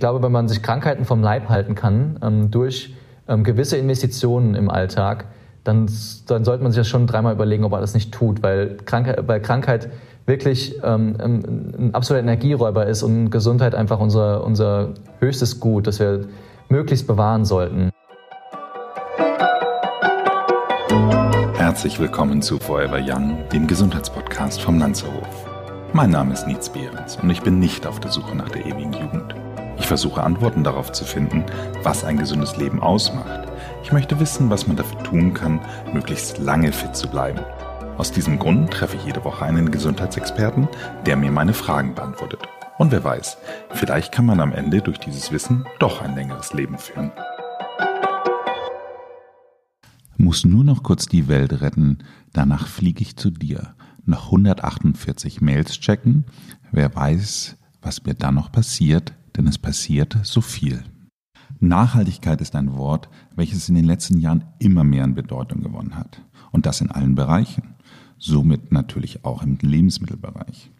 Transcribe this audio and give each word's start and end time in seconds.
glaube, 0.00 0.22
wenn 0.22 0.32
man 0.32 0.48
sich 0.48 0.62
Krankheiten 0.62 1.04
vom 1.04 1.22
Leib 1.22 1.48
halten 1.48 1.74
kann, 1.76 2.18
ähm, 2.22 2.50
durch 2.50 2.94
ähm, 3.28 3.44
gewisse 3.44 3.76
Investitionen 3.76 4.54
im 4.56 4.68
Alltag, 4.68 5.26
dann, 5.62 5.88
dann 6.26 6.44
sollte 6.44 6.62
man 6.62 6.72
sich 6.72 6.80
das 6.80 6.88
schon 6.88 7.06
dreimal 7.06 7.34
überlegen, 7.34 7.64
ob 7.64 7.70
man 7.70 7.80
das 7.80 7.94
nicht 7.94 8.12
tut, 8.12 8.42
weil 8.42 8.78
Krankheit, 8.78 9.28
weil 9.28 9.40
Krankheit 9.40 9.90
wirklich 10.26 10.80
ähm, 10.82 11.16
ein 11.20 11.90
absoluter 11.94 12.22
Energieräuber 12.22 12.86
ist 12.86 13.02
und 13.02 13.30
Gesundheit 13.30 13.74
einfach 13.74 14.00
unser, 14.00 14.44
unser 14.44 14.94
höchstes 15.18 15.60
Gut, 15.60 15.86
das 15.86 16.00
wir 16.00 16.22
möglichst 16.68 17.06
bewahren 17.06 17.44
sollten. 17.44 17.90
Herzlich 21.54 22.00
willkommen 22.00 22.42
zu 22.42 22.58
Forever 22.58 23.00
Young, 23.04 23.36
dem 23.52 23.66
Gesundheitspodcast 23.66 24.62
vom 24.62 24.78
Lanzerhof. 24.78 25.46
Mein 25.92 26.10
Name 26.10 26.32
ist 26.32 26.46
Nietz 26.46 26.68
Behrens 26.68 27.16
und 27.16 27.28
ich 27.28 27.42
bin 27.42 27.58
nicht 27.58 27.86
auf 27.86 28.00
der 28.00 28.10
Suche 28.10 28.34
nach 28.34 28.48
der 28.48 28.64
ewigen 28.64 28.92
Jugend. 28.92 29.34
Ich 29.80 29.86
versuche 29.86 30.22
Antworten 30.22 30.62
darauf 30.62 30.92
zu 30.92 31.04
finden, 31.04 31.42
was 31.82 32.04
ein 32.04 32.18
gesundes 32.18 32.58
Leben 32.58 32.80
ausmacht. 32.80 33.48
Ich 33.82 33.90
möchte 33.90 34.20
wissen, 34.20 34.50
was 34.50 34.66
man 34.66 34.76
dafür 34.76 35.02
tun 35.02 35.32
kann, 35.32 35.58
möglichst 35.94 36.38
lange 36.38 36.70
fit 36.70 36.94
zu 36.94 37.08
bleiben. 37.08 37.40
Aus 37.96 38.12
diesem 38.12 38.38
Grund 38.38 38.70
treffe 38.70 38.96
ich 38.96 39.06
jede 39.06 39.24
Woche 39.24 39.44
einen 39.44 39.70
Gesundheitsexperten, 39.70 40.68
der 41.06 41.16
mir 41.16 41.32
meine 41.32 41.54
Fragen 41.54 41.94
beantwortet. 41.94 42.40
Und 42.78 42.92
wer 42.92 43.02
weiß, 43.02 43.38
vielleicht 43.72 44.12
kann 44.12 44.26
man 44.26 44.40
am 44.40 44.52
Ende 44.52 44.82
durch 44.82 44.98
dieses 44.98 45.32
Wissen 45.32 45.64
doch 45.78 46.02
ein 46.02 46.14
längeres 46.14 46.52
Leben 46.52 46.76
führen. 46.76 47.10
Muss 50.18 50.44
nur 50.44 50.62
noch 50.62 50.82
kurz 50.82 51.06
die 51.06 51.26
Welt 51.26 51.62
retten, 51.62 51.98
danach 52.34 52.66
fliege 52.66 53.00
ich 53.00 53.16
zu 53.16 53.30
dir 53.30 53.74
noch 54.04 54.26
148 54.26 55.40
Mails 55.40 55.80
checken. 55.80 56.26
Wer 56.70 56.94
weiß, 56.94 57.56
was 57.80 58.04
mir 58.04 58.14
dann 58.14 58.34
noch 58.34 58.52
passiert, 58.52 59.14
denn 59.40 59.48
es 59.48 59.58
passiert 59.58 60.18
so 60.22 60.42
viel. 60.42 60.82
Nachhaltigkeit 61.60 62.42
ist 62.42 62.54
ein 62.56 62.74
Wort, 62.76 63.08
welches 63.34 63.70
in 63.70 63.74
den 63.74 63.86
letzten 63.86 64.18
Jahren 64.18 64.44
immer 64.58 64.84
mehr 64.84 65.04
an 65.04 65.14
Bedeutung 65.14 65.62
gewonnen 65.62 65.96
hat. 65.96 66.22
Und 66.52 66.66
das 66.66 66.82
in 66.82 66.90
allen 66.90 67.14
Bereichen. 67.14 67.74
Somit 68.18 68.70
natürlich 68.70 69.24
auch 69.24 69.42
im 69.42 69.56
Lebensmittelbereich. 69.60 70.70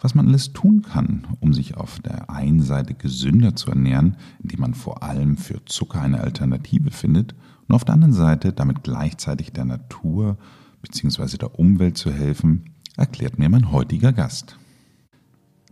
Was 0.00 0.14
man 0.14 0.26
alles 0.26 0.54
tun 0.54 0.82
kann, 0.82 1.26
um 1.40 1.52
sich 1.52 1.76
auf 1.76 2.00
der 2.00 2.30
einen 2.30 2.62
Seite 2.62 2.94
gesünder 2.94 3.54
zu 3.56 3.70
ernähren, 3.70 4.16
indem 4.42 4.60
man 4.60 4.72
vor 4.72 5.02
allem 5.02 5.36
für 5.36 5.62
Zucker 5.66 6.00
eine 6.00 6.20
Alternative 6.20 6.90
findet, 6.90 7.34
und 7.68 7.74
auf 7.74 7.84
der 7.84 7.94
anderen 7.94 8.14
Seite 8.14 8.54
damit 8.54 8.84
gleichzeitig 8.84 9.52
der 9.52 9.66
Natur 9.66 10.38
bzw. 10.80 11.36
der 11.36 11.58
Umwelt 11.58 11.98
zu 11.98 12.10
helfen, 12.10 12.70
erklärt 12.96 13.38
mir 13.38 13.50
mein 13.50 13.70
heutiger 13.70 14.14
Gast. 14.14 14.56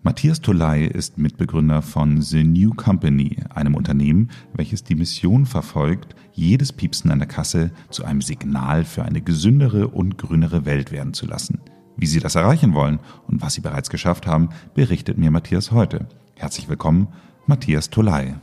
Matthias 0.06 0.40
Tolai 0.40 0.84
ist 0.84 1.18
Mitbegründer 1.18 1.82
von 1.82 2.22
The 2.22 2.44
New 2.44 2.70
Company, 2.74 3.38
einem 3.52 3.74
Unternehmen, 3.74 4.30
welches 4.54 4.84
die 4.84 4.94
Mission 4.94 5.46
verfolgt, 5.46 6.14
jedes 6.32 6.72
Piepsen 6.72 7.10
an 7.10 7.18
der 7.18 7.26
Kasse 7.26 7.72
zu 7.90 8.04
einem 8.04 8.22
Signal 8.22 8.84
für 8.84 9.02
eine 9.02 9.20
gesündere 9.20 9.88
und 9.88 10.16
grünere 10.16 10.64
Welt 10.64 10.92
werden 10.92 11.12
zu 11.12 11.26
lassen. 11.26 11.60
Wie 11.96 12.06
Sie 12.06 12.20
das 12.20 12.36
erreichen 12.36 12.72
wollen 12.72 13.00
und 13.26 13.42
was 13.42 13.54
Sie 13.54 13.60
bereits 13.62 13.90
geschafft 13.90 14.28
haben, 14.28 14.50
berichtet 14.74 15.18
mir 15.18 15.32
Matthias 15.32 15.72
heute. 15.72 16.06
Herzlich 16.36 16.68
willkommen, 16.68 17.08
Matthias 17.46 17.90
Tolai. 17.90 18.36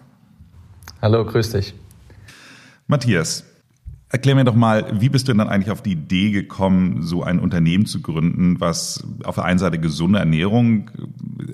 Hallo, 1.02 1.23
grüß 1.23 1.52
dich. 1.52 1.75
Matthias, 2.88 3.45
Erklär 4.14 4.36
mir 4.36 4.44
doch 4.44 4.53
mal, 4.53 4.86
wie 5.02 5.09
bist 5.09 5.28
du 5.28 5.31
denn 5.31 5.39
dann 5.39 5.50
eigentlich 5.50 5.72
auf 5.72 5.81
die 5.81 5.94
Idee 5.94 6.30
gekommen, 6.30 7.02
so 7.02 7.23
ein 7.23 7.39
Unternehmen 7.39 7.88
zu 7.88 8.00
gründen, 8.00 8.59
was 8.59 9.03
auf 9.23 9.33
der 9.33 9.45
einen 9.45 9.58
Seite 9.58 9.80
gesunde 9.80 10.20
Ernährung 10.20 10.92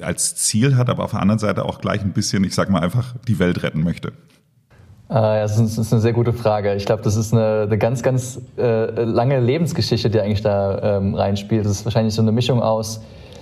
als 0.01 0.35
Ziel 0.35 0.75
hat, 0.75 0.89
aber 0.89 1.05
auf 1.05 1.11
der 1.11 1.21
anderen 1.21 1.39
Seite 1.39 1.63
auch 1.63 1.79
gleich 1.79 2.01
ein 2.01 2.11
bisschen, 2.11 2.43
ich 2.43 2.53
sag 2.53 2.69
mal 2.69 2.81
einfach, 2.81 3.15
die 3.29 3.39
Welt 3.39 3.63
retten 3.63 3.81
möchte? 3.81 4.11
Ah, 5.07 5.39
das 5.39 5.57
ist 5.57 5.93
eine 5.93 6.01
sehr 6.01 6.11
gute 6.11 6.33
Frage. 6.33 6.75
Ich 6.75 6.85
glaube, 6.85 7.01
das 7.01 7.15
ist 7.15 7.31
eine, 7.31 7.61
eine 7.61 7.77
ganz, 7.77 8.03
ganz 8.03 8.41
äh, 8.57 9.03
lange 9.05 9.39
Lebensgeschichte, 9.39 10.09
die 10.09 10.19
eigentlich 10.19 10.41
da 10.41 10.97
ähm, 10.97 11.15
reinspielt. 11.15 11.63
Das 11.63 11.71
ist 11.71 11.85
wahrscheinlich 11.85 12.13
so 12.13 12.21
eine 12.21 12.33
Mischung 12.33 12.61
aus, 12.61 12.99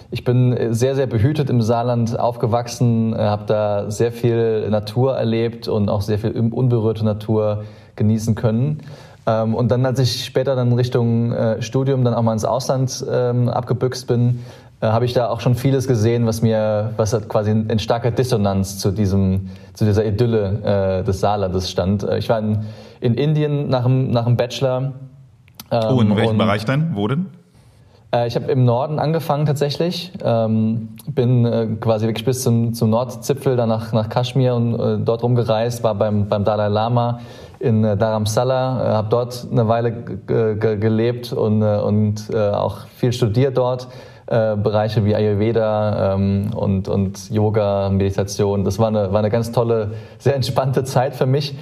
ich 0.09 0.23
bin 0.23 0.73
sehr, 0.73 0.95
sehr 0.95 1.07
behütet 1.07 1.49
im 1.49 1.61
Saarland 1.61 2.17
aufgewachsen, 2.17 3.13
äh, 3.13 3.17
habe 3.17 3.45
da 3.45 3.91
sehr 3.91 4.11
viel 4.11 4.69
Natur 4.69 5.17
erlebt 5.17 5.67
und 5.67 5.89
auch 5.89 6.01
sehr 6.01 6.19
viel 6.19 6.31
unberührte 6.31 7.03
Natur 7.03 7.65
genießen 7.97 8.35
können. 8.35 8.79
Ähm, 9.27 9.53
und 9.53 9.69
dann, 9.69 9.85
als 9.85 9.99
ich 9.99 10.23
später 10.23 10.55
dann 10.55 10.71
Richtung 10.71 11.33
äh, 11.33 11.61
Studium 11.61 12.03
dann 12.05 12.13
auch 12.13 12.21
mal 12.23 12.33
ins 12.33 12.45
Ausland 12.45 13.05
ähm, 13.11 13.49
abgebüxt 13.49 14.07
bin, 14.07 14.39
äh, 14.79 14.87
habe 14.87 15.05
ich 15.05 15.13
da 15.13 15.27
auch 15.27 15.41
schon 15.41 15.55
vieles 15.55 15.87
gesehen, 15.87 16.25
was 16.25 16.41
mir, 16.41 16.93
was 16.95 17.11
halt 17.11 17.27
quasi 17.27 17.51
in, 17.51 17.69
in 17.69 17.77
starker 17.77 18.11
Dissonanz 18.11 18.79
zu 18.79 18.91
diesem, 18.91 19.49
zu 19.73 19.83
dieser 19.83 20.05
Idylle 20.05 21.01
äh, 21.01 21.03
des 21.03 21.19
Saarlandes 21.19 21.69
stand. 21.69 22.03
Äh, 22.03 22.19
ich 22.19 22.29
war 22.29 22.39
in, 22.39 22.59
in 23.01 23.15
Indien 23.15 23.69
nach 23.69 23.83
dem, 23.83 24.11
nach 24.11 24.23
dem 24.25 24.37
Bachelor. 24.37 24.93
Ähm, 25.71 25.83
oh, 25.89 25.99
in 25.99 26.15
welchem 26.15 26.37
Bereich 26.37 26.63
denn? 26.63 26.91
Wo 26.93 27.07
denn? 27.09 27.25
Äh, 28.17 28.27
ich 28.27 28.35
habe 28.35 28.51
im 28.51 28.65
Norden 28.65 28.99
angefangen 28.99 29.45
tatsächlich, 29.45 30.11
ähm, 30.23 30.89
bin 31.07 31.45
äh, 31.45 31.67
quasi 31.79 32.07
wirklich 32.07 32.25
bis 32.25 32.43
zum, 32.43 32.73
zum 32.73 32.89
Nordzipfel, 32.89 33.55
dann 33.55 33.69
nach, 33.69 33.93
nach 33.93 34.09
Kaschmir 34.09 34.55
und 34.55 34.79
äh, 34.79 34.97
dort 34.99 35.23
rumgereist, 35.23 35.83
war 35.83 35.95
beim, 35.95 36.27
beim 36.27 36.43
Dalai 36.43 36.67
Lama 36.67 37.19
in 37.59 37.81
Dharamsala, 37.81 38.81
äh, 38.81 38.93
habe 38.93 39.09
dort 39.09 39.47
eine 39.51 39.67
Weile 39.67 39.91
gelebt 39.91 41.33
und, 41.33 41.63
und 41.63 42.35
auch 42.35 42.85
viel 42.87 43.11
studiert 43.11 43.57
dort. 43.57 43.87
Bereiche 44.29 45.05
wie 45.05 45.15
Ayurveda 45.15 46.15
ähm, 46.15 46.49
und, 46.53 46.89
und 46.89 47.29
Yoga, 47.31 47.89
Meditation. 47.89 48.65
Das 48.65 48.77
war 48.77 48.89
eine, 48.89 49.13
war 49.13 49.19
eine 49.19 49.29
ganz 49.29 49.53
tolle, 49.53 49.91
sehr 50.17 50.35
entspannte 50.35 50.83
Zeit 50.83 51.15
für 51.15 51.25
mich. 51.25 51.55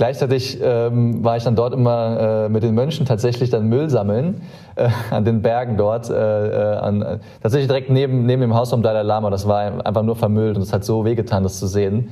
Gleichzeitig 0.00 0.58
ähm, 0.62 1.22
war 1.22 1.36
ich 1.36 1.44
dann 1.44 1.56
dort 1.56 1.74
immer 1.74 2.46
äh, 2.46 2.48
mit 2.48 2.62
den 2.62 2.74
Mönchen 2.74 3.04
tatsächlich 3.04 3.50
dann 3.50 3.68
Müll 3.68 3.90
sammeln 3.90 4.40
äh, 4.76 4.88
an 5.10 5.26
den 5.26 5.42
Bergen 5.42 5.76
dort, 5.76 6.08
äh, 6.08 6.14
an, 6.14 7.20
tatsächlich 7.42 7.68
direkt 7.68 7.90
neben, 7.90 8.24
neben 8.24 8.40
dem 8.40 8.54
Haus 8.54 8.70
vom 8.70 8.82
Dalai 8.82 9.02
Lama. 9.02 9.28
Das 9.28 9.46
war 9.46 9.84
einfach 9.84 10.02
nur 10.02 10.16
vermüllt 10.16 10.56
und 10.56 10.62
es 10.62 10.72
hat 10.72 10.86
so 10.86 11.04
wehgetan, 11.04 11.42
das 11.42 11.58
zu 11.58 11.66
sehen. 11.66 12.08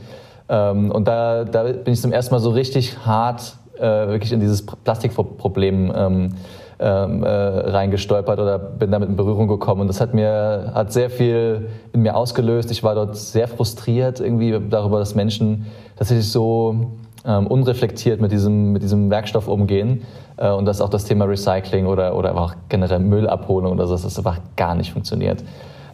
Ähm, 0.50 0.90
und 0.90 1.08
da, 1.08 1.44
da 1.44 1.62
bin 1.62 1.94
ich 1.94 2.02
zum 2.02 2.12
ersten 2.12 2.34
Mal 2.34 2.40
so 2.40 2.50
richtig 2.50 3.06
hart 3.06 3.56
äh, 3.78 3.80
wirklich 3.80 4.34
in 4.34 4.40
dieses 4.40 4.66
Plastikproblem 4.66 5.90
ähm, 5.96 6.34
ähm, 6.80 7.22
äh, 7.22 7.28
reingestolpert 7.28 8.38
oder 8.38 8.58
bin 8.58 8.90
damit 8.90 9.08
in 9.08 9.16
Berührung 9.16 9.48
gekommen. 9.48 9.80
Und 9.80 9.86
das 9.86 10.02
hat 10.02 10.12
mir 10.12 10.72
hat 10.74 10.92
sehr 10.92 11.08
viel 11.08 11.70
in 11.94 12.02
mir 12.02 12.14
ausgelöst. 12.14 12.70
Ich 12.70 12.82
war 12.82 12.94
dort 12.94 13.16
sehr 13.16 13.48
frustriert 13.48 14.20
irgendwie 14.20 14.60
darüber, 14.68 14.98
dass 14.98 15.14
Menschen 15.14 15.64
tatsächlich 15.96 16.30
so 16.30 16.98
ähm, 17.28 17.46
unreflektiert 17.46 18.20
mit 18.20 18.32
diesem, 18.32 18.72
mit 18.72 18.82
diesem 18.82 19.10
Werkstoff 19.10 19.46
umgehen 19.46 20.02
äh, 20.38 20.50
und 20.50 20.64
dass 20.64 20.80
auch 20.80 20.88
das 20.88 21.04
Thema 21.04 21.26
Recycling 21.26 21.86
oder, 21.86 22.16
oder 22.16 22.34
auch 22.36 22.54
generell 22.68 23.00
Müllabholung 23.00 23.72
oder 23.72 23.86
so, 23.86 23.92
dass 23.92 24.02
das 24.02 24.18
einfach 24.18 24.38
gar 24.56 24.74
nicht 24.74 24.92
funktioniert. 24.92 25.44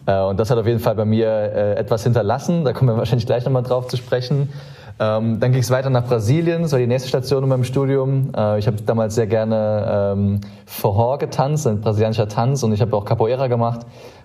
Äh, 0.06 0.20
und 0.20 0.38
das 0.38 0.50
hat 0.50 0.58
auf 0.58 0.66
jeden 0.66 0.78
Fall 0.78 0.94
bei 0.94 1.04
mir 1.04 1.28
äh, 1.28 1.74
etwas 1.74 2.04
hinterlassen. 2.04 2.64
Da 2.64 2.72
kommen 2.72 2.90
wir 2.90 2.96
wahrscheinlich 2.98 3.26
gleich 3.26 3.44
nochmal 3.44 3.64
drauf 3.64 3.88
zu 3.88 3.96
sprechen. 3.96 4.48
Ähm, 5.00 5.40
dann 5.40 5.50
ging 5.50 5.60
es 5.60 5.72
weiter 5.72 5.90
nach 5.90 6.06
Brasilien, 6.06 6.62
das 6.62 6.70
war 6.70 6.78
die 6.78 6.86
nächste 6.86 7.08
Station 7.08 7.42
in 7.42 7.48
meinem 7.48 7.64
Studium. 7.64 8.30
Äh, 8.36 8.60
ich 8.60 8.68
habe 8.68 8.76
damals 8.86 9.16
sehr 9.16 9.26
gerne 9.26 10.12
ähm, 10.14 10.40
Forró 10.68 11.18
getanzt, 11.18 11.66
ein 11.66 11.80
brasilianischer 11.80 12.28
Tanz, 12.28 12.62
und 12.62 12.72
ich 12.72 12.80
habe 12.80 12.96
auch 12.96 13.04
Capoeira 13.04 13.48
gemacht 13.48 13.80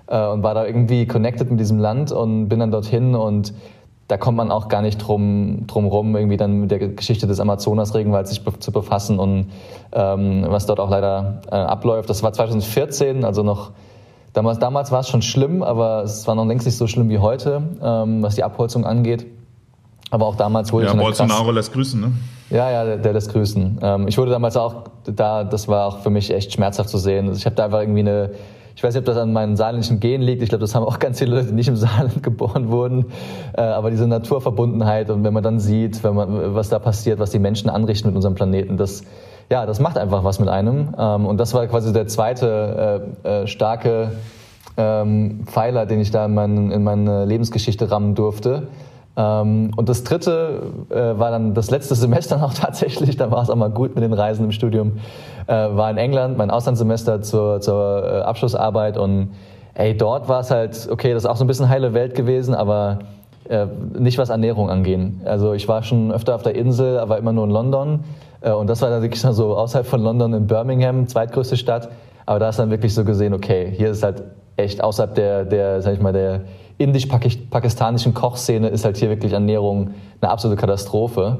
äh, 0.05 0.27
und 0.27 0.43
war 0.43 0.53
da 0.53 0.67
irgendwie 0.67 1.07
connected 1.07 1.49
mit 1.49 1.59
diesem 1.59 1.79
Land 1.79 2.11
und 2.11 2.49
bin 2.49 2.59
dann 2.59 2.69
dorthin 2.69 3.15
und 3.15 3.51
da 4.09 4.17
kommt 4.17 4.35
man 4.35 4.51
auch 4.51 4.67
gar 4.67 4.81
nicht 4.81 4.97
drum, 4.97 5.67
drum 5.67 5.85
rum, 5.85 6.15
irgendwie 6.15 6.35
dann 6.35 6.61
mit 6.61 6.71
der 6.71 6.79
Geschichte 6.79 7.27
des 7.27 7.39
Amazonas-Regenwalds 7.39 8.31
sich 8.31 8.43
be 8.43 8.59
zu 8.59 8.71
befassen 8.71 9.19
und 9.19 9.51
ähm, 9.93 10.45
was 10.47 10.65
dort 10.65 10.79
auch 10.79 10.89
leider 10.89 11.41
äh, 11.49 11.55
abläuft. 11.55 12.09
Das 12.09 12.21
war 12.23 12.33
2014, 12.33 13.23
also 13.23 13.43
noch 13.43 13.71
Damals, 14.33 14.59
damals 14.59 14.91
war 14.91 14.99
es 14.99 15.09
schon 15.09 15.23
schlimm, 15.23 15.63
aber 15.63 16.03
es 16.03 16.27
war 16.27 16.35
noch 16.35 16.45
längst 16.45 16.65
nicht 16.67 16.77
so 16.77 16.85
schlimm 16.85 17.09
wie 17.09 17.17
heute, 17.17 17.63
ähm, 17.81 18.21
was 18.21 18.35
die 18.35 18.43
Abholzung 18.43 18.85
angeht. 18.85 19.25
Aber 20.11 20.27
auch 20.27 20.35
damals 20.35 20.71
wurde 20.71 20.85
ja, 20.85 20.91
ich. 20.91 20.97
Ja, 20.97 21.03
Bolsonaro 21.03 21.45
krass, 21.45 21.55
lässt 21.55 21.73
grüßen, 21.73 21.99
ne? 21.99 22.11
Ja, 22.49 22.69
ja, 22.71 22.83
der, 22.83 22.97
der 22.97 23.13
lässt 23.13 23.31
grüßen. 23.31 23.79
Ähm, 23.81 24.07
ich 24.07 24.17
wurde 24.17 24.31
damals 24.31 24.55
auch 24.55 24.83
da, 25.05 25.43
das 25.43 25.67
war 25.67 25.87
auch 25.87 25.99
für 25.99 26.09
mich 26.09 26.31
echt 26.31 26.53
schmerzhaft 26.53 26.89
zu 26.89 26.97
sehen. 26.97 27.27
Also 27.27 27.39
ich 27.39 27.45
habe 27.45 27.55
da 27.55 27.65
einfach 27.65 27.81
irgendwie 27.81 28.01
eine, 28.01 28.31
ich 28.75 28.83
weiß 28.83 28.93
nicht, 28.93 28.99
ob 28.99 29.05
das 29.05 29.17
an 29.17 29.33
meinen 29.33 29.55
saarländischen 29.57 29.99
Gen 29.99 30.21
liegt. 30.21 30.41
Ich 30.41 30.49
glaube, 30.49 30.61
das 30.61 30.75
haben 30.75 30.83
auch 30.83 30.99
ganz 30.99 31.19
viele 31.19 31.35
Leute, 31.35 31.47
die 31.47 31.53
nicht 31.53 31.67
im 31.67 31.75
Saarland 31.75 32.23
geboren 32.23 32.69
wurden. 32.69 33.05
Äh, 33.57 33.61
aber 33.61 33.91
diese 33.91 34.07
Naturverbundenheit 34.07 35.09
und 35.09 35.23
wenn 35.23 35.33
man 35.33 35.43
dann 35.43 35.59
sieht, 35.59 36.03
wenn 36.03 36.15
man, 36.15 36.55
was 36.55 36.69
da 36.69 36.79
passiert, 36.79 37.19
was 37.19 37.31
die 37.31 37.39
Menschen 37.39 37.69
anrichten 37.69 38.07
mit 38.07 38.15
unserem 38.15 38.35
Planeten, 38.35 38.77
das, 38.77 39.03
ja, 39.49 39.65
das 39.65 39.79
macht 39.79 39.97
einfach 39.97 40.23
was 40.23 40.39
mit 40.39 40.49
einem. 40.49 40.93
Ähm, 40.97 41.25
und 41.25 41.37
das 41.39 41.53
war 41.53 41.65
quasi 41.67 41.91
der 41.93 42.07
zweite 42.07 43.11
äh, 43.23 43.41
äh, 43.43 43.47
starke 43.47 44.13
ähm, 44.77 45.41
Pfeiler, 45.45 45.85
den 45.85 45.99
ich 45.99 46.11
da 46.11 46.25
in, 46.25 46.33
mein, 46.33 46.71
in 46.71 46.83
meine 46.83 47.25
Lebensgeschichte 47.25 47.91
rammen 47.91 48.15
durfte. 48.15 48.67
Ähm, 49.19 49.71
und 49.75 49.89
das 49.89 50.05
dritte 50.05 50.61
äh, 50.89 51.19
war 51.19 51.29
dann 51.29 51.53
das 51.53 51.69
letzte 51.69 51.93
Semester 51.93 52.37
noch 52.39 52.53
tatsächlich, 52.53 53.17
da 53.17 53.29
war 53.31 53.43
es 53.43 53.49
auch 53.49 53.55
mal 53.55 53.69
gut 53.69 53.93
mit 53.95 54.03
den 54.03 54.13
Reisen 54.13 54.45
im 54.45 54.51
Studium, 54.51 54.93
äh, 55.47 55.53
war 55.53 55.91
in 55.91 55.97
England, 55.97 56.37
mein 56.37 56.49
Auslandssemester 56.49 57.21
zur, 57.21 57.59
zur 57.59 58.03
äh, 58.03 58.21
Abschlussarbeit 58.21 58.97
und 58.97 59.31
ey, 59.73 59.95
dort 59.95 60.29
war 60.29 60.39
es 60.39 60.51
halt, 60.51 60.87
okay, 60.89 61.13
das 61.13 61.23
ist 61.23 61.29
auch 61.29 61.35
so 61.35 61.43
ein 61.43 61.47
bisschen 61.47 61.67
heile 61.67 61.93
Welt 61.93 62.15
gewesen, 62.15 62.55
aber 62.55 62.99
nicht 63.97 64.19
was 64.19 64.29
Ernährung 64.29 64.69
angehen. 64.69 65.21
Also 65.25 65.53
ich 65.53 65.67
war 65.67 65.81
schon 65.81 66.11
öfter 66.11 66.35
auf 66.35 66.43
der 66.43 66.53
Insel, 66.53 66.99
aber 66.99 67.17
immer 67.17 67.33
nur 67.33 67.45
in 67.45 67.49
London. 67.49 68.03
Und 68.41 68.69
das 68.69 68.83
war 68.83 68.91
dann 68.91 69.01
wirklich 69.01 69.21
so 69.21 69.57
außerhalb 69.57 69.87
von 69.87 70.03
London 70.03 70.35
in 70.35 70.45
Birmingham, 70.45 71.07
zweitgrößte 71.07 71.57
Stadt. 71.57 71.89
Aber 72.27 72.37
da 72.37 72.49
ist 72.49 72.59
dann 72.59 72.69
wirklich 72.69 72.93
so 72.93 73.03
gesehen, 73.03 73.33
okay, 73.33 73.73
hier 73.75 73.89
ist 73.89 74.03
halt 74.03 74.21
echt 74.59 74.83
außerhalb 74.83 75.15
der, 75.15 75.45
der 75.45 75.81
sag 75.81 75.93
ich 75.93 76.01
mal, 76.01 76.13
der 76.13 76.41
indisch-pakistanischen 76.77 78.13
Kochszene 78.13 78.69
ist 78.69 78.85
halt 78.85 78.97
hier 78.97 79.09
wirklich 79.09 79.33
Ernährung 79.33 79.91
eine 80.21 80.31
absolute 80.31 80.59
Katastrophe. 80.59 81.39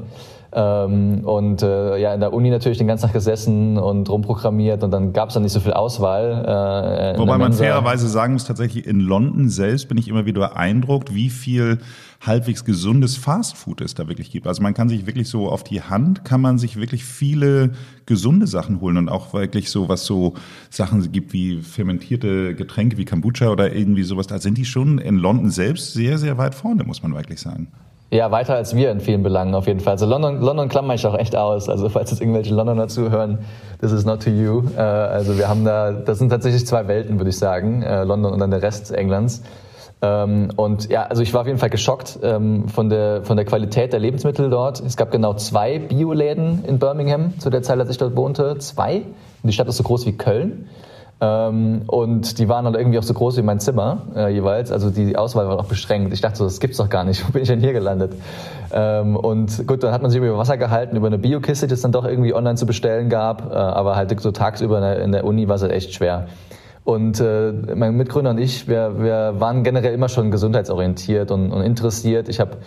Ähm, 0.52 1.20
und 1.24 1.62
äh, 1.62 1.96
ja, 1.98 2.12
in 2.12 2.20
der 2.20 2.32
Uni 2.32 2.50
natürlich 2.50 2.78
den 2.78 2.88
ganzen 2.88 3.06
Tag 3.06 3.12
gesessen 3.12 3.78
und 3.78 4.10
rumprogrammiert 4.10 4.82
und 4.82 4.90
dann 4.90 5.12
gab 5.12 5.28
es 5.28 5.34
dann 5.34 5.44
nicht 5.44 5.52
so 5.52 5.60
viel 5.60 5.72
Auswahl. 5.72 7.14
Äh, 7.14 7.18
Wobei 7.18 7.38
man 7.38 7.52
fairerweise 7.52 8.08
sagen 8.08 8.32
muss, 8.32 8.44
tatsächlich 8.44 8.86
in 8.86 8.98
London 8.98 9.48
selbst 9.48 9.88
bin 9.88 9.96
ich 9.96 10.08
immer 10.08 10.26
wieder 10.26 10.40
beeindruckt, 10.40 11.14
wie 11.14 11.30
viel 11.30 11.78
halbwegs 12.20 12.64
gesundes 12.64 13.16
Fastfood 13.16 13.80
es 13.80 13.94
da 13.94 14.06
wirklich 14.06 14.30
gibt. 14.30 14.46
Also 14.46 14.62
man 14.62 14.74
kann 14.74 14.88
sich 14.88 15.06
wirklich 15.06 15.28
so 15.28 15.48
auf 15.48 15.64
die 15.64 15.82
Hand, 15.82 16.24
kann 16.24 16.40
man 16.40 16.58
sich 16.58 16.76
wirklich 16.76 17.04
viele 17.04 17.70
gesunde 18.04 18.46
Sachen 18.46 18.80
holen 18.80 18.98
und 18.98 19.08
auch 19.08 19.32
wirklich 19.32 19.70
so, 19.70 19.88
was 19.88 20.04
so 20.04 20.34
Sachen 20.68 21.12
gibt 21.12 21.32
wie 21.32 21.62
fermentierte 21.62 22.54
Getränke 22.54 22.98
wie 22.98 23.06
Kombucha 23.06 23.48
oder 23.48 23.74
irgendwie 23.74 24.02
sowas. 24.02 24.26
Da 24.26 24.38
sind 24.38 24.58
die 24.58 24.66
schon 24.66 24.98
in 24.98 25.16
London 25.16 25.50
selbst 25.50 25.94
sehr, 25.94 26.18
sehr 26.18 26.36
weit 26.36 26.54
vorne, 26.54 26.84
muss 26.84 27.02
man 27.02 27.14
wirklich 27.14 27.40
sagen. 27.40 27.68
Ja, 28.12 28.32
weiter 28.32 28.56
als 28.56 28.74
wir 28.74 28.90
in 28.90 28.98
vielen 28.98 29.22
Belangen 29.22 29.54
auf 29.54 29.68
jeden 29.68 29.78
Fall. 29.78 29.92
Also 29.92 30.04
London, 30.04 30.40
London 30.40 30.68
klammer 30.68 30.94
ich 30.94 31.06
auch 31.06 31.16
echt 31.16 31.36
aus. 31.36 31.68
Also 31.68 31.88
falls 31.88 32.10
jetzt 32.10 32.20
irgendwelche 32.20 32.52
Londoner 32.52 32.88
zuhören, 32.88 33.38
this 33.80 33.92
is 33.92 34.04
not 34.04 34.20
to 34.24 34.30
you. 34.30 34.64
Äh, 34.76 34.80
also 34.80 35.38
wir 35.38 35.48
haben 35.48 35.64
da, 35.64 35.92
das 35.92 36.18
sind 36.18 36.28
tatsächlich 36.28 36.66
zwei 36.66 36.88
Welten, 36.88 37.18
würde 37.18 37.30
ich 37.30 37.38
sagen, 37.38 37.82
äh, 37.82 38.02
London 38.02 38.32
und 38.32 38.40
dann 38.40 38.50
der 38.50 38.62
Rest 38.62 38.90
Englands. 38.90 39.42
Ähm, 40.02 40.50
und 40.56 40.88
ja, 40.88 41.04
also 41.04 41.22
ich 41.22 41.34
war 41.34 41.42
auf 41.42 41.46
jeden 41.46 41.58
Fall 41.58 41.70
geschockt 41.70 42.18
ähm, 42.22 42.68
von 42.68 42.88
der 42.88 43.22
von 43.22 43.36
der 43.36 43.44
Qualität 43.44 43.92
der 43.92 44.00
Lebensmittel 44.00 44.48
dort. 44.48 44.80
Es 44.80 44.96
gab 44.96 45.10
genau 45.10 45.34
zwei 45.34 45.78
Bioläden 45.78 46.64
in 46.64 46.78
Birmingham 46.78 47.38
zu 47.38 47.50
der 47.50 47.62
Zeit, 47.62 47.78
als 47.78 47.90
ich 47.90 47.98
dort 47.98 48.16
wohnte. 48.16 48.58
Zwei. 48.58 48.96
Und 48.96 49.04
die 49.44 49.52
Stadt 49.52 49.68
ist 49.68 49.76
so 49.76 49.82
groß 49.82 50.06
wie 50.06 50.12
Köln. 50.12 50.68
Ähm, 51.22 51.82
und 51.86 52.38
die 52.38 52.48
waren 52.48 52.64
dann 52.64 52.74
irgendwie 52.74 52.98
auch 52.98 53.02
so 53.02 53.12
groß 53.12 53.36
wie 53.36 53.42
mein 53.42 53.60
Zimmer 53.60 54.06
äh, 54.16 54.32
jeweils. 54.32 54.72
Also 54.72 54.88
die 54.88 55.16
Auswahl 55.16 55.48
war 55.48 55.58
auch 55.58 55.66
beschränkt. 55.66 56.14
Ich 56.14 56.22
dachte 56.22 56.38
so, 56.38 56.44
das 56.44 56.60
gibt's 56.60 56.78
doch 56.78 56.88
gar 56.88 57.04
nicht. 57.04 57.22
Wo 57.28 57.32
bin 57.32 57.42
ich 57.42 57.48
denn 57.48 57.60
hier 57.60 57.74
gelandet? 57.74 58.14
Und 58.72 59.66
gut, 59.66 59.82
dann 59.82 59.92
hat 59.92 60.00
man 60.00 60.12
sich 60.12 60.22
über 60.22 60.38
Wasser 60.38 60.56
gehalten, 60.56 60.96
über 60.96 61.08
eine 61.08 61.18
Biokiste, 61.18 61.66
die 61.66 61.74
es 61.74 61.80
dann 61.80 61.90
doch 61.90 62.04
irgendwie 62.04 62.32
online 62.32 62.54
zu 62.54 62.66
bestellen 62.66 63.08
gab. 63.08 63.50
Äh, 63.50 63.54
aber 63.54 63.96
halt 63.96 64.18
so 64.20 64.30
tagsüber 64.30 64.76
in 64.76 64.82
der, 64.82 65.02
in 65.02 65.12
der 65.12 65.24
Uni 65.24 65.48
war 65.48 65.56
es 65.56 65.62
halt 65.62 65.72
echt 65.72 65.92
schwer. 65.92 66.28
Und 66.84 67.20
äh, 67.20 67.52
mein 67.74 67.96
Mitgründer 67.96 68.30
und 68.30 68.38
ich, 68.38 68.66
wir, 68.66 69.02
wir 69.02 69.34
waren 69.38 69.62
generell 69.64 69.92
immer 69.92 70.08
schon 70.08 70.30
gesundheitsorientiert 70.30 71.30
und, 71.30 71.52
und 71.52 71.62
interessiert. 71.62 72.28
Ich 72.28 72.40
habe 72.40 72.58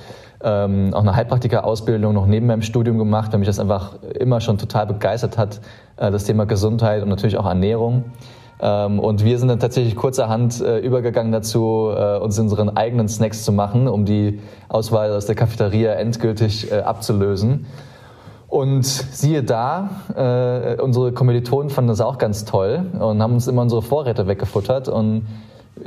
ähm, 0.44 0.94
auch 0.94 1.01
eine 1.01 1.15
Heilpraktika-Ausbildung 1.15 2.13
noch 2.13 2.27
neben 2.27 2.48
meinem 2.48 2.62
Studium 2.62 2.98
gemacht, 2.98 3.31
weil 3.31 3.39
mich 3.39 3.48
das 3.48 3.60
einfach 3.60 3.95
immer 4.19 4.39
schon 4.39 4.57
total 4.57 4.86
begeistert 4.86 5.38
hat, 5.38 5.62
äh, 5.98 6.12
das 6.12 6.25
Thema 6.25 6.45
Gesundheit 6.45 7.01
und 7.01 7.10
natürlich 7.10 7.38
auch 7.38 7.45
Ernährung. 7.45 8.06
Ähm, 8.62 9.00
und 9.00 9.25
wir 9.25 9.39
sind 9.39 9.48
dann 9.48 9.60
tatsächlich 9.60 9.95
kurzerhand 9.95 10.62
äh, 10.62 10.80
übergegangen 10.80 11.31
dazu, 11.31 11.92
äh, 11.95 12.18
uns 12.19 12.38
unseren 12.39 12.77
eigenen 12.77 13.07
Snacks 13.07 13.44
zu 13.44 13.51
machen, 13.51 13.88
um 13.88 14.06
die 14.06 14.39
Auswahl 14.69 15.12
aus 15.12 15.25
der 15.25 15.36
Cafeteria 15.36 15.94
endgültig 15.94 16.71
äh, 16.71 16.80
abzulösen. 16.80 17.66
Und 18.54 18.86
siehe 18.86 19.42
da, 19.42 19.90
äh, 20.16 20.80
unsere 20.80 21.12
Kommilitonen 21.12 21.72
fanden 21.72 21.88
das 21.88 22.02
auch 22.02 22.20
ganz 22.20 22.46
toll 22.46 22.86
und 23.00 23.20
haben 23.20 23.34
uns 23.34 23.48
immer 23.48 23.64
unsere 23.64 23.82
Vorräte 23.82 24.28
weggefuttert. 24.28 24.90
Und 24.90 25.26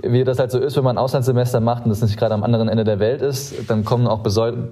wie 0.03 0.25
das 0.25 0.41
halt 0.41 0.51
so 0.51 0.59
ist, 0.59 0.77
wenn 0.77 0.83
man 0.83 0.97
ein 0.97 0.99
Auslandssemester 0.99 1.61
macht 1.61 1.85
und 1.85 1.91
das 1.91 2.03
nicht 2.03 2.17
gerade 2.17 2.35
am 2.35 2.43
anderen 2.43 2.69
Ende 2.69 2.83
der 2.83 2.99
Welt 2.99 3.23
ist, 3.23 3.71
dann 3.71 3.85
kommen 3.85 4.09
auch 4.09 4.23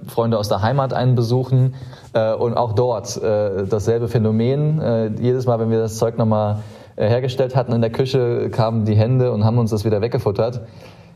Freunde 0.07 0.37
aus 0.37 0.49
der 0.49 0.61
Heimat 0.61 0.91
einen 0.91 1.15
besuchen. 1.15 1.73
Äh, 2.11 2.33
und 2.33 2.57
auch 2.57 2.73
dort 2.73 3.15
äh, 3.15 3.65
dasselbe 3.65 4.09
Phänomen. 4.09 4.81
Äh, 4.81 5.11
jedes 5.21 5.45
Mal, 5.45 5.61
wenn 5.61 5.69
wir 5.69 5.79
das 5.79 5.95
Zeug 5.95 6.17
nochmal 6.17 6.57
äh, 6.97 7.07
hergestellt 7.07 7.55
hatten 7.55 7.71
in 7.71 7.79
der 7.79 7.91
Küche, 7.91 8.49
kamen 8.49 8.83
die 8.83 8.95
Hände 8.95 9.31
und 9.31 9.45
haben 9.45 9.57
uns 9.57 9.71
das 9.71 9.85
wieder 9.85 10.01
weggefuttert. 10.01 10.59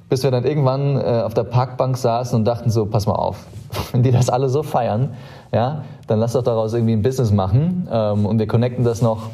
Bis 0.08 0.24
wir 0.24 0.32
dann 0.32 0.46
irgendwann 0.46 0.96
äh, 0.96 1.24
auf 1.26 1.34
der 1.34 1.44
Parkbank 1.44 1.98
saßen 1.98 2.40
und 2.40 2.46
dachten 2.46 2.70
so, 2.70 2.86
pass 2.86 3.06
mal 3.06 3.16
auf, 3.16 3.46
wenn 3.92 4.02
die 4.02 4.12
das 4.12 4.30
alle 4.30 4.48
so 4.48 4.64
feiern, 4.64 5.10
ja, 5.52 5.84
dann 6.08 6.20
lass 6.20 6.34
doch 6.34 6.44
daraus 6.44 6.74
irgendwie 6.74 6.94
ein 6.94 7.02
Business 7.02 7.32
machen. 7.32 7.88
Ähm, 7.92 8.26
und 8.26 8.40
wir 8.40 8.48
connecten 8.48 8.84
das 8.84 9.02
noch 9.02 9.30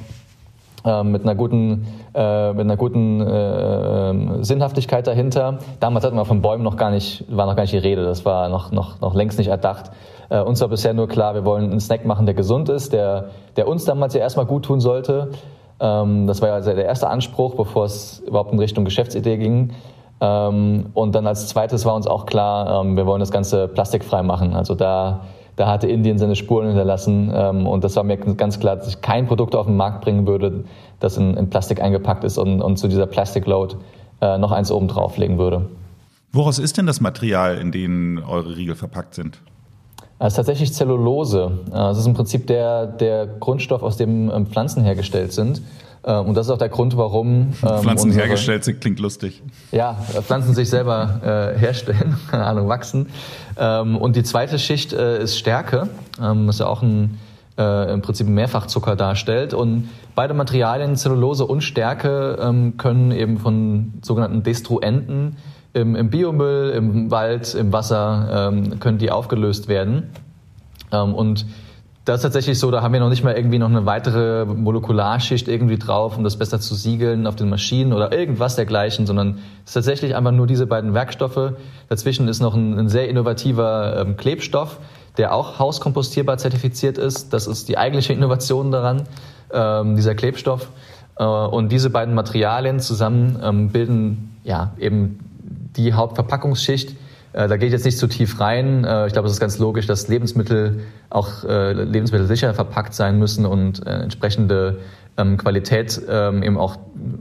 ähm, 0.85 1.11
mit 1.11 1.23
einer 1.23 1.35
guten, 1.35 1.87
äh, 2.13 2.53
mit 2.53 2.61
einer 2.61 2.77
guten 2.77 3.21
äh, 3.21 4.43
Sinnhaftigkeit 4.43 5.07
dahinter. 5.07 5.59
Damals 5.79 6.05
hatten 6.05 6.15
wir 6.15 6.25
von 6.25 6.41
Bäumen 6.41 6.63
noch 6.63 6.77
gar 6.77 6.91
nicht, 6.91 7.25
war 7.27 7.45
noch 7.45 7.55
gar 7.55 7.63
nicht 7.63 7.73
die 7.73 7.79
Rede. 7.79 8.05
Das 8.05 8.25
war 8.25 8.49
noch, 8.49 8.71
noch, 8.71 9.01
noch 9.01 9.15
längst 9.15 9.37
nicht 9.37 9.47
erdacht. 9.47 9.91
Äh, 10.29 10.41
uns 10.41 10.61
war 10.61 10.69
bisher 10.69 10.93
nur 10.93 11.07
klar, 11.07 11.33
wir 11.33 11.45
wollen 11.45 11.71
einen 11.71 11.79
Snack 11.79 12.05
machen, 12.05 12.25
der 12.25 12.35
gesund 12.35 12.69
ist, 12.69 12.93
der, 12.93 13.29
der 13.57 13.67
uns 13.67 13.85
damals 13.85 14.13
ja 14.13 14.21
erstmal 14.21 14.45
gut 14.45 14.65
tun 14.65 14.79
sollte. 14.79 15.31
Ähm, 15.79 16.27
das 16.27 16.41
war 16.41 16.49
ja 16.49 16.55
also 16.55 16.73
der 16.73 16.85
erste 16.85 17.07
Anspruch, 17.07 17.55
bevor 17.55 17.85
es 17.85 18.19
überhaupt 18.25 18.53
in 18.53 18.59
Richtung 18.59 18.85
Geschäftsidee 18.85 19.37
ging. 19.37 19.73
Ähm, 20.21 20.87
und 20.93 21.13
dann 21.15 21.27
als 21.27 21.47
zweites 21.47 21.85
war 21.85 21.95
uns 21.95 22.07
auch 22.07 22.25
klar, 22.25 22.81
ähm, 22.81 22.95
wir 22.95 23.05
wollen 23.05 23.19
das 23.19 23.31
Ganze 23.31 23.67
plastikfrei 23.67 24.23
machen. 24.23 24.53
Also 24.53 24.73
da, 24.75 25.21
da 25.55 25.67
hatte 25.67 25.87
Indien 25.87 26.17
seine 26.17 26.35
Spuren 26.35 26.67
hinterlassen. 26.67 27.29
und 27.31 27.83
das 27.83 27.95
war 27.95 28.03
mir 28.03 28.17
ganz 28.17 28.59
klar, 28.59 28.75
dass 28.75 28.87
ich 28.87 29.01
kein 29.01 29.25
Produkt 29.25 29.55
auf 29.55 29.67
den 29.67 29.77
Markt 29.77 30.01
bringen 30.01 30.27
würde, 30.27 30.65
das 30.99 31.17
in, 31.17 31.37
in 31.37 31.49
Plastik 31.49 31.81
eingepackt 31.81 32.23
ist 32.23 32.37
und, 32.37 32.61
und 32.61 32.77
zu 32.77 32.87
dieser 32.87 33.05
Plastic 33.05 33.45
Load 33.45 33.75
äh, 34.21 34.37
noch 34.37 34.51
eins 34.51 34.71
oben 34.71 34.87
drauflegen 34.87 35.37
würde. 35.37 35.69
Woraus 36.31 36.59
ist 36.59 36.77
denn 36.77 36.85
das 36.85 36.99
Material, 36.99 37.57
in 37.57 37.71
dem 37.71 38.21
eure 38.27 38.57
Riegel 38.57 38.75
verpackt 38.75 39.13
sind? 39.15 39.39
Das 40.19 40.33
ist 40.33 40.37
tatsächlich 40.37 40.73
Zellulose. 40.73 41.59
Das 41.71 41.97
ist 41.97 42.05
im 42.05 42.13
Prinzip 42.13 42.47
der, 42.47 42.87
der 42.87 43.27
Grundstoff, 43.27 43.83
aus 43.83 43.97
dem 43.97 44.29
ähm, 44.29 44.45
Pflanzen 44.45 44.83
hergestellt 44.83 45.33
sind. 45.33 45.61
Ähm, 46.05 46.27
und 46.27 46.37
das 46.37 46.47
ist 46.47 46.51
auch 46.51 46.57
der 46.57 46.69
Grund, 46.69 46.95
warum. 46.97 47.31
Ähm, 47.31 47.53
Pflanzen 47.53 48.07
unsere, 48.07 48.25
hergestellt 48.25 48.63
sind, 48.63 48.79
klingt 48.79 48.99
lustig. 48.99 49.41
Ja, 49.71 49.95
Pflanzen 50.21 50.53
sich 50.53 50.69
selber 50.69 51.53
äh, 51.55 51.59
herstellen, 51.59 52.17
keine 52.31 52.45
Ahnung, 52.45 52.69
wachsen. 52.69 53.07
Ähm, 53.57 53.97
und 53.97 54.15
die 54.15 54.23
zweite 54.23 54.59
Schicht 54.59 54.93
äh, 54.93 55.21
ist 55.21 55.37
Stärke, 55.37 55.89
ähm, 56.21 56.47
was 56.47 56.59
ja 56.59 56.67
auch 56.67 56.81
ein, 56.81 57.17
äh, 57.57 57.91
im 57.91 58.01
Prinzip 58.01 58.27
Mehrfachzucker 58.27 58.95
darstellt. 58.95 59.53
Und 59.53 59.89
beide 60.13 60.33
Materialien, 60.33 60.95
Zellulose 60.95 61.45
und 61.45 61.61
Stärke, 61.61 62.37
ähm, 62.39 62.77
können 62.77 63.11
eben 63.11 63.39
von 63.39 63.93
sogenannten 64.01 64.43
Destruenten 64.43 65.37
im, 65.73 65.95
im 65.95 66.09
Biomüll, 66.09 66.69
im 66.69 67.11
Wald, 67.11 67.53
im 67.55 67.73
Wasser 67.73 68.49
ähm, 68.53 68.79
können 68.79 68.97
die 68.97 69.11
aufgelöst 69.11 69.67
werden. 69.67 70.09
Ähm, 70.91 71.13
und 71.15 71.45
das 72.05 72.17
ist 72.17 72.21
tatsächlich 72.21 72.59
so, 72.59 72.69
da 72.69 72.83
haben 72.83 72.93
wir 72.93 72.99
noch 72.99 73.09
nicht 73.09 73.23
mal 73.23 73.33
irgendwie 73.33 73.57
noch 73.57 73.69
eine 73.69 73.87
weitere 73.87 74.45
Molekularschicht 74.45 75.47
irgendwie 75.47 75.79
drauf, 75.79 76.15
um 76.15 76.23
das 76.23 76.37
besser 76.37 76.59
zu 76.59 76.75
siegeln 76.75 77.25
auf 77.25 77.35
den 77.35 77.49
Maschinen 77.49 77.93
oder 77.93 78.11
irgendwas 78.11 78.55
dergleichen, 78.55 79.07
sondern 79.07 79.39
es 79.63 79.71
ist 79.71 79.73
tatsächlich 79.73 80.15
einfach 80.15 80.31
nur 80.31 80.45
diese 80.45 80.67
beiden 80.67 80.93
Werkstoffe. 80.93 81.53
Dazwischen 81.89 82.27
ist 82.27 82.41
noch 82.41 82.53
ein, 82.53 82.77
ein 82.77 82.89
sehr 82.89 83.09
innovativer 83.09 83.99
ähm, 83.99 84.17
Klebstoff, 84.17 84.77
der 85.17 85.33
auch 85.33 85.57
hauskompostierbar 85.57 86.37
zertifiziert 86.37 86.99
ist. 86.99 87.33
Das 87.33 87.47
ist 87.47 87.69
die 87.69 87.77
eigentliche 87.79 88.13
Innovation 88.13 88.69
daran, 88.69 89.03
ähm, 89.51 89.95
dieser 89.95 90.13
Klebstoff. 90.13 90.69
Äh, 91.17 91.23
und 91.23 91.71
diese 91.71 91.89
beiden 91.89 92.13
Materialien 92.13 92.79
zusammen 92.79 93.39
ähm, 93.43 93.69
bilden 93.69 94.37
ja 94.43 94.73
eben 94.77 95.19
die 95.75 95.93
Hauptverpackungsschicht. 95.93 96.95
Äh, 97.35 97.49
da 97.49 97.57
gehe 97.57 97.67
ich 97.67 97.73
jetzt 97.73 97.83
nicht 97.83 97.97
zu 97.97 98.07
tief 98.07 98.39
rein. 98.39 98.85
Äh, 98.85 99.07
ich 99.07 99.13
glaube, 99.13 99.27
es 99.27 99.33
ist 99.33 99.41
ganz 99.41 99.59
logisch, 99.59 99.85
dass 99.87 100.07
Lebensmittel 100.07 100.79
auch 101.09 101.43
äh, 101.43 101.73
Lebensmittel 101.73 102.27
sicher 102.27 102.53
verpackt 102.53 102.93
sein 102.93 103.19
müssen 103.19 103.45
und 103.45 103.85
entsprechende 103.85 104.79
ähm, 105.17 105.37
Qualität 105.37 106.01
ähm, 106.09 106.43
eben 106.43 106.57
auch 106.57 106.77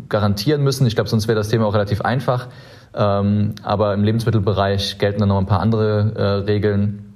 garantieren 0.08 0.62
müssen. 0.62 0.86
Ich 0.86 0.94
glaube, 0.94 1.10
sonst 1.10 1.26
wäre 1.26 1.36
das 1.36 1.48
Thema 1.48 1.66
auch 1.66 1.74
relativ 1.74 2.00
einfach. 2.02 2.48
Ähm, 2.94 3.56
aber 3.64 3.92
im 3.92 4.04
Lebensmittelbereich 4.04 4.98
gelten 4.98 5.18
dann 5.18 5.30
noch 5.30 5.38
ein 5.38 5.46
paar 5.46 5.60
andere 5.60 6.44
Regeln, 6.46 7.14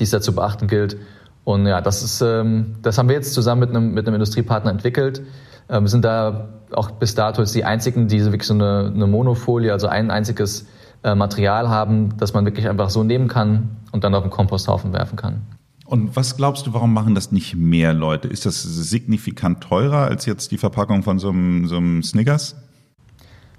die 0.00 0.04
es 0.04 0.10
da 0.10 0.20
zu 0.20 0.34
beachten 0.34 0.66
gilt. 0.66 0.96
Und 1.44 1.64
ja, 1.66 1.80
das 1.80 2.02
ist, 2.02 2.20
das 2.20 2.98
haben 2.98 3.08
wir 3.08 3.14
jetzt 3.14 3.32
zusammen 3.32 3.60
mit 3.60 3.70
einem, 3.70 3.94
mit 3.94 4.04
einem 4.06 4.16
Industriepartner 4.16 4.72
entwickelt. 4.72 5.22
Wir 5.68 5.86
sind 5.86 6.04
da 6.04 6.48
auch 6.72 6.90
bis 6.90 7.14
dato 7.14 7.40
jetzt 7.40 7.54
die 7.54 7.64
einzigen, 7.64 8.08
die 8.08 8.24
wirklich 8.24 8.48
so 8.48 8.54
eine, 8.54 8.90
eine 8.92 9.06
Monofolie, 9.06 9.72
also 9.72 9.86
ein 9.86 10.10
einziges 10.10 10.66
äh, 11.02 11.14
Material 11.14 11.68
haben, 11.68 12.16
das 12.18 12.34
man 12.34 12.44
wirklich 12.44 12.68
einfach 12.68 12.90
so 12.90 13.04
nehmen 13.04 13.28
kann 13.28 13.76
und 13.92 14.04
dann 14.04 14.14
auf 14.14 14.22
den 14.22 14.30
Komposthaufen 14.30 14.92
werfen 14.92 15.16
kann. 15.16 15.42
Und 15.86 16.16
was 16.16 16.36
glaubst 16.36 16.66
du, 16.66 16.74
warum 16.74 16.92
machen 16.92 17.14
das 17.14 17.30
nicht 17.30 17.54
mehr 17.54 17.92
Leute? 17.92 18.26
Ist 18.26 18.44
das 18.44 18.62
signifikant 18.62 19.62
teurer 19.62 20.08
als 20.08 20.26
jetzt 20.26 20.50
die 20.50 20.58
Verpackung 20.58 21.04
von 21.04 21.18
so 21.18 21.28
einem, 21.28 21.66
so 21.68 21.76
einem 21.76 22.02
Snickers? 22.02 22.56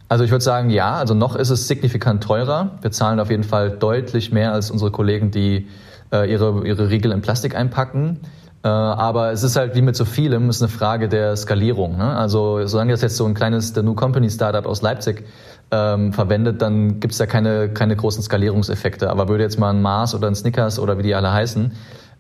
Also 0.10 0.24
ich 0.24 0.32
würde 0.32 0.44
sagen, 0.44 0.70
ja, 0.70 0.96
also 0.96 1.14
noch 1.14 1.36
ist 1.36 1.50
es 1.50 1.68
signifikant 1.68 2.24
teurer. 2.24 2.78
Wir 2.82 2.92
zahlen 2.92 3.20
auf 3.20 3.30
jeden 3.30 3.44
Fall 3.44 3.72
deutlich 3.72 4.32
mehr 4.32 4.54
als 4.54 4.72
unsere 4.72 4.92
Kollegen, 4.92 5.32
die 5.32 5.68
äh, 6.12 6.32
ihre, 6.32 6.66
ihre 6.66 6.90
Riegel 6.90 7.12
in 7.12 7.22
Plastik 7.22 7.56
einpacken. 7.56 8.20
Äh, 8.64 8.68
aber 8.68 9.32
es 9.32 9.44
ist 9.44 9.56
halt 9.56 9.76
wie 9.76 9.82
mit 9.82 9.96
so 9.96 10.06
vielem, 10.06 10.50
ist 10.50 10.62
eine 10.62 10.70
Frage 10.70 11.10
der 11.10 11.36
Skalierung. 11.36 11.98
Ne? 11.98 12.16
Also 12.16 12.66
solange 12.66 12.92
das 12.92 13.02
jetzt 13.02 13.18
so 13.18 13.26
ein 13.26 13.34
kleines 13.34 13.74
The 13.74 13.84
New 13.84 13.96
Company 13.96 14.30
Startup 14.30 14.66
aus 14.66 14.82
Leipzig 14.82 15.26
ähm, 15.72 16.14
verwendet, 16.14 16.62
dann 16.62 17.00
gibt 17.00 17.12
es 17.12 17.18
da 17.18 17.26
keine, 17.26 17.70
keine 17.70 17.96
großen 17.96 18.24
Skalierungseffekte. 18.24 19.10
Aber 19.10 19.28
würde 19.28 19.44
jetzt 19.44 19.60
mal 19.60 19.72
ein 19.72 19.82
Mars 19.82 20.16
oder 20.16 20.28
ein 20.28 20.36
Snickers 20.36 20.80
oder 20.80 20.98
wie 20.98 21.04
die 21.04 21.16
alle 21.16 21.32
heißen, 21.32 21.72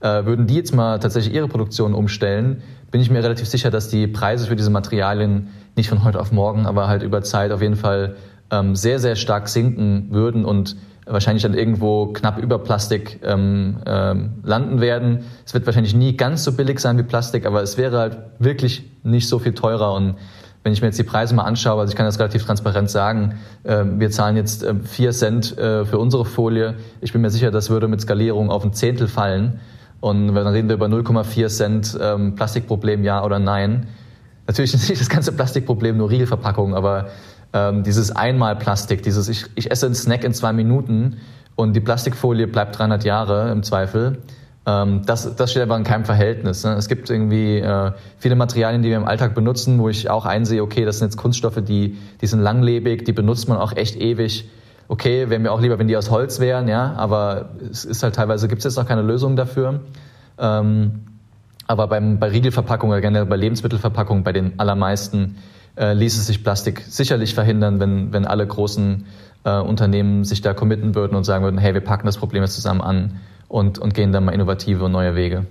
äh, 0.01 0.25
würden 0.25 0.47
die 0.47 0.55
jetzt 0.55 0.73
mal 0.73 0.99
tatsächlich 0.99 1.33
ihre 1.33 1.47
Produktion 1.47 1.93
umstellen, 1.93 2.61
bin 2.91 3.01
ich 3.01 3.09
mir 3.09 3.23
relativ 3.23 3.47
sicher, 3.47 3.69
dass 3.69 3.89
die 3.89 4.07
Preise 4.07 4.47
für 4.47 4.55
diese 4.55 4.69
Materialien 4.69 5.49
nicht 5.75 5.89
von 5.89 6.03
heute 6.03 6.19
auf 6.19 6.31
morgen, 6.31 6.65
aber 6.65 6.87
halt 6.87 7.03
über 7.03 7.21
Zeit 7.21 7.51
auf 7.51 7.61
jeden 7.61 7.75
Fall 7.75 8.15
ähm, 8.51 8.75
sehr, 8.75 8.99
sehr 8.99 9.15
stark 9.15 9.49
sinken 9.49 10.07
würden 10.11 10.45
und 10.45 10.75
wahrscheinlich 11.05 11.43
dann 11.43 11.53
irgendwo 11.53 12.07
knapp 12.07 12.37
über 12.37 12.59
Plastik 12.59 13.19
ähm, 13.23 13.77
ähm, 13.85 14.35
landen 14.43 14.81
werden. 14.81 15.25
Es 15.45 15.53
wird 15.53 15.65
wahrscheinlich 15.65 15.95
nie 15.95 16.17
ganz 16.17 16.43
so 16.43 16.51
billig 16.51 16.79
sein 16.79 16.97
wie 16.97 17.03
Plastik, 17.03 17.45
aber 17.45 17.61
es 17.61 17.77
wäre 17.77 17.97
halt 17.97 18.17
wirklich 18.39 18.89
nicht 19.03 19.27
so 19.27 19.39
viel 19.39 19.53
teurer 19.53 19.93
und 19.93 20.15
wenn 20.67 20.73
ich 20.73 20.81
mir 20.81 20.87
jetzt 20.87 20.99
die 20.99 21.03
Preise 21.03 21.33
mal 21.33 21.45
anschaue, 21.45 21.79
also 21.79 21.91
ich 21.91 21.95
kann 21.95 22.05
das 22.05 22.19
relativ 22.19 22.43
transparent 22.43 22.89
sagen, 22.89 23.35
äh, 23.63 23.85
wir 23.85 24.11
zahlen 24.11 24.35
jetzt 24.35 24.63
äh, 24.63 24.75
4 24.75 25.11
Cent 25.11 25.57
äh, 25.57 25.85
für 25.85 25.97
unsere 25.97 26.25
Folie. 26.25 26.75
Ich 26.99 27.13
bin 27.13 27.21
mir 27.21 27.29
sicher, 27.29 27.51
das 27.51 27.69
würde 27.69 27.87
mit 27.87 28.01
Skalierung 28.01 28.49
auf 28.49 28.65
ein 28.65 28.73
Zehntel 28.73 29.07
fallen. 29.07 29.61
Und 30.01 30.35
dann 30.35 30.45
reden 30.47 30.67
wir 30.67 30.75
über 30.75 30.87
0,4 30.87 31.47
Cent 31.47 31.97
ähm, 32.01 32.35
Plastikproblem, 32.35 33.05
ja 33.05 33.23
oder 33.23 33.39
nein. 33.39 33.87
Natürlich 34.45 34.73
ist 34.73 34.89
nicht 34.89 34.99
das 34.99 35.07
ganze 35.07 35.31
Plastikproblem 35.31 35.95
nur 35.95 36.09
Riegelverpackung, 36.09 36.75
aber 36.75 37.11
ähm, 37.53 37.83
dieses 37.83 38.13
Einmalplastik, 38.13 39.01
dieses 39.03 39.29
ich, 39.29 39.45
ich 39.55 39.71
esse 39.71 39.85
einen 39.85 39.95
Snack 39.95 40.25
in 40.25 40.33
zwei 40.33 40.51
Minuten 40.51 41.15
und 41.55 41.77
die 41.77 41.79
Plastikfolie 41.79 42.45
bleibt 42.45 42.77
300 42.77 43.05
Jahre 43.05 43.53
im 43.53 43.63
Zweifel. 43.63 44.17
Ähm, 44.67 45.03
das, 45.05 45.33
das 45.35 45.51
steht 45.51 45.63
aber 45.63 45.77
in 45.77 45.85
keinem 45.85 46.03
Verhältnis. 46.03 46.65
Ne? 46.65 46.73
Es 46.73 46.89
gibt 46.89 47.09
irgendwie 47.09 47.59
äh, 47.59 47.91
viele 48.19 48.35
Materialien, 48.35 48.83
die 48.83 48.89
wir 48.89 48.97
im 48.97 49.07
Alltag 49.07 49.33
benutzen, 49.33 49.79
wo 49.79 49.87
ich 49.87 50.09
auch 50.09 50.25
einsehe, 50.25 50.61
okay, 50.61 50.83
das 50.83 50.99
sind 50.99 51.07
jetzt 51.07 51.17
Kunststoffe, 51.17 51.61
die, 51.63 51.97
die 52.21 52.27
sind 52.27 52.41
langlebig, 52.41 53.05
die 53.05 53.13
benutzt 53.13 53.47
man 53.47 53.57
auch 53.57 53.73
echt 53.75 53.95
ewig. 53.95 54.49
Okay, 54.89 55.29
wäre 55.29 55.39
mir 55.39 55.53
auch 55.53 55.61
lieber, 55.61 55.79
wenn 55.79 55.87
die 55.87 55.95
aus 55.95 56.11
Holz 56.11 56.41
wären, 56.41 56.67
ja, 56.67 56.93
aber 56.97 57.49
es 57.71 57.85
ist 57.85 58.03
halt 58.03 58.15
teilweise, 58.15 58.47
gibt 58.49 58.59
es 58.59 58.65
jetzt 58.65 58.75
noch 58.75 58.87
keine 58.87 59.01
Lösung 59.01 59.37
dafür. 59.37 59.81
Ähm, 60.37 61.05
aber 61.65 61.87
beim, 61.87 62.19
bei 62.19 62.27
Riegelverpackungen 62.27 62.93
oder 62.93 63.01
generell 63.01 63.25
bei 63.25 63.37
Lebensmittelverpackungen, 63.37 64.23
bei 64.25 64.33
den 64.33 64.59
allermeisten, 64.59 65.37
äh, 65.77 65.93
ließe 65.93 66.21
sich 66.21 66.43
Plastik 66.43 66.83
sicherlich 66.87 67.33
verhindern, 67.33 67.79
wenn, 67.79 68.11
wenn 68.11 68.25
alle 68.25 68.45
großen 68.45 69.05
äh, 69.45 69.59
Unternehmen 69.59 70.25
sich 70.25 70.41
da 70.41 70.53
committen 70.53 70.93
würden 70.95 71.15
und 71.15 71.23
sagen 71.23 71.43
würden, 71.43 71.57
hey, 71.57 71.73
wir 71.73 71.81
packen 71.81 72.05
das 72.05 72.17
Problem 72.17 72.43
jetzt 72.43 72.55
zusammen 72.55 72.81
an 72.81 73.19
und, 73.47 73.79
und 73.79 73.93
gehen 73.93 74.11
dann 74.11 74.25
mal 74.25 74.33
innovative 74.33 74.85
und 74.85 74.91
neue 74.91 75.15
Wege. 75.15 75.45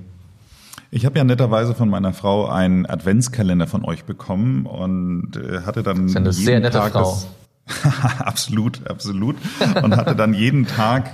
Ich 0.91 1.05
habe 1.05 1.19
ja 1.19 1.25
netterweise 1.25 1.75
von 1.75 1.89
meiner 1.89 2.13
Frau 2.13 2.47
einen 2.47 2.87
Adventskalender 2.87 3.67
von 3.67 3.85
euch 3.85 4.05
bekommen 4.05 4.67
und 4.67 5.37
äh, 5.37 5.63
hatte 5.67 5.83
dann 5.83 6.03
das 6.03 6.11
ist 6.13 6.17
eine 6.17 6.33
sehr 6.33 6.61
nette 6.61 6.79
Tag 6.79 6.93
Frau. 6.93 7.19
absolut, 8.19 8.87
absolut. 8.89 9.37
Und 9.83 9.97
hatte 9.97 10.15
dann 10.15 10.35
jeden 10.35 10.67
Tag 10.67 11.11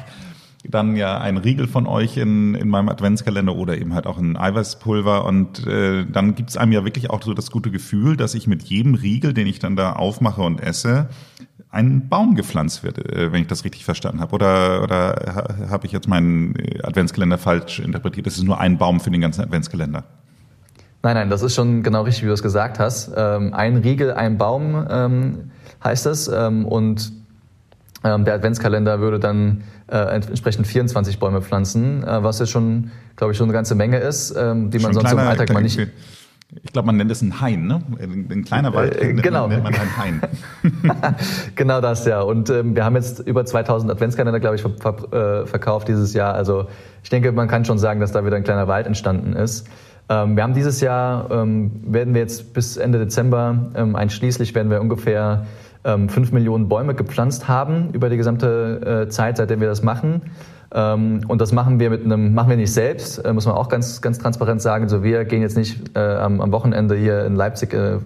dann 0.65 0.95
ja 0.97 1.19
ein 1.19 1.39
Riegel 1.39 1.67
von 1.67 1.87
euch 1.87 2.17
in, 2.17 2.55
in 2.55 2.69
meinem 2.69 2.89
Adventskalender 2.89 3.57
oder 3.57 3.77
eben 3.79 3.95
halt 3.95 4.07
auch 4.07 4.19
ein 4.19 4.37
Eiweißpulver. 4.37 5.25
Und 5.25 5.67
äh, 5.67 6.05
dann 6.07 6.35
gibt's 6.35 6.57
einem 6.57 6.73
ja 6.73 6.85
wirklich 6.85 7.11
auch 7.11 7.23
so 7.23 7.35
das 7.35 7.51
gute 7.51 7.71
Gefühl, 7.71 8.17
dass 8.17 8.35
ich 8.35 8.47
mit 8.47 8.63
jedem 8.63 8.95
Riegel, 8.95 9.35
den 9.35 9.47
ich 9.47 9.59
dann 9.59 9.75
da 9.75 9.95
aufmache 9.95 10.43
und 10.43 10.61
esse, 10.61 11.09
ein 11.73 12.09
Baum 12.09 12.35
gepflanzt 12.35 12.85
wird, 12.85 12.99
äh, 12.99 13.33
wenn 13.33 13.41
ich 13.41 13.49
das 13.49 13.65
richtig 13.65 13.85
verstanden 13.85 14.21
habe. 14.21 14.35
Oder, 14.35 14.83
oder 14.83 15.69
habe 15.71 15.87
ich 15.87 15.93
jetzt 15.93 16.07
meinen 16.07 16.55
Adventskalender 16.83 17.39
falsch 17.39 17.81
interpretiert? 17.81 18.27
Das 18.27 18.37
ist 18.37 18.45
nur 18.45 18.61
ein 18.61 18.79
Baum 18.79 19.01
für 19.01 19.11
den 19.11 19.23
ganzen 19.23 19.43
Adventskalender. 19.43 20.05
Nein, 21.03 21.15
nein, 21.15 21.31
das 21.31 21.43
ist 21.43 21.55
schon 21.55 21.83
genau 21.83 22.03
richtig, 22.03 22.23
wie 22.23 22.29
du 22.29 22.35
es 22.35 22.43
gesagt 22.43 22.79
hast. 22.79 23.11
Ähm, 23.17 23.55
ein 23.55 23.79
Riegel, 23.79 24.13
ein 24.13 24.39
Baum 24.39 24.87
ähm, 24.89 25.51
heißt 25.83 26.07
es. 26.07 26.29
Ähm, 26.29 26.67
und 26.67 27.13
der 28.05 28.35
Adventskalender 28.35 28.99
würde 28.99 29.21
dann 29.21 29.63
äh, 29.87 29.97
entsprechend 29.97 30.67
24 30.67 31.21
Bäume 31.21 31.41
pflanzen, 31.41 32.03
äh, 32.03 32.23
was 32.25 32.41
ja 32.41 32.47
schon, 32.47 32.91
glaube 33.15 33.31
ich, 33.33 33.39
schon 33.39 33.45
eine 33.45 33.53
ganze 33.53 33.77
Menge 33.77 33.99
ist, 33.99 34.31
die 34.31 34.39
man 34.41 34.93
sonst 34.93 34.99
kleiner, 34.99 35.23
im 35.23 35.29
Alltag 35.29 35.53
mal 35.53 35.63
nicht. 35.63 35.79
Ich 36.63 36.73
glaube, 36.73 36.87
man 36.87 36.97
nennt 36.99 37.11
es 37.11 37.23
ein 37.23 37.41
Hain, 37.41 37.67
ne? 37.67 37.81
Ein 37.99 38.45
kleiner 38.45 38.75
Wald 38.75 39.01
äh, 39.01 39.15
genau. 39.15 39.49
nennt 39.49 39.65
man 39.65 39.75
ein 39.75 39.97
Hain. 39.97 40.21
genau 41.55 41.81
das, 41.81 42.05
ja. 42.05 42.21
Und 42.21 42.51
ähm, 42.51 42.77
wir 42.77 42.85
haben 42.85 42.95
jetzt 42.95 43.21
über 43.21 43.47
2000 43.47 43.91
Adventskalender, 43.91 44.39
glaube 44.39 44.57
ich, 44.57 44.63
ver 44.63 44.71
ver 44.79 45.43
äh, 45.43 45.47
verkauft 45.47 45.89
dieses 45.89 46.13
Jahr. 46.13 46.35
Also 46.35 46.67
ich 47.03 47.09
denke, 47.09 47.33
man 47.33 47.49
kann 47.49 47.65
schon 47.65 47.79
sagen, 47.79 48.01
dass 48.01 48.13
da 48.13 48.27
wieder 48.27 48.37
ein 48.37 48.45
kleiner 48.45 48.69
Wald 48.69 48.87
entstanden 48.87 49.33
ist. 49.33 49.67
Ähm, 50.11 50.37
wir 50.37 50.43
haben 50.43 50.53
dieses 50.53 50.83
Jahr, 50.83 51.31
ähm, 51.31 51.71
werden 51.87 52.13
wir 52.13 52.21
jetzt 52.21 52.53
bis 52.53 52.77
Ende 52.77 52.99
Dezember 52.99 53.71
ähm, 53.75 53.97
einschließlich, 53.97 54.55
werden 54.55 54.71
wir 54.71 54.83
ungefähr 54.83 55.47
ähm, 55.85 56.11
fünf 56.11 56.33
Millionen 56.33 56.69
Bäume 56.69 56.95
gepflanzt 56.95 57.49
haben 57.49 57.91
über 57.93 58.11
die 58.11 58.19
gesamte 58.19 59.07
äh, 59.07 59.09
Zeit, 59.09 59.39
seitdem 59.39 59.61
wir 59.61 59.69
das 59.69 59.83
machen. 59.83 60.23
Ähm, 60.75 61.21
und 61.29 61.41
das 61.41 61.53
machen 61.53 61.81
wir 61.81 61.91
mit 61.91 62.05
einem, 62.05 62.35
machen 62.35 62.51
wir 62.51 62.57
nicht 62.57 62.73
selbst, 62.73 63.19
äh, 63.19 63.33
muss 63.33 63.47
man 63.47 63.55
auch 63.55 63.69
ganz, 63.69 64.01
ganz 64.01 64.19
transparent 64.19 64.63
sagen. 64.63 64.89
So, 64.89 65.03
wir 65.03 65.25
gehen 65.25 65.43
jetzt 65.43 65.57
nicht 65.57 65.97
äh, 65.97 66.01
am, 66.01 66.41
am 66.41 66.53
Wochenende 66.53 66.97
hier 66.97 67.27
in 67.27 67.37
Leipzig 67.37 67.75
äh, 67.75 67.99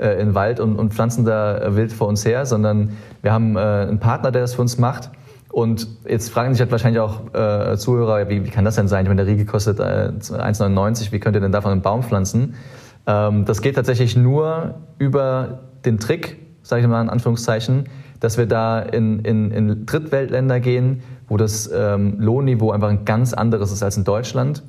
äh, 0.00 0.12
in 0.20 0.28
den 0.28 0.34
Wald 0.34 0.60
und, 0.60 0.76
und 0.76 0.94
pflanzen 0.94 1.24
da 1.24 1.74
wild 1.76 1.92
vor 1.92 2.08
uns 2.08 2.24
her, 2.24 2.46
sondern 2.46 2.96
wir 3.22 3.32
haben 3.32 3.56
äh, 3.56 3.60
einen 3.60 4.00
Partner, 4.00 4.30
der 4.30 4.42
das 4.42 4.54
für 4.54 4.62
uns 4.62 4.78
macht. 4.78 5.10
Und 5.50 5.88
jetzt 6.08 6.30
fragen 6.30 6.54
sich 6.54 6.60
halt 6.60 6.70
wahrscheinlich 6.70 7.00
auch 7.00 7.34
äh, 7.34 7.76
Zuhörer, 7.76 8.28
wie, 8.28 8.44
wie 8.44 8.50
kann 8.50 8.64
das 8.64 8.76
denn 8.76 8.86
sein? 8.86 9.04
Ich 9.04 9.08
meine, 9.08 9.24
der 9.24 9.32
Riegel 9.32 9.46
kostet 9.46 9.80
äh, 9.80 10.12
1,99, 10.12 11.12
wie 11.12 11.18
könnt 11.18 11.36
ihr 11.36 11.40
denn 11.40 11.52
davon 11.52 11.72
einen 11.72 11.82
Baum 11.82 12.02
pflanzen? 12.02 12.54
Ähm, 13.06 13.44
das 13.44 13.60
geht 13.60 13.74
tatsächlich 13.74 14.16
nur 14.16 14.76
über 14.98 15.60
den 15.84 15.98
Trick, 15.98 16.38
sage 16.62 16.82
ich 16.82 16.88
mal 16.88 17.02
in 17.02 17.10
Anführungszeichen, 17.10 17.86
dass 18.20 18.38
wir 18.38 18.46
da 18.46 18.80
in, 18.80 19.20
in, 19.20 19.50
in 19.50 19.86
Drittweltländer 19.86 20.60
gehen, 20.60 21.02
wo 21.30 21.36
das 21.36 21.70
ähm, 21.72 22.16
Lohnniveau 22.18 22.72
einfach 22.72 22.88
ein 22.88 23.06
ganz 23.06 23.32
anderes 23.32 23.72
ist 23.72 23.82
als 23.82 23.96
in 23.96 24.04
Deutschland 24.04 24.62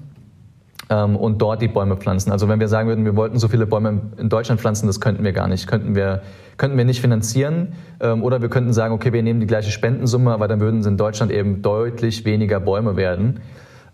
ähm, 0.89 1.15
und 1.15 1.41
dort 1.41 1.61
die 1.61 1.67
Bäume 1.67 1.97
pflanzen. 1.97 2.31
Also 2.31 2.47
wenn 2.47 2.59
wir 2.59 2.67
sagen 2.67 2.87
würden, 2.87 3.03
wir 3.03 3.15
wollten 3.15 3.39
so 3.39 3.47
viele 3.47 3.65
Bäume 3.65 3.99
in 4.17 4.29
Deutschland 4.29 4.61
pflanzen, 4.61 4.85
das 4.85 5.01
könnten 5.01 5.23
wir 5.23 5.33
gar 5.33 5.47
nicht, 5.47 5.67
könnten 5.67 5.95
wir, 5.95 6.21
könnten 6.57 6.77
wir 6.77 6.85
nicht 6.85 7.01
finanzieren. 7.01 7.73
Ähm, 7.99 8.23
oder 8.23 8.41
wir 8.41 8.49
könnten 8.49 8.73
sagen, 8.73 8.93
okay, 8.93 9.11
wir 9.11 9.23
nehmen 9.23 9.39
die 9.39 9.47
gleiche 9.47 9.71
Spendensumme, 9.71 10.31
aber 10.31 10.47
dann 10.47 10.59
würden 10.59 10.81
es 10.81 10.85
in 10.85 10.97
Deutschland 10.97 11.31
eben 11.31 11.63
deutlich 11.63 12.23
weniger 12.25 12.59
Bäume 12.59 12.95
werden. 12.95 13.39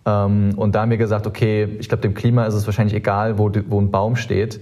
Ähm, 0.06 0.52
und 0.58 0.76
da 0.76 0.82
haben 0.82 0.92
wir 0.92 0.98
gesagt, 0.98 1.26
okay, 1.26 1.78
ich 1.80 1.88
glaube, 1.88 2.02
dem 2.02 2.14
Klima 2.14 2.46
ist 2.46 2.54
es 2.54 2.66
wahrscheinlich 2.68 2.96
egal, 2.96 3.38
wo, 3.38 3.50
wo 3.70 3.80
ein 3.80 3.92
Baum 3.92 4.18
steht 4.18 4.60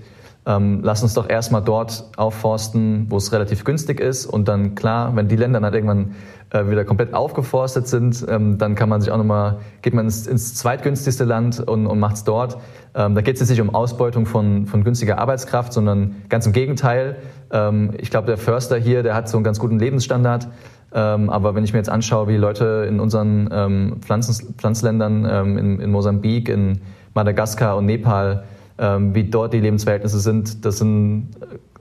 ähm, 0.47 0.81
lass 0.83 1.01
uns 1.01 1.13
doch 1.15 1.27
erstmal 1.27 1.63
dort 1.63 2.05
aufforsten, 2.17 3.07
wo 3.09 3.17
es 3.17 3.31
relativ 3.31 3.63
günstig 3.63 3.99
ist. 3.99 4.25
Und 4.25 4.47
dann 4.47 4.75
klar, 4.75 5.15
wenn 5.15 5.27
die 5.27 5.35
Länder 5.35 5.59
dann 5.59 5.73
irgendwann 5.73 6.11
äh, 6.51 6.69
wieder 6.69 6.85
komplett 6.85 7.15
aufgeforstet 7.15 7.87
sind, 7.87 8.23
ähm, 8.29 8.59
dann 8.59 8.75
kann 8.75 8.87
man 8.87 9.01
sich 9.01 9.11
auch 9.11 9.17
nochmal, 9.17 9.57
geht 9.81 9.95
man 9.95 10.05
ins, 10.05 10.27
ins 10.27 10.53
zweitgünstigste 10.53 11.23
Land 11.23 11.59
und, 11.59 11.87
und 11.87 11.99
macht 11.99 12.17
es 12.17 12.23
dort. 12.23 12.57
Ähm, 12.93 13.15
da 13.15 13.21
geht 13.21 13.35
es 13.35 13.41
jetzt 13.41 13.49
nicht 13.49 13.61
um 13.61 13.73
Ausbeutung 13.73 14.27
von, 14.27 14.67
von 14.67 14.83
günstiger 14.83 15.17
Arbeitskraft, 15.17 15.73
sondern 15.73 16.15
ganz 16.29 16.45
im 16.45 16.53
Gegenteil. 16.53 17.15
Ähm, 17.51 17.95
ich 17.97 18.11
glaube, 18.11 18.27
der 18.27 18.37
Förster 18.37 18.77
hier, 18.77 19.01
der 19.01 19.15
hat 19.15 19.27
so 19.27 19.37
einen 19.37 19.43
ganz 19.43 19.59
guten 19.59 19.79
Lebensstandard. 19.79 20.47
Ähm, 20.93 21.31
aber 21.31 21.55
wenn 21.55 21.63
ich 21.63 21.73
mir 21.73 21.79
jetzt 21.79 21.89
anschaue, 21.89 22.27
wie 22.27 22.37
Leute 22.37 22.85
in 22.87 22.99
unseren 22.99 23.49
ähm, 23.51 23.97
Pflanzen, 24.01 24.53
Pflanzländern 24.55 25.25
in, 25.57 25.79
in 25.79 25.91
Mosambik, 25.91 26.47
in 26.47 26.81
Madagaskar 27.15 27.75
und 27.77 27.87
Nepal 27.87 28.43
wie 28.77 29.23
dort 29.23 29.53
die 29.53 29.61
Lebensverhältnisse 29.61 30.19
sind, 30.19 30.65
das 30.65 30.79
sind, 30.79 31.29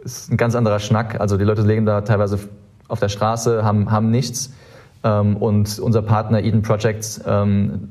ist 0.05 0.31
ein 0.31 0.37
ganz 0.37 0.55
anderer 0.55 0.79
Schnack. 0.79 1.21
Also 1.21 1.37
die 1.37 1.45
Leute 1.45 1.63
leben 1.63 1.87
da 1.87 2.03
teilweise 2.03 2.39
auf 2.89 3.01
der 3.01 3.09
Straße, 3.09 3.65
haben, 3.65 3.91
haben 3.91 4.11
nichts. 4.11 4.53
Ähm, 5.03 5.37
und 5.37 5.79
unser 5.79 6.03
Partner 6.03 6.43
Eden 6.43 6.63
Projects 6.63 7.21
ähm, 7.27 7.91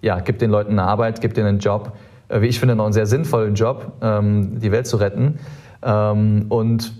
ja, 0.00 0.20
gibt 0.20 0.42
den 0.42 0.50
Leuten 0.50 0.72
eine 0.72 0.84
Arbeit, 0.84 1.20
gibt 1.20 1.36
ihnen 1.36 1.46
einen 1.46 1.58
Job, 1.58 1.92
äh, 2.28 2.40
wie 2.40 2.46
ich 2.46 2.58
finde, 2.60 2.76
noch 2.76 2.84
einen 2.84 2.92
sehr 2.92 3.06
sinnvollen 3.06 3.54
Job, 3.54 3.92
ähm, 4.00 4.60
die 4.60 4.70
Welt 4.70 4.86
zu 4.86 4.96
retten. 4.96 5.38
Ähm, 5.82 6.46
und 6.48 6.92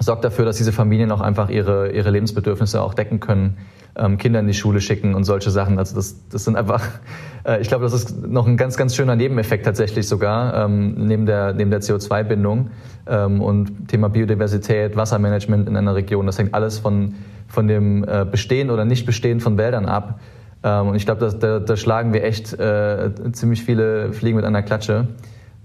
sorgt 0.00 0.24
dafür, 0.24 0.44
dass 0.44 0.56
diese 0.56 0.72
Familien 0.72 1.10
auch 1.12 1.20
einfach 1.20 1.48
ihre, 1.48 1.92
ihre 1.92 2.10
Lebensbedürfnisse 2.10 2.82
auch 2.82 2.94
decken 2.94 3.20
können 3.20 3.56
ähm, 3.96 4.18
Kinder 4.18 4.40
in 4.40 4.46
die 4.46 4.54
Schule 4.54 4.80
schicken 4.80 5.14
und 5.14 5.24
solche 5.24 5.50
Sachen. 5.50 5.78
Also 5.78 5.94
das, 5.96 6.28
das 6.28 6.44
sind 6.44 6.56
einfach, 6.56 6.82
äh, 7.46 7.60
ich 7.60 7.68
glaube, 7.68 7.84
das 7.84 7.92
ist 7.92 8.26
noch 8.26 8.46
ein 8.46 8.56
ganz, 8.56 8.76
ganz 8.76 8.94
schöner 8.96 9.16
Nebeneffekt 9.16 9.64
tatsächlich 9.64 10.08
sogar, 10.08 10.64
ähm, 10.64 11.06
neben 11.06 11.26
der, 11.26 11.52
neben 11.52 11.70
der 11.70 11.80
CO2-Bindung 11.80 12.70
ähm, 13.06 13.40
und 13.40 13.88
Thema 13.88 14.08
Biodiversität, 14.08 14.96
Wassermanagement 14.96 15.68
in 15.68 15.76
einer 15.76 15.94
Region. 15.94 16.26
Das 16.26 16.38
hängt 16.38 16.54
alles 16.54 16.78
von, 16.78 17.14
von 17.48 17.68
dem 17.68 18.04
äh, 18.04 18.26
Bestehen 18.30 18.70
oder 18.70 18.84
Nicht-Bestehen 18.84 19.40
von 19.40 19.56
Wäldern 19.58 19.86
ab. 19.86 20.20
Ähm, 20.62 20.88
und 20.88 20.94
ich 20.96 21.04
glaube, 21.04 21.32
da, 21.38 21.58
da 21.60 21.76
schlagen 21.76 22.12
wir 22.12 22.24
echt 22.24 22.52
äh, 22.54 23.10
ziemlich 23.32 23.62
viele 23.62 24.12
Fliegen 24.12 24.36
mit 24.36 24.44
einer 24.44 24.62
Klatsche. 24.62 25.08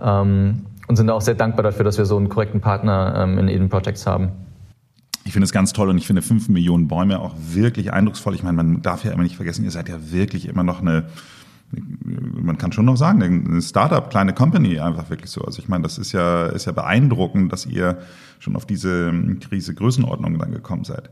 Ähm, 0.01 0.65
und 0.87 0.95
sind 0.95 1.09
auch 1.11 1.21
sehr 1.21 1.35
dankbar 1.35 1.61
dafür, 1.61 1.85
dass 1.85 1.99
wir 1.99 2.05
so 2.05 2.17
einen 2.17 2.29
korrekten 2.29 2.61
Partner 2.61 3.13
ähm, 3.15 3.37
in 3.37 3.47
Eden 3.47 3.69
Projects 3.69 4.07
haben. 4.07 4.31
Ich 5.29 5.33
finde 5.33 5.45
es 5.45 5.51
ganz 5.51 5.73
toll 5.73 5.89
und 5.89 5.99
ich 5.99 6.07
finde 6.07 6.23
fünf 6.23 6.49
Millionen 6.49 6.87
Bäume 6.87 7.19
auch 7.19 7.35
wirklich 7.51 7.93
eindrucksvoll. 7.93 8.33
Ich 8.33 8.41
meine, 8.41 8.55
man 8.55 8.81
darf 8.81 9.03
ja 9.03 9.11
immer 9.11 9.21
nicht 9.21 9.35
vergessen, 9.35 9.63
ihr 9.63 9.69
seid 9.69 9.87
ja 9.87 10.11
wirklich 10.11 10.47
immer 10.47 10.63
noch 10.63 10.81
eine, 10.81 11.05
man 11.71 12.57
kann 12.57 12.71
schon 12.71 12.85
noch 12.85 12.97
sagen, 12.97 13.45
eine 13.47 13.61
Startup, 13.61 14.09
kleine 14.09 14.33
Company 14.33 14.79
einfach 14.79 15.11
wirklich 15.11 15.29
so. 15.29 15.41
Also 15.41 15.59
ich 15.59 15.67
meine, 15.67 15.83
das 15.83 15.99
ist 15.99 16.13
ja, 16.13 16.47
ist 16.47 16.65
ja 16.65 16.71
beeindruckend, 16.71 17.53
dass 17.53 17.67
ihr 17.67 17.99
schon 18.39 18.55
auf 18.55 18.65
diese, 18.65 19.13
diese 19.51 19.75
Größenordnung 19.75 20.39
dann 20.39 20.51
gekommen 20.51 20.83
seid. 20.83 21.11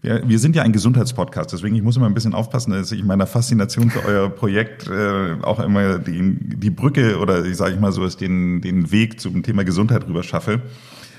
Wir, 0.00 0.26
wir 0.26 0.38
sind 0.38 0.56
ja 0.56 0.62
ein 0.62 0.72
Gesundheitspodcast, 0.72 1.52
deswegen 1.52 1.76
ich 1.76 1.82
muss 1.82 1.98
immer 1.98 2.06
ein 2.06 2.14
bisschen 2.14 2.32
aufpassen, 2.32 2.70
dass 2.70 2.90
ich 2.90 3.00
in 3.00 3.06
meiner 3.06 3.26
Faszination 3.26 3.90
für 3.90 4.02
euer 4.06 4.30
Projekt 4.30 4.88
äh, 4.88 5.36
auch 5.42 5.60
immer 5.60 5.98
die, 5.98 6.38
die 6.40 6.70
Brücke 6.70 7.18
oder 7.18 7.44
ich 7.44 7.58
sage 7.58 7.74
ich 7.74 7.80
mal 7.80 7.92
so, 7.92 8.02
ist 8.06 8.22
den, 8.22 8.62
den 8.62 8.90
Weg 8.92 9.20
zum 9.20 9.42
Thema 9.42 9.62
Gesundheit 9.62 10.08
rüber 10.08 10.22
schaffe. 10.22 10.62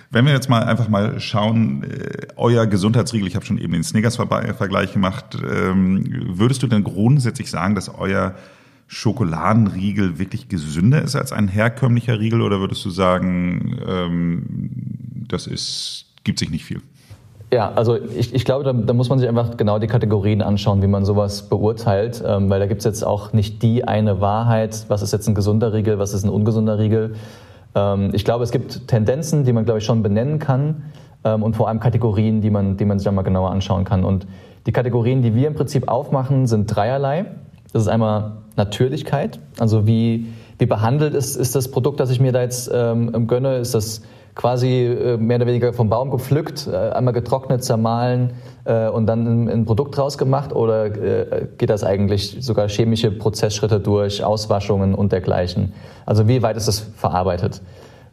Wenn 0.09 0.25
wir 0.25 0.33
jetzt 0.33 0.49
mal 0.49 0.63
einfach 0.63 0.89
mal 0.89 1.19
schauen, 1.19 1.83
äh, 1.83 2.27
euer 2.35 2.67
Gesundheitsriegel, 2.67 3.27
ich 3.27 3.35
habe 3.35 3.45
schon 3.45 3.57
eben 3.57 3.73
den 3.73 3.83
Snickers-Vergleich 3.83 4.93
gemacht, 4.93 5.37
ähm, 5.43 6.05
würdest 6.27 6.61
du 6.63 6.67
denn 6.67 6.83
grundsätzlich 6.83 7.49
sagen, 7.49 7.75
dass 7.75 7.89
euer 7.89 8.35
Schokoladenriegel 8.87 10.19
wirklich 10.19 10.49
gesünder 10.49 11.01
ist 11.01 11.15
als 11.15 11.31
ein 11.31 11.47
herkömmlicher 11.47 12.19
Riegel 12.19 12.41
oder 12.41 12.59
würdest 12.59 12.85
du 12.85 12.89
sagen, 12.89 13.79
ähm, 13.87 14.69
das 15.27 15.47
ist, 15.47 16.05
gibt 16.23 16.39
sich 16.39 16.51
nicht 16.51 16.65
viel? 16.65 16.81
Ja, 17.51 17.71
also 17.73 17.97
ich, 17.97 18.33
ich 18.33 18.45
glaube, 18.45 18.63
da, 18.63 18.73
da, 18.73 18.93
muss 18.93 19.09
man 19.09 19.19
sich 19.19 19.29
einfach 19.29 19.57
genau 19.57 19.77
die 19.77 19.85
Kategorien 19.85 20.41
anschauen, 20.41 20.81
wie 20.81 20.87
man 20.87 21.05
sowas 21.05 21.49
beurteilt, 21.49 22.23
ähm, 22.25 22.49
weil 22.49 22.59
da 22.59 22.65
gibt 22.65 22.79
es 22.79 22.85
jetzt 22.85 23.05
auch 23.05 23.31
nicht 23.31 23.61
die 23.61 23.87
eine 23.87 24.21
Wahrheit, 24.21 24.85
was 24.87 25.03
ist 25.03 25.13
jetzt 25.13 25.27
ein 25.27 25.35
gesunder 25.35 25.71
Riegel, 25.71 25.99
was 25.99 26.13
ist 26.13 26.23
ein 26.23 26.29
ungesunder 26.29 26.79
Riegel. 26.79 27.15
Ähm, 27.75 28.11
ich 28.13 28.25
glaube, 28.25 28.43
es 28.43 28.51
gibt 28.51 28.87
Tendenzen, 28.87 29.43
die 29.43 29.53
man, 29.53 29.65
glaube 29.65 29.79
ich, 29.79 29.85
schon 29.85 30.03
benennen 30.03 30.39
kann 30.39 30.83
ähm, 31.23 31.43
und 31.43 31.55
vor 31.55 31.67
allem 31.67 31.79
Kategorien, 31.79 32.41
die 32.41 32.49
man, 32.49 32.77
die 32.77 32.85
man 32.85 32.99
sich 32.99 33.05
dann 33.05 33.15
mal 33.15 33.23
genauer 33.23 33.51
anschauen 33.51 33.83
kann. 33.83 34.03
Und 34.03 34.27
die 34.65 34.71
Kategorien, 34.71 35.21
die 35.21 35.35
wir 35.35 35.47
im 35.47 35.55
Prinzip 35.55 35.87
aufmachen, 35.87 36.47
sind 36.47 36.67
dreierlei. 36.67 37.25
Das 37.71 37.83
ist 37.83 37.87
einmal 37.87 38.43
Natürlichkeit, 38.55 39.39
also 39.59 39.87
wie, 39.87 40.27
wie 40.59 40.65
behandelt 40.67 41.15
ist, 41.15 41.35
ist 41.35 41.55
das 41.55 41.71
Produkt, 41.71 41.99
das 41.99 42.11
ich 42.11 42.19
mir 42.19 42.31
da 42.31 42.41
jetzt 42.41 42.69
ähm, 42.71 43.27
gönne, 43.27 43.57
ist 43.57 43.73
das 43.73 44.03
quasi 44.35 44.85
äh, 44.85 45.17
mehr 45.17 45.37
oder 45.37 45.47
weniger 45.47 45.73
vom 45.73 45.89
Baum 45.89 46.09
gepflückt, 46.09 46.67
äh, 46.67 46.75
einmal 46.75 47.13
getrocknet, 47.13 47.63
zermahlen 47.63 48.31
äh, 48.65 48.87
und 48.87 49.05
dann 49.05 49.47
ein, 49.47 49.65
Produkt 49.65 49.97
draus 49.97 50.17
gemacht? 50.17 50.53
Oder 50.53 50.89
geht 50.89 51.69
das 51.69 51.83
eigentlich 51.83 52.37
sogar 52.41 52.67
chemische 52.67 53.11
Prozessschritte 53.11 53.79
durch, 53.79 54.23
Auswaschungen 54.23 54.95
und 54.95 55.11
dergleichen? 55.11 55.73
Also 56.05 56.27
wie 56.27 56.41
weit 56.41 56.57
ist 56.57 56.67
das 56.67 56.79
verarbeitet? 56.79 57.61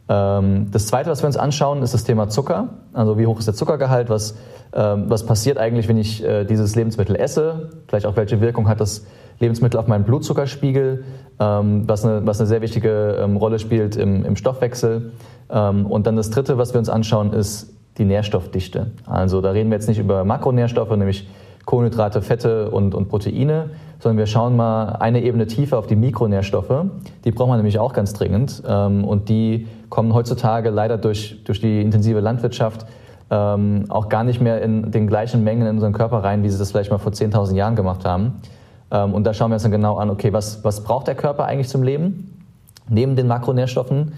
Ähm, 0.09 0.67
das 0.71 0.87
Zweite, 0.87 1.09
was 1.09 1.23
wir 1.23 1.27
uns 1.27 1.37
anschauen, 1.37 1.81
ist 1.81 1.93
das 1.93 2.03
Thema 2.03 2.29
Zucker. 2.29 2.69
Also 2.93 3.17
wie 3.17 3.25
hoch 3.25 3.39
ist 3.39 3.47
der 3.47 3.55
Zuckergehalt? 3.55 4.09
Was, 4.09 4.35
ähm, 4.73 5.05
was 5.07 5.25
passiert 5.25 5.57
eigentlich, 5.57 5.87
wenn 5.87 5.97
ich 5.97 6.23
dieses 6.49 6.75
Lebensmittel 6.75 7.15
esse? 7.15 7.69
Vielleicht 7.87 8.05
auch 8.05 8.15
welche 8.15 8.41
Wirkung 8.41 8.67
hat 8.67 8.79
das 8.79 9.05
Lebensmittel 9.39 9.79
auf 9.79 9.87
meinen 9.87 10.03
Blutzuckerspiegel, 10.03 11.03
ähm, 11.39 11.83
was, 11.87 12.05
eine, 12.05 12.25
was 12.25 12.39
eine 12.39 12.47
sehr 12.47 12.61
wichtige 12.61 13.27
Rolle 13.39 13.57
spielt 13.57 13.95
im, 13.95 14.23
im 14.23 14.35
Stoffwechsel. 14.35 15.11
Ähm, 15.49 15.85
und 15.85 16.07
dann 16.07 16.15
das 16.15 16.29
Dritte, 16.29 16.57
was 16.57 16.73
wir 16.73 16.79
uns 16.79 16.89
anschauen, 16.89 17.33
ist 17.33 17.73
die 17.97 18.05
Nährstoffdichte. 18.05 18.91
Also 19.05 19.41
da 19.41 19.51
reden 19.51 19.69
wir 19.69 19.77
jetzt 19.77 19.87
nicht 19.87 19.99
über 19.99 20.23
Makronährstoffe, 20.23 20.95
nämlich 20.95 21.27
Kohlenhydrate, 21.65 22.21
Fette 22.21 22.71
und, 22.71 22.95
und 22.95 23.09
Proteine, 23.09 23.71
sondern 23.99 24.17
wir 24.17 24.25
schauen 24.25 24.55
mal 24.55 24.93
eine 24.93 25.21
Ebene 25.21 25.45
tiefer 25.45 25.77
auf 25.77 25.87
die 25.87 25.95
Mikronährstoffe. 25.95 26.85
Die 27.23 27.31
braucht 27.31 27.49
man 27.49 27.57
nämlich 27.57 27.79
auch 27.79 27.93
ganz 27.93 28.13
dringend. 28.13 28.63
Ähm, 28.67 29.03
und 29.03 29.29
die 29.29 29.67
kommen 29.89 30.13
heutzutage 30.13 30.69
leider 30.69 30.97
durch, 30.97 31.43
durch 31.43 31.61
die 31.61 31.81
intensive 31.81 32.19
Landwirtschaft 32.19 32.85
ähm, 33.29 33.85
auch 33.89 34.09
gar 34.09 34.23
nicht 34.23 34.41
mehr 34.41 34.61
in 34.61 34.91
den 34.91 35.07
gleichen 35.07 35.43
Mengen 35.43 35.67
in 35.67 35.75
unseren 35.75 35.93
Körper 35.93 36.23
rein, 36.23 36.43
wie 36.43 36.49
sie 36.49 36.57
das 36.57 36.71
vielleicht 36.71 36.91
mal 36.91 36.97
vor 36.97 37.11
10.000 37.11 37.55
Jahren 37.55 37.75
gemacht 37.75 38.05
haben. 38.05 38.41
Und 38.89 39.23
da 39.23 39.33
schauen 39.33 39.51
wir 39.51 39.53
uns 39.53 39.63
dann 39.63 39.71
genau 39.71 39.95
an, 39.95 40.09
okay, 40.09 40.33
was, 40.33 40.65
was 40.65 40.83
braucht 40.83 41.07
der 41.07 41.15
Körper 41.15 41.45
eigentlich 41.45 41.69
zum 41.69 41.81
Leben? 41.81 42.43
Neben 42.89 43.15
den 43.15 43.25
Makronährstoffen 43.25 44.11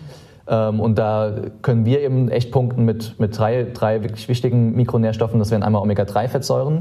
und 0.45 0.97
da 0.97 1.31
können 1.62 1.85
wir 1.85 2.01
eben 2.01 2.29
echt 2.29 2.51
punkten 2.51 2.85
mit, 2.85 3.19
mit 3.19 3.38
drei, 3.38 3.67
drei 3.73 4.03
wirklich 4.03 4.27
wichtigen 4.27 4.75
Mikronährstoffen. 4.75 5.39
Das 5.39 5.51
wären 5.51 5.63
einmal 5.63 5.81
Omega-3-Fettsäuren, 5.81 6.79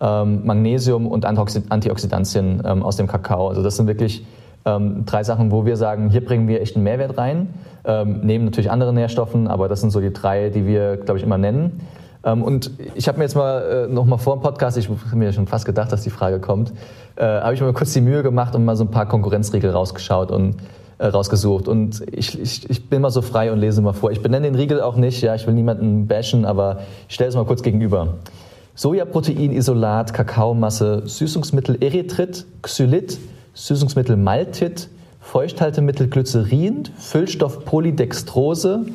ähm, 0.00 0.46
Magnesium 0.46 1.06
und 1.06 1.24
Antioxidantien 1.24 2.62
ähm, 2.64 2.82
aus 2.82 2.96
dem 2.96 3.06
Kakao. 3.06 3.48
Also 3.48 3.62
das 3.62 3.76
sind 3.76 3.86
wirklich 3.86 4.24
drei 4.62 5.24
Sachen, 5.24 5.52
wo 5.52 5.64
wir 5.64 5.78
sagen, 5.78 6.10
hier 6.10 6.22
bringen 6.22 6.46
wir 6.46 6.60
echt 6.60 6.76
einen 6.76 6.84
Mehrwert 6.84 7.16
rein. 7.16 7.48
neben 8.22 8.44
natürlich 8.44 8.70
andere 8.70 8.92
Nährstoffen, 8.92 9.48
aber 9.48 9.68
das 9.68 9.80
sind 9.80 9.88
so 9.88 10.02
die 10.02 10.12
drei, 10.12 10.50
die 10.50 10.66
wir, 10.66 10.98
glaube 10.98 11.16
ich, 11.16 11.24
immer 11.24 11.38
nennen. 11.38 11.80
und 12.22 12.70
ich 12.94 13.08
habe 13.08 13.16
mir 13.16 13.24
jetzt 13.24 13.36
mal 13.36 13.86
äh, 13.88 13.92
noch 13.92 14.04
mal 14.04 14.18
vor 14.18 14.36
dem 14.36 14.42
Podcast, 14.42 14.76
ich 14.76 14.90
habe 14.90 15.16
mir 15.16 15.32
schon 15.32 15.46
fast 15.46 15.64
gedacht, 15.64 15.90
dass 15.92 16.02
die 16.02 16.10
Frage 16.10 16.40
kommt, 16.40 16.74
äh, 17.16 17.24
habe 17.24 17.54
ich 17.54 17.60
mir 17.60 17.68
mal 17.68 17.72
kurz 17.72 17.94
die 17.94 18.02
Mühe 18.02 18.22
gemacht 18.22 18.54
und 18.54 18.66
mal 18.66 18.76
so 18.76 18.84
ein 18.84 18.90
paar 18.90 19.06
Konkurrenzriegel 19.06 19.70
rausgeschaut 19.70 20.30
und 20.30 20.56
rausgesucht. 21.08 21.68
Und 21.68 22.02
ich, 22.12 22.40
ich, 22.40 22.68
ich 22.68 22.88
bin 22.88 23.02
mal 23.02 23.10
so 23.10 23.22
frei 23.22 23.52
und 23.52 23.58
lese 23.58 23.82
mal 23.82 23.92
vor. 23.92 24.10
Ich 24.10 24.22
benenne 24.22 24.46
den 24.46 24.54
Riegel 24.54 24.80
auch 24.80 24.96
nicht, 24.96 25.22
ja, 25.22 25.34
ich 25.34 25.46
will 25.46 25.54
niemanden 25.54 26.06
bashen, 26.06 26.44
aber 26.44 26.80
ich 27.08 27.14
stelle 27.14 27.28
es 27.28 27.36
mal 27.36 27.44
kurz 27.44 27.62
gegenüber. 27.62 28.14
Sojaproteinisolat, 28.74 30.14
Kakaomasse, 30.14 31.02
Süßungsmittel 31.04 31.82
Erythrit, 31.82 32.46
Xylit, 32.62 33.18
Süßungsmittel 33.54 34.16
Maltit, 34.16 34.88
Feuchthaltemittel 35.20 36.08
Glycerin, 36.08 36.84
Füllstoff 36.96 37.64
Polydextrose, 37.64 38.86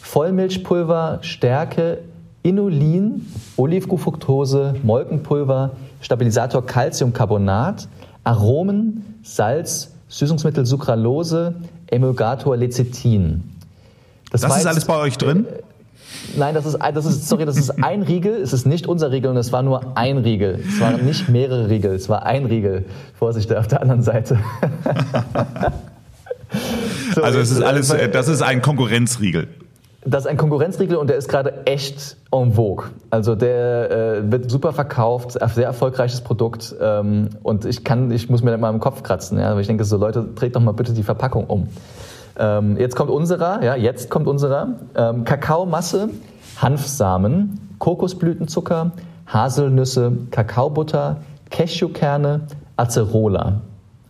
Vollmilchpulver, 0.00 1.18
Stärke, 1.22 1.98
Inulin, 2.42 3.26
Olivgufructose, 3.56 4.76
Molkenpulver, 4.82 5.72
Stabilisator 6.00 6.64
Calciumcarbonat, 6.64 7.88
Aromen, 8.24 9.20
Salz, 9.22 9.92
Süßungsmittel 10.08 10.66
Sucralose, 10.66 11.54
Emulgator 11.88 12.56
Lecithin. 12.56 13.42
Das, 14.30 14.40
das 14.40 14.50
ist 14.50 14.56
jetzt, 14.58 14.66
alles 14.66 14.84
bei 14.84 14.98
euch 14.98 15.18
drin? 15.18 15.46
Äh, 15.46 15.62
nein, 16.36 16.54
das 16.54 16.66
ist, 16.66 16.78
das 16.78 17.06
ist, 17.06 17.28
sorry, 17.28 17.44
das 17.44 17.56
ist 17.56 17.82
ein 17.82 18.02
Riegel. 18.02 18.34
Es 18.34 18.52
ist 18.52 18.66
nicht 18.66 18.86
unser 18.86 19.10
Riegel 19.10 19.30
und 19.30 19.36
es 19.36 19.52
war 19.52 19.62
nur 19.62 19.96
ein 19.96 20.18
Riegel. 20.18 20.60
Es 20.66 20.80
waren 20.80 21.04
nicht 21.04 21.28
mehrere 21.28 21.68
Riegel, 21.68 21.94
es 21.94 22.08
war 22.08 22.24
ein 22.24 22.46
Riegel. 22.46 22.84
Vorsicht 23.18 23.54
auf 23.54 23.66
der 23.66 23.82
anderen 23.82 24.02
Seite. 24.02 24.38
so, 27.14 27.22
also 27.22 27.38
es 27.38 27.50
ist 27.50 27.62
alles, 27.62 27.90
äh, 27.90 28.08
das 28.08 28.28
ist 28.28 28.42
ein 28.42 28.62
Konkurrenzriegel. 28.62 29.48
Das 30.04 30.24
ist 30.24 30.30
ein 30.30 30.36
Konkurrenzriegel 30.36 30.96
und 30.96 31.08
der 31.08 31.16
ist 31.16 31.28
gerade 31.28 31.66
echt 31.66 32.16
en 32.42 32.52
vogue. 32.52 32.86
Also 33.10 33.34
der 33.34 33.90
äh, 33.90 34.32
wird 34.32 34.50
super 34.50 34.72
verkauft, 34.72 35.32
sehr 35.32 35.64
erfolgreiches 35.64 36.20
Produkt 36.20 36.74
ähm, 36.80 37.30
und 37.42 37.64
ich 37.64 37.84
kann, 37.84 38.10
ich 38.10 38.28
muss 38.28 38.42
mir 38.42 38.56
mal 38.58 38.72
im 38.72 38.80
Kopf 38.80 39.02
kratzen. 39.02 39.38
Ja? 39.38 39.50
Aber 39.50 39.60
ich 39.60 39.66
denke 39.66 39.84
so, 39.84 39.96
Leute, 39.96 40.26
dreht 40.34 40.56
doch 40.56 40.60
mal 40.60 40.72
bitte 40.72 40.92
die 40.92 41.02
Verpackung 41.02 41.44
um. 41.46 41.68
Ähm, 42.38 42.76
jetzt 42.78 42.96
kommt 42.96 43.10
unserer, 43.10 43.62
ja, 43.62 43.76
jetzt 43.76 44.10
kommt 44.10 44.26
unserer. 44.26 44.68
Ähm, 44.94 45.24
Kakaomasse, 45.24 46.10
Hanfsamen, 46.58 47.74
Kokosblütenzucker, 47.78 48.92
Haselnüsse, 49.26 50.12
Kakaobutter, 50.30 51.18
Cashewkerne, 51.50 52.42
Acerola. 52.76 53.60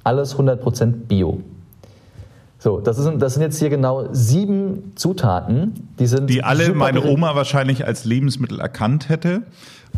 Alles 0.04 0.36
100% 0.36 1.06
Bio. 1.08 1.38
So, 2.58 2.80
das, 2.80 2.98
ist, 2.98 3.10
das 3.18 3.34
sind 3.34 3.42
jetzt 3.42 3.58
hier 3.58 3.68
genau 3.68 4.08
sieben 4.12 4.92
Zutaten, 4.94 5.88
die 5.98 6.06
sind. 6.06 6.30
Die 6.30 6.42
alle 6.42 6.72
meine 6.72 7.04
Oma 7.04 7.34
wahrscheinlich 7.34 7.86
als 7.86 8.04
Lebensmittel 8.04 8.60
erkannt 8.60 9.08
hätte. 9.08 9.42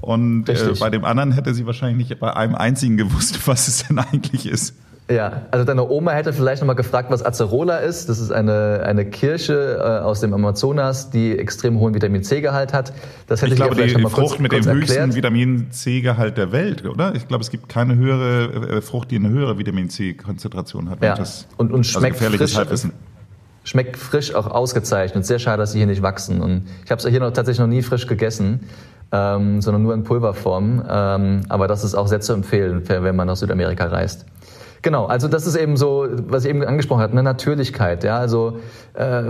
Und 0.01 0.49
äh, 0.49 0.75
bei 0.79 0.91
dem 0.91 1.05
anderen 1.05 1.33
hätte 1.33 1.55
sie 1.55 1.67
wahrscheinlich 1.67 2.09
nicht 2.09 2.21
bei 2.21 2.35
einem 2.35 2.55
einzigen 2.55 2.97
gewusst, 2.97 3.39
was 3.47 3.69
es 3.69 3.87
denn 3.87 3.99
eigentlich 3.99 4.47
ist. 4.47 4.75
Ja, 5.11 5.43
also 5.51 5.65
deine 5.65 5.89
Oma 5.89 6.11
hätte 6.11 6.35
vielleicht 6.35 6.61
nochmal 6.61 6.77
gefragt, 6.77 7.11
was 7.11 7.25
Acerola 7.25 7.79
ist. 7.79 8.11
Das 8.11 8.19
ist 8.19 8.31
eine, 8.31 8.83
eine 8.85 9.07
Kirsche 9.07 9.79
äh, 9.79 10.05
aus 10.05 10.21
dem 10.21 10.35
Amazonas, 10.35 11.09
die 11.09 11.39
extrem 11.39 11.81
hohen 11.81 11.95
Vitamin 11.95 12.23
C-Gehalt 12.23 12.75
hat. 12.75 12.93
Das 13.27 13.41
hätte 13.41 13.55
ich, 13.55 13.61
ich 13.61 13.67
glaube, 13.67 13.75
die 13.75 13.89
Frucht 14.03 14.15
kurz, 14.15 14.39
mit 14.39 14.51
kurz 14.51 14.67
dem 14.67 14.77
erklärt. 14.77 15.01
höchsten 15.01 15.15
Vitamin 15.15 15.71
C-Gehalt 15.71 16.37
der 16.37 16.53
Welt, 16.53 16.85
oder? 16.85 17.15
Ich 17.15 17.27
glaube, 17.27 17.43
es 17.43 17.51
gibt 17.51 17.71
keine 17.71 17.97
höhere 17.97 18.77
äh, 18.77 18.83
Frucht, 18.83 19.11
die 19.11 19.17
eine 19.17 19.31
höhere 19.31 19.57
Vitamin 19.59 19.89
C-Konzentration 19.89 20.91
hat. 20.91 21.03
Ja. 21.03 21.15
Das, 21.15 21.47
und, 21.57 21.73
und 21.73 21.87
also 21.87 22.01
schmeckt 22.01 22.19
frisch. 22.19 22.57
Halbwissen. 22.57 22.93
Schmeckt 23.65 23.97
frisch 23.97 24.35
auch 24.35 24.47
ausgezeichnet. 24.47 25.25
Sehr 25.25 25.39
schade, 25.39 25.59
dass 25.59 25.73
sie 25.73 25.79
hier 25.79 25.87
nicht 25.87 26.03
wachsen. 26.03 26.43
Und 26.43 26.67
ich 26.85 26.91
habe 26.91 27.01
es 27.01 27.09
hier 27.09 27.21
noch 27.21 27.33
tatsächlich 27.33 27.61
noch 27.61 27.67
nie 27.67 27.83
frisch 27.83 28.07
gegessen. 28.07 28.61
Ähm, 29.11 29.63
sondern 29.63 29.83
nur 29.83 29.95
in 29.95 30.05
Pulverform. 30.05 30.85
Ähm, 30.87 31.41
aber 31.49 31.67
das 31.67 31.83
ist 31.83 31.95
auch 31.95 32.09
sehr 32.09 32.21
zu 32.21 32.35
empfehlen, 32.35 32.83
wenn 32.87 33.17
man 33.17 33.27
nach 33.27 33.37
Südamerika 33.37 33.87
reist. 33.87 34.27
Genau, 34.83 35.07
also 35.07 35.29
das 35.29 35.47
ist 35.47 35.57
eben 35.57 35.77
so, 35.77 36.07
was 36.11 36.45
ich 36.45 36.51
eben 36.51 36.63
angesprochen 36.63 37.03
habe, 37.03 37.13
eine 37.13 37.23
Natürlichkeit. 37.23 38.05
Ja, 38.05 38.19
also 38.19 38.59
äh, 38.95 39.25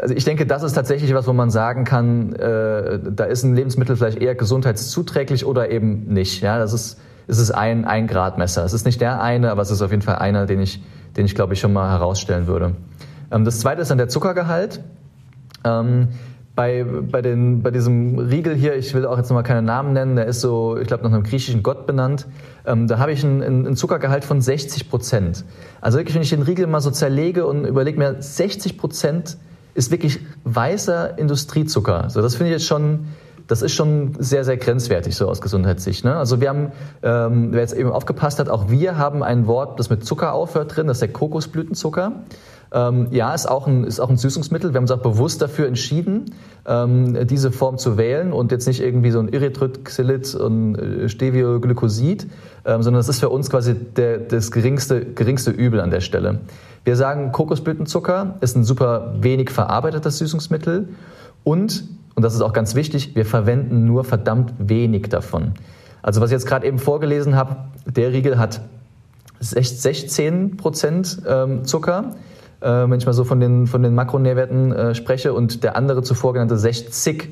also 0.00 0.14
ich 0.14 0.24
denke, 0.24 0.46
das 0.46 0.62
ist 0.62 0.72
tatsächlich 0.72 1.12
was, 1.14 1.26
wo 1.26 1.32
man 1.32 1.50
sagen 1.50 1.84
kann, 1.84 2.34
äh, 2.34 2.98
da 3.10 3.24
ist 3.24 3.42
ein 3.42 3.54
Lebensmittel 3.54 3.96
vielleicht 3.96 4.18
eher 4.18 4.34
gesundheitszuträglich 4.34 5.44
oder 5.44 5.70
eben 5.70 6.06
nicht. 6.06 6.42
Ja, 6.42 6.58
das 6.58 6.72
ist, 6.72 7.00
es 7.26 7.38
ist 7.38 7.50
ein, 7.50 7.84
ein 7.84 8.06
Gradmesser. 8.06 8.64
Es 8.64 8.72
ist 8.72 8.86
nicht 8.86 9.00
der 9.00 9.20
eine, 9.20 9.50
aber 9.50 9.62
es 9.62 9.70
ist 9.70 9.82
auf 9.82 9.90
jeden 9.90 10.02
Fall 10.02 10.16
einer, 10.16 10.46
den 10.46 10.60
ich, 10.60 10.82
den 11.16 11.26
ich 11.26 11.34
glaube 11.34 11.54
ich 11.54 11.60
schon 11.60 11.72
mal 11.72 11.90
herausstellen 11.90 12.46
würde. 12.46 12.74
Ähm, 13.30 13.44
das 13.44 13.60
zweite 13.60 13.82
ist 13.82 13.90
dann 13.90 13.98
der 13.98 14.08
Zuckergehalt. 14.08 14.80
Ähm, 15.64 16.08
bei, 16.54 16.84
bei, 16.84 17.22
den, 17.22 17.62
bei 17.62 17.70
diesem 17.70 18.18
Riegel 18.18 18.54
hier, 18.54 18.76
ich 18.76 18.92
will 18.94 19.06
auch 19.06 19.16
jetzt 19.16 19.30
nochmal 19.30 19.42
keine 19.42 19.62
Namen 19.62 19.94
nennen, 19.94 20.16
der 20.16 20.26
ist 20.26 20.40
so, 20.40 20.76
ich 20.76 20.86
glaube, 20.86 21.02
nach 21.02 21.12
einem 21.12 21.22
griechischen 21.22 21.62
Gott 21.62 21.86
benannt, 21.86 22.26
ähm, 22.66 22.88
da 22.88 22.98
habe 22.98 23.12
ich 23.12 23.24
einen, 23.24 23.42
einen 23.42 23.76
Zuckergehalt 23.76 24.24
von 24.24 24.40
60 24.40 24.90
Prozent. 24.90 25.44
Also 25.80 25.98
wirklich, 25.98 26.14
wenn 26.14 26.22
ich 26.22 26.30
den 26.30 26.42
Riegel 26.42 26.66
mal 26.66 26.80
so 26.80 26.90
zerlege 26.90 27.46
und 27.46 27.64
überlege 27.64 27.98
mir, 27.98 28.16
60 28.20 28.76
Prozent 28.76 29.38
ist 29.74 29.90
wirklich 29.90 30.20
weißer 30.44 31.18
Industriezucker. 31.18 32.10
So, 32.10 32.20
das 32.20 32.34
finde 32.34 32.50
ich 32.50 32.60
jetzt 32.60 32.66
schon, 32.66 33.06
das 33.46 33.62
ist 33.62 33.72
schon 33.72 34.14
sehr, 34.18 34.44
sehr 34.44 34.58
grenzwertig 34.58 35.16
so 35.16 35.28
aus 35.28 35.40
Gesundheitssicht. 35.40 36.04
Ne? 36.04 36.14
Also 36.16 36.42
wir 36.42 36.50
haben, 36.50 36.72
ähm, 37.02 37.48
wer 37.52 37.60
jetzt 37.60 37.72
eben 37.72 37.90
aufgepasst 37.90 38.38
hat, 38.38 38.50
auch 38.50 38.68
wir 38.68 38.98
haben 38.98 39.22
ein 39.22 39.46
Wort, 39.46 39.80
das 39.80 39.88
mit 39.88 40.04
Zucker 40.04 40.34
aufhört 40.34 40.76
drin, 40.76 40.86
das 40.86 40.98
ist 40.98 41.02
der 41.02 41.12
Kokosblütenzucker. 41.12 42.12
Ähm, 42.74 43.08
ja, 43.10 43.34
ist 43.34 43.46
auch, 43.46 43.66
ein, 43.66 43.84
ist 43.84 44.00
auch 44.00 44.08
ein 44.08 44.16
Süßungsmittel. 44.16 44.72
Wir 44.72 44.76
haben 44.76 44.84
uns 44.84 44.90
auch 44.90 45.02
bewusst 45.02 45.42
dafür 45.42 45.66
entschieden, 45.66 46.34
ähm, 46.66 47.26
diese 47.26 47.52
Form 47.52 47.76
zu 47.76 47.98
wählen 47.98 48.32
und 48.32 48.50
jetzt 48.50 48.66
nicht 48.66 48.80
irgendwie 48.80 49.10
so 49.10 49.20
ein 49.20 49.30
Erythrit, 49.30 49.80
und 50.36 50.76
äh, 50.76 51.08
Stevioglycosid, 51.08 52.26
ähm, 52.64 52.82
sondern 52.82 53.00
das 53.00 53.10
ist 53.10 53.20
für 53.20 53.28
uns 53.28 53.50
quasi 53.50 53.74
der, 53.74 54.18
das 54.18 54.50
geringste, 54.50 55.04
geringste 55.04 55.50
Übel 55.50 55.80
an 55.80 55.90
der 55.90 56.00
Stelle. 56.00 56.40
Wir 56.84 56.96
sagen, 56.96 57.30
Kokosblütenzucker 57.30 58.36
ist 58.40 58.56
ein 58.56 58.64
super 58.64 59.16
wenig 59.20 59.50
verarbeitetes 59.50 60.18
Süßungsmittel 60.18 60.88
und, 61.44 61.84
und 62.14 62.22
das 62.22 62.34
ist 62.34 62.40
auch 62.40 62.54
ganz 62.54 62.74
wichtig, 62.74 63.14
wir 63.14 63.26
verwenden 63.26 63.84
nur 63.84 64.04
verdammt 64.04 64.54
wenig 64.58 65.10
davon. 65.10 65.52
Also 66.00 66.22
was 66.22 66.30
ich 66.30 66.32
jetzt 66.32 66.46
gerade 66.46 66.66
eben 66.66 66.78
vorgelesen 66.78 67.36
habe, 67.36 67.56
der 67.84 68.12
Riegel 68.12 68.38
hat 68.38 68.62
16 69.40 70.56
Prozent 70.56 71.20
ähm, 71.28 71.64
Zucker 71.64 72.14
äh, 72.62 72.90
wenn 72.90 72.98
ich 72.98 73.06
mal 73.06 73.12
so 73.12 73.24
von 73.24 73.40
den, 73.40 73.66
von 73.66 73.82
den 73.82 73.94
Makronährwerten 73.94 74.72
äh, 74.72 74.94
spreche, 74.94 75.34
und 75.34 75.64
der 75.64 75.76
andere 75.76 76.02
zuvor 76.02 76.32
genannte 76.32 76.56
60. 76.56 77.28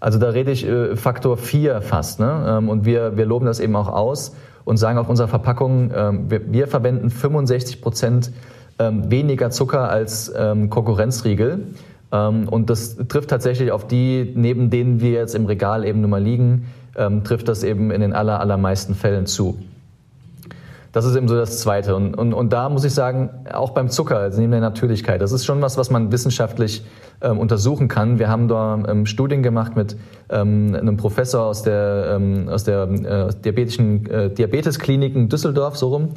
Also 0.00 0.18
da 0.18 0.28
rede 0.30 0.50
ich 0.50 0.66
äh, 0.66 0.96
Faktor 0.96 1.36
4 1.36 1.82
fast. 1.82 2.20
Ne? 2.20 2.58
Ähm, 2.58 2.68
und 2.68 2.84
wir, 2.84 3.16
wir 3.16 3.26
loben 3.26 3.46
das 3.46 3.60
eben 3.60 3.74
auch 3.76 3.88
aus 3.88 4.34
und 4.64 4.76
sagen 4.76 4.98
auf 4.98 5.08
unserer 5.08 5.28
Verpackung, 5.28 5.90
ähm, 5.94 6.30
wir, 6.30 6.52
wir 6.52 6.68
verwenden 6.68 7.10
65 7.10 7.80
Prozent 7.80 8.32
ähm, 8.78 9.10
weniger 9.10 9.50
Zucker 9.50 9.90
als 9.90 10.32
ähm, 10.36 10.70
Konkurrenzriegel. 10.70 11.66
Ähm, 12.12 12.48
und 12.48 12.70
das 12.70 12.96
trifft 13.08 13.30
tatsächlich 13.30 13.72
auf 13.72 13.86
die, 13.86 14.32
neben 14.34 14.70
denen 14.70 15.00
wir 15.00 15.12
jetzt 15.12 15.34
im 15.34 15.46
Regal 15.46 15.84
eben 15.84 16.00
nun 16.00 16.10
mal 16.10 16.22
liegen, 16.22 16.66
ähm, 16.96 17.24
trifft 17.24 17.48
das 17.48 17.64
eben 17.64 17.90
in 17.90 18.00
den 18.00 18.12
aller, 18.12 18.40
allermeisten 18.40 18.94
Fällen 18.94 19.26
zu. 19.26 19.58
Das 20.92 21.04
ist 21.04 21.16
eben 21.16 21.28
so 21.28 21.36
das 21.36 21.60
Zweite. 21.60 21.94
Und, 21.94 22.14
und, 22.14 22.32
und 22.32 22.52
da 22.52 22.68
muss 22.68 22.84
ich 22.84 22.94
sagen, 22.94 23.30
auch 23.52 23.70
beim 23.70 23.90
Zucker, 23.90 24.18
also 24.18 24.40
neben 24.40 24.52
der 24.52 24.60
Natürlichkeit, 24.60 25.20
das 25.20 25.32
ist 25.32 25.44
schon 25.44 25.60
was, 25.60 25.76
was 25.76 25.90
man 25.90 26.12
wissenschaftlich 26.12 26.84
ähm, 27.20 27.38
untersuchen 27.38 27.88
kann. 27.88 28.18
Wir 28.18 28.28
haben 28.28 28.48
da 28.48 28.82
ähm, 28.88 29.06
Studien 29.06 29.42
gemacht 29.42 29.76
mit 29.76 29.96
ähm, 30.30 30.74
einem 30.74 30.96
Professor 30.96 31.44
aus 31.44 31.62
der, 31.62 32.14
ähm, 32.16 32.48
aus 32.48 32.64
der 32.64 32.82
äh, 32.82 33.34
diabetischen 33.44 34.06
äh, 34.06 34.30
Diabeteskliniken 34.30 35.28
Düsseldorf, 35.28 35.76
so 35.76 35.88
rum. 35.88 36.08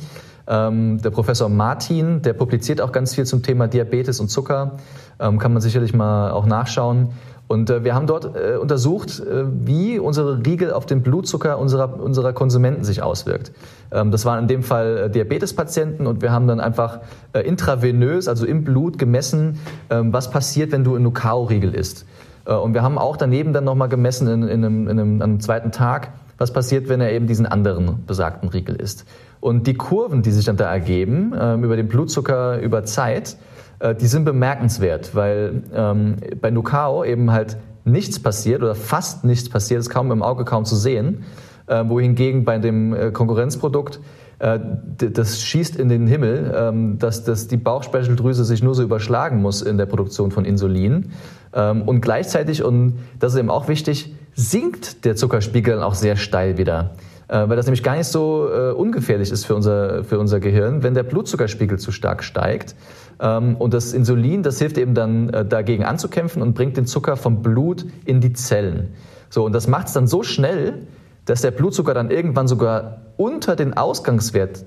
Ähm, 0.48 1.02
der 1.02 1.12
Professor 1.12 1.50
Martin, 1.50 2.22
der 2.22 2.34
publiziert 2.34 2.82
auch 2.82 2.92
ganz 2.92 3.16
viel 3.16 3.26
zum 3.26 3.44
Thema 3.44 3.68
Diabetes 3.68 4.20
und 4.20 4.30
Zucker. 4.30 4.78
Ähm, 5.20 5.38
kann 5.38 5.54
man 5.54 5.62
sicherlich 5.62 5.94
mal 5.94 6.32
auch 6.32 6.46
nachschauen. 6.46 7.10
Und 7.52 7.70
äh, 7.70 7.84
wir 7.84 7.96
haben 7.96 8.08
dort 8.08 8.34
äh, 8.34 8.56
untersucht, 8.56 9.20
äh, 9.20 9.44
wie 9.46 10.00
unsere 10.00 10.38
Riegel 10.46 10.72
auf 10.72 10.86
den 10.86 11.02
Blutzucker 11.02 11.60
unserer, 11.60 12.00
unserer 12.00 12.32
Konsumenten 12.32 12.86
sich 12.86 13.04
auswirkt. 13.04 13.52
Ähm, 13.92 14.10
das 14.10 14.24
waren 14.24 14.44
in 14.44 14.48
dem 14.48 14.64
Fall 14.64 14.98
äh, 14.98 15.10
Diabetespatienten 15.10 16.08
und 16.08 16.22
wir 16.22 16.32
haben 16.32 16.48
dann 16.48 16.62
einfach 16.62 17.02
äh, 17.34 17.42
intravenös, 17.42 18.30
also 18.30 18.46
im 18.46 18.64
Blut 18.64 18.98
gemessen, 18.98 19.60
ähm, 19.90 20.14
was 20.14 20.32
passiert, 20.32 20.72
wenn 20.72 20.86
du 20.86 20.96
einen 20.96 21.04
Nucao-Riegel 21.04 21.76
isst. 21.76 22.06
Äh, 22.46 22.54
und 22.54 22.74
wir 22.74 22.84
haben 22.84 22.98
auch 22.98 23.18
daneben 23.18 23.52
dann 23.52 23.66
nochmal 23.66 23.90
gemessen 23.90 24.30
in, 24.30 24.44
in, 24.44 24.64
einem, 24.64 24.88
in 24.88 24.98
einem, 24.98 25.22
einem 25.22 25.40
zweiten 25.42 25.74
Tag, 25.74 26.14
was 26.38 26.54
passiert, 26.54 26.88
wenn 26.88 27.02
er 27.02 27.12
eben 27.12 27.28
diesen 27.28 27.46
anderen 27.46 28.06
besagten 28.08 28.48
Riegel 28.48 28.78
isst. 28.78 29.04
Und 29.42 29.68
die 29.68 29.74
Kurven, 29.74 30.22
die 30.22 30.32
sich 30.32 30.46
dann 30.46 30.56
da 30.56 30.72
ergeben, 30.72 31.34
ähm, 31.38 31.66
über 31.66 31.76
den 31.76 31.90
Blutzucker 31.90 32.62
über 32.62 32.86
Zeit, 32.86 33.36
äh, 33.82 33.96
die 33.96 34.08
sind 34.08 34.26
bemerkenswert, 34.26 35.15
weil 35.15 35.63
ähm, 35.74 36.17
bei 36.39 36.52
Nucao 36.52 37.04
eben 37.04 37.32
halt 37.32 37.58
nichts 37.84 38.20
passiert 38.20 38.62
oder 38.62 38.76
fast 38.76 39.24
nichts 39.26 39.50
passiert, 39.50 39.80
ist 39.80 39.89
kaum 39.89 40.12
im 40.12 40.22
Auge 40.24 40.46
kaum 40.46 40.65
zu 40.65 40.76
sehen, 40.76 41.24
äh, 41.67 41.84
wohingegen 41.88 42.46
bei 42.46 42.60
dem 42.60 42.94
äh, 42.94 43.12
Konkurrenzprodukt 43.12 44.00
äh, 44.41 44.60
das 44.98 45.41
schießt 45.41 45.76
in 45.76 45.88
den 45.88 46.08
Himmel, 46.08 46.54
ähm, 46.56 46.98
dass, 46.98 47.24
dass 47.24 47.48
die 47.48 47.58
Bauchspeicheldrüse 47.58 48.44
sich 48.44 48.63
nur 48.63 48.74
so 48.74 48.82
überschlagen 48.82 49.41
muss 49.41 49.62
in 49.62 49.78
der 49.78 49.86
Produktion 49.86 50.32
von 50.32 50.46
Insulin. 50.46 51.12
Ähm, 51.54 51.84
und 51.84 52.02
gleichzeitig, 52.02 52.63
und 52.63 53.00
das 53.20 53.34
ist 53.34 53.39
eben 53.39 53.52
auch 53.52 53.67
wichtig, 53.67 54.15
sinkt 54.34 55.06
der 55.06 55.15
Zuckerspiegel 55.15 55.84
auch 55.84 55.94
sehr 55.94 56.15
steil 56.15 56.58
wieder. 56.58 56.91
Äh, 57.32 57.48
weil 57.48 57.56
das 57.56 57.65
nämlich 57.65 57.82
gar 57.82 57.96
nicht 57.96 58.08
so 58.08 58.50
äh, 58.52 58.72
ungefährlich 58.72 59.32
ist 59.32 59.46
für 59.46 59.56
unser, 59.56 60.04
für 60.04 60.20
unser 60.20 60.41
Gehirn, 60.41 60.84
wenn 60.84 60.94
der 60.94 61.04
Blutzuckerspiegel 61.04 61.80
zu 61.80 61.94
stark 61.94 62.26
steigt. 62.26 62.76
Ähm, 63.22 63.56
und 63.56 63.74
das 63.74 63.94
Insulin, 63.94 64.44
das 64.44 64.60
hilft 64.60 64.78
eben 64.78 64.94
dann 64.94 65.30
äh, 65.30 65.46
dagegen 65.46 65.86
anzukämpfen 65.86 66.41
und 66.41 66.56
bringt 66.56 66.76
den 66.76 66.86
Zucker 66.86 67.15
vom 67.15 67.41
Blut 67.41 67.86
in 68.04 68.20
die 68.20 68.34
Zellen. 68.34 68.89
So, 69.30 69.46
und 69.46 69.54
das 69.54 69.67
macht 69.67 69.88
es 69.88 69.94
dann 69.94 70.08
so 70.08 70.24
schnell, 70.24 70.88
dass 71.24 71.39
der 71.39 71.52
Blutzucker 71.52 71.94
dann 71.94 72.12
irgendwann 72.12 72.50
sogar 72.50 73.04
unter 73.15 73.56
den 73.56 73.76
Ausgangswert 73.76 74.65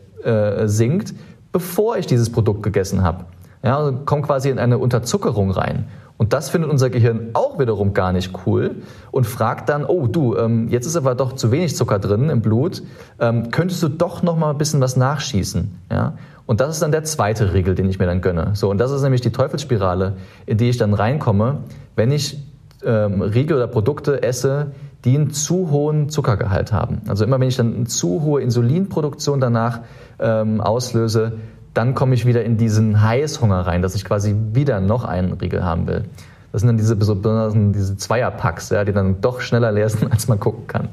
sinkt, 0.64 1.12
bevor 1.52 1.98
ich 1.98 2.06
dieses 2.06 2.30
Produkt 2.30 2.62
gegessen 2.62 3.02
habe. 3.02 3.26
Ja, 3.62 3.76
und 3.78 4.06
kommt 4.06 4.24
quasi 4.24 4.48
in 4.48 4.58
eine 4.58 4.78
Unterzuckerung 4.78 5.50
rein. 5.50 5.86
Und 6.16 6.32
das 6.32 6.48
findet 6.48 6.70
unser 6.70 6.90
Gehirn 6.90 7.30
auch 7.32 7.58
wiederum 7.58 7.92
gar 7.92 8.12
nicht 8.12 8.32
cool 8.46 8.76
und 9.10 9.26
fragt 9.26 9.68
dann, 9.68 9.84
oh 9.84 10.06
du, 10.06 10.36
ähm, 10.36 10.68
jetzt 10.68 10.86
ist 10.86 10.96
aber 10.96 11.14
doch 11.14 11.32
zu 11.32 11.50
wenig 11.50 11.74
Zucker 11.74 11.98
drin 11.98 12.30
im 12.30 12.40
Blut, 12.40 12.82
ähm, 13.18 13.50
könntest 13.50 13.82
du 13.82 13.88
doch 13.88 14.22
noch 14.22 14.36
mal 14.36 14.50
ein 14.50 14.58
bisschen 14.58 14.80
was 14.80 14.96
nachschießen? 14.96 15.74
Ja? 15.90 16.14
Und 16.46 16.60
das 16.60 16.70
ist 16.70 16.82
dann 16.82 16.92
der 16.92 17.04
zweite 17.04 17.52
Regel, 17.52 17.74
den 17.74 17.88
ich 17.88 17.98
mir 17.98 18.06
dann 18.06 18.20
gönne. 18.20 18.50
So, 18.54 18.70
und 18.70 18.78
das 18.78 18.92
ist 18.92 19.02
nämlich 19.02 19.22
die 19.22 19.32
Teufelsspirale, 19.32 20.14
in 20.46 20.58
die 20.58 20.68
ich 20.68 20.76
dann 20.76 20.94
reinkomme, 20.94 21.58
wenn 21.96 22.12
ich 22.12 22.38
ähm, 22.84 23.22
Riegel 23.22 23.56
oder 23.56 23.66
Produkte 23.66 24.22
esse, 24.22 24.72
die 25.04 25.16
einen 25.16 25.30
zu 25.30 25.70
hohen 25.70 26.08
Zuckergehalt 26.08 26.72
haben. 26.72 27.02
Also 27.08 27.24
immer 27.24 27.40
wenn 27.40 27.48
ich 27.48 27.56
dann 27.56 27.74
eine 27.74 27.84
zu 27.84 28.22
hohe 28.22 28.40
Insulinproduktion 28.40 29.40
danach 29.40 29.80
ähm, 30.18 30.60
auslöse, 30.60 31.32
dann 31.74 31.94
komme 31.94 32.14
ich 32.14 32.24
wieder 32.24 32.44
in 32.44 32.56
diesen 32.56 33.02
Heißhunger 33.02 33.66
rein, 33.66 33.82
dass 33.82 33.94
ich 33.94 34.04
quasi 34.04 34.34
wieder 34.52 34.80
noch 34.80 35.04
einen 35.04 35.32
Riegel 35.32 35.64
haben 35.64 35.86
will. 35.86 36.04
Das 36.52 36.60
sind 36.60 36.68
dann 36.68 36.76
diese 36.76 36.94
besonderen 36.94 37.72
diese 37.72 37.96
Zweierpacks, 37.96 38.70
ja, 38.70 38.84
die 38.84 38.92
dann 38.92 39.20
doch 39.20 39.40
schneller 39.40 39.72
leer 39.72 39.88
sind, 39.88 40.10
als 40.12 40.28
man 40.28 40.38
gucken 40.38 40.68
kann. 40.68 40.88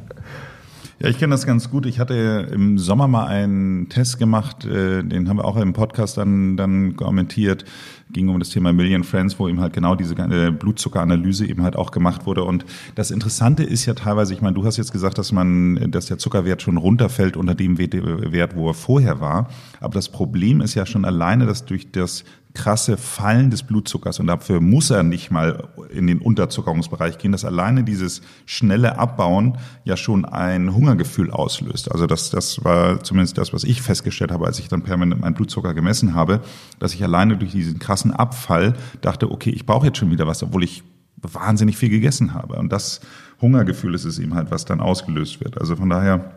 Ja, 1.02 1.10
ich 1.10 1.18
kenne 1.18 1.32
das 1.32 1.48
ganz 1.48 1.72
gut. 1.72 1.88
Ich 1.88 2.00
hatte 2.00 2.48
im 2.52 2.78
Sommer 2.78 3.08
mal 3.08 3.26
einen 3.26 3.90
Test 3.90 4.20
gemacht, 4.20 4.66
äh, 4.66 5.04
den 5.04 5.30
haben 5.30 5.38
wir 5.38 5.46
auch 5.46 5.58
im 5.58 5.74
Podcast 5.74 6.18
dann, 6.18 6.58
dann 6.58 6.96
kommentiert. 6.96 7.66
Ging 8.12 8.30
um 8.30 8.38
das 8.38 8.50
Thema 8.50 8.72
Million 8.72 9.04
Friends, 9.04 9.40
wo 9.40 9.48
eben 9.48 9.62
halt 9.62 9.74
genau 9.74 9.96
diese 9.96 10.14
äh, 10.14 10.52
Blutzuckeranalyse 10.52 11.48
eben 11.48 11.64
halt 11.64 11.76
auch 11.76 11.90
gemacht 11.90 12.28
wurde. 12.28 12.44
Und 12.44 12.66
das 12.94 13.10
Interessante 13.10 13.64
ist 13.64 13.88
ja 13.88 13.96
teilweise, 13.96 14.36
ich 14.36 14.42
meine, 14.42 14.54
du 14.54 14.64
hast 14.64 14.78
jetzt 14.78 14.92
gesagt, 14.92 15.18
dass 15.18 15.32
man, 15.32 15.90
dass 15.90 16.06
der 16.06 16.20
Zuckerwert 16.20 16.62
schon 16.62 16.78
runterfällt 16.78 17.36
unter 17.36 17.56
dem 17.56 17.80
Wert, 17.80 18.56
wo 18.56 18.68
er 18.68 18.76
vorher 18.76 19.20
war. 19.20 19.50
Aber 19.80 19.96
das 19.96 20.10
Problem 20.10 20.62
ist 20.62 20.76
ja 20.76 20.86
schon 20.86 21.04
alleine, 21.04 21.48
dass 21.48 21.66
durch 21.66 21.92
das 21.92 22.26
krasse 22.54 22.98
Fallen 22.98 23.50
des 23.50 23.64
Blutzuckers 23.64 24.20
und 24.20 24.28
dafür 24.28 24.60
muss 24.60 24.90
er 24.90 25.04
nicht 25.04 25.32
mal 25.32 25.70
in 25.90 26.08
den 26.08 26.20
Unterzuckerungsbereich 26.20 27.18
gehen, 27.18 27.32
dass 27.32 27.46
alleine 27.46 27.84
dieses 27.84 28.22
schnelle 28.46 28.98
Abbauen 28.98 29.58
ja 29.84 29.96
schon 29.96 30.26
ein 30.26 30.74
Hungergefühl 30.74 31.32
auslöst. 31.32 31.92
Also 31.92 32.08
das, 32.08 32.30
das 32.30 32.64
war 32.64 33.04
zumindest 33.04 33.38
das, 33.38 33.54
was 33.54 33.64
ich 33.64 33.82
festgestellt 33.82 34.32
habe, 34.32 34.46
als 34.46 34.60
ich 34.60 34.68
dann 34.68 34.84
permanent 34.84 35.22
meinen 35.22 35.34
Blutzucker 35.34 35.74
gemessen 35.74 36.14
habe, 36.14 36.42
dass 36.80 36.94
ich 36.94 37.04
alleine 37.04 37.38
durch 37.38 37.52
diesen 37.52 37.80
krassen 37.80 38.12
Abfall 38.12 38.74
dachte, 39.02 39.32
okay, 39.32 39.52
ich 39.52 39.66
brauche 39.66 39.88
jetzt 39.88 39.98
schon 39.98 40.12
wieder 40.12 40.28
was, 40.28 40.44
obwohl 40.44 40.64
ich 40.64 40.84
wahnsinnig 41.18 41.78
viel 41.78 41.90
gegessen 41.90 42.34
habe. 42.34 42.56
Und 42.56 42.72
das 42.72 43.02
Hungergefühl 43.40 43.96
ist 43.96 44.06
es 44.06 44.20
eben 44.20 44.36
halt, 44.36 44.52
was 44.52 44.66
dann 44.66 44.82
ausgelöst 44.82 45.40
wird. 45.42 45.60
Also 45.60 45.76
von 45.76 45.90
daher 45.90 46.32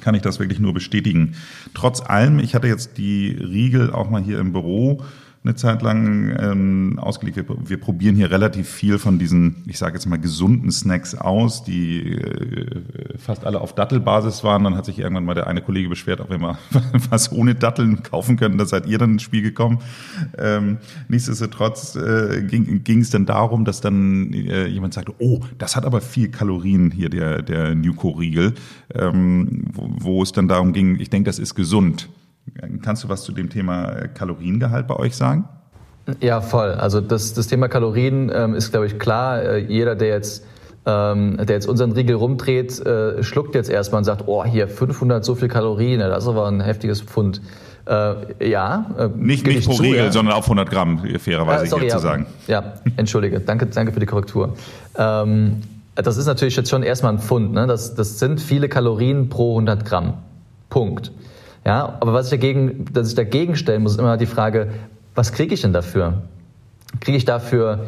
kann 0.00 0.14
ich 0.14 0.22
das 0.22 0.38
wirklich 0.40 0.58
nur 0.58 0.74
bestätigen. 0.74 1.34
Trotz 1.74 2.00
allem, 2.00 2.38
ich 2.38 2.54
hatte 2.54 2.66
jetzt 2.66 2.98
die 2.98 3.30
Riegel 3.30 3.92
auch 3.92 4.10
mal 4.10 4.22
hier 4.22 4.38
im 4.38 4.52
Büro 4.52 5.02
eine 5.42 5.54
Zeit 5.54 5.80
lang 5.80 6.36
ähm, 6.38 6.98
ausgelegt. 7.00 7.36
Wir, 7.36 7.46
wir 7.48 7.80
probieren 7.80 8.14
hier 8.14 8.30
relativ 8.30 8.68
viel 8.68 8.98
von 8.98 9.18
diesen, 9.18 9.64
ich 9.66 9.78
sage 9.78 9.94
jetzt 9.94 10.04
mal, 10.04 10.18
gesunden 10.18 10.70
Snacks 10.70 11.14
aus, 11.14 11.64
die 11.64 12.12
äh, 12.12 13.16
fast 13.16 13.46
alle 13.46 13.62
auf 13.62 13.74
Dattelbasis 13.74 14.44
waren. 14.44 14.64
Dann 14.64 14.76
hat 14.76 14.84
sich 14.84 14.98
irgendwann 14.98 15.24
mal 15.24 15.34
der 15.34 15.46
eine 15.46 15.62
Kollege 15.62 15.88
beschwert, 15.88 16.20
ob 16.20 16.28
wir 16.28 16.36
mal 16.36 16.58
was 17.10 17.32
ohne 17.32 17.54
Datteln 17.54 18.02
kaufen 18.02 18.36
können. 18.36 18.58
Da 18.58 18.66
seid 18.66 18.86
ihr 18.86 18.98
dann 18.98 19.12
ins 19.12 19.22
Spiel 19.22 19.40
gekommen. 19.40 19.78
Ähm, 20.36 20.76
nichtsdestotrotz 21.08 21.96
äh, 21.96 22.42
ging 22.42 23.00
es 23.00 23.08
dann 23.08 23.24
darum, 23.24 23.64
dass 23.64 23.80
dann 23.80 24.34
äh, 24.34 24.66
jemand 24.66 24.92
sagte, 24.92 25.14
oh, 25.20 25.40
das 25.56 25.74
hat 25.74 25.86
aber 25.86 26.02
viel 26.02 26.28
Kalorien 26.28 26.90
hier, 26.90 27.08
der, 27.08 27.40
der 27.40 27.74
Nuco-Riegel, 27.74 28.52
ähm, 28.94 29.64
wo, 29.72 29.88
wo 29.90 30.22
es 30.22 30.32
dann 30.32 30.48
darum 30.48 30.74
ging, 30.74 31.00
ich 31.00 31.08
denke, 31.08 31.30
das 31.30 31.38
ist 31.38 31.54
gesund. 31.54 32.10
Kannst 32.82 33.04
du 33.04 33.08
was 33.08 33.22
zu 33.22 33.32
dem 33.32 33.50
Thema 33.50 33.90
äh, 33.90 34.08
Kaloriengehalt 34.08 34.86
bei 34.86 34.96
euch 34.96 35.16
sagen? 35.16 35.48
Ja, 36.20 36.40
voll. 36.40 36.72
Also 36.72 37.00
das, 37.00 37.34
das 37.34 37.46
Thema 37.46 37.68
Kalorien 37.68 38.30
ähm, 38.34 38.54
ist, 38.54 38.70
glaube 38.70 38.86
ich, 38.86 38.98
klar. 38.98 39.42
Äh, 39.42 39.58
jeder, 39.58 39.94
der 39.94 40.08
jetzt 40.08 40.44
ähm, 40.86 41.36
der 41.36 41.56
jetzt 41.56 41.66
unseren 41.66 41.92
Riegel 41.92 42.16
rumdreht, 42.16 42.80
äh, 42.80 43.22
schluckt 43.22 43.54
jetzt 43.54 43.68
erstmal 43.68 43.98
und 43.98 44.04
sagt, 44.04 44.24
oh, 44.26 44.44
hier 44.44 44.66
500 44.66 45.24
so 45.24 45.34
viel 45.34 45.48
Kalorien, 45.48 46.00
das 46.00 46.24
ist 46.24 46.28
aber 46.28 46.46
ein 46.48 46.60
heftiges 46.60 47.02
Pfund. 47.02 47.42
Äh, 47.86 48.50
ja. 48.50 48.86
Äh, 48.98 49.08
nicht, 49.16 49.46
nicht 49.46 49.66
pro 49.66 49.74
zu, 49.74 49.82
Riegel, 49.82 50.04
ja. 50.04 50.12
sondern 50.12 50.34
auf 50.34 50.44
100 50.44 50.70
Gramm, 50.70 51.02
fairerweise 51.18 51.66
sorry, 51.66 51.82
hier 51.82 51.90
ja, 51.90 51.96
zu 51.96 52.02
sagen. 52.02 52.26
Ja, 52.46 52.74
entschuldige. 52.96 53.40
danke, 53.40 53.66
danke 53.66 53.92
für 53.92 54.00
die 54.00 54.06
Korrektur. 54.06 54.54
Ähm, 54.96 55.60
das 55.94 56.16
ist 56.16 56.26
natürlich 56.26 56.56
jetzt 56.56 56.70
schon 56.70 56.82
erstmal 56.82 57.12
ein 57.12 57.18
Pfund. 57.18 57.52
Ne? 57.52 57.66
Das, 57.66 57.94
das 57.94 58.18
sind 58.18 58.40
viele 58.40 58.68
Kalorien 58.68 59.28
pro 59.28 59.52
100 59.52 59.84
Gramm. 59.84 60.14
Punkt. 60.70 61.12
Ja, 61.64 61.98
aber 62.00 62.12
was 62.12 62.26
ich 62.26 62.30
dagegen, 62.30 62.86
dass 62.92 63.08
ich 63.08 63.14
dagegen 63.14 63.56
stellen 63.56 63.82
muss, 63.82 63.92
ist 63.92 63.98
immer 63.98 64.16
die 64.16 64.26
Frage, 64.26 64.68
was 65.14 65.32
kriege 65.32 65.54
ich 65.54 65.60
denn 65.60 65.72
dafür? 65.72 66.22
Kriege 67.00 67.16
ich 67.16 67.24
dafür 67.24 67.86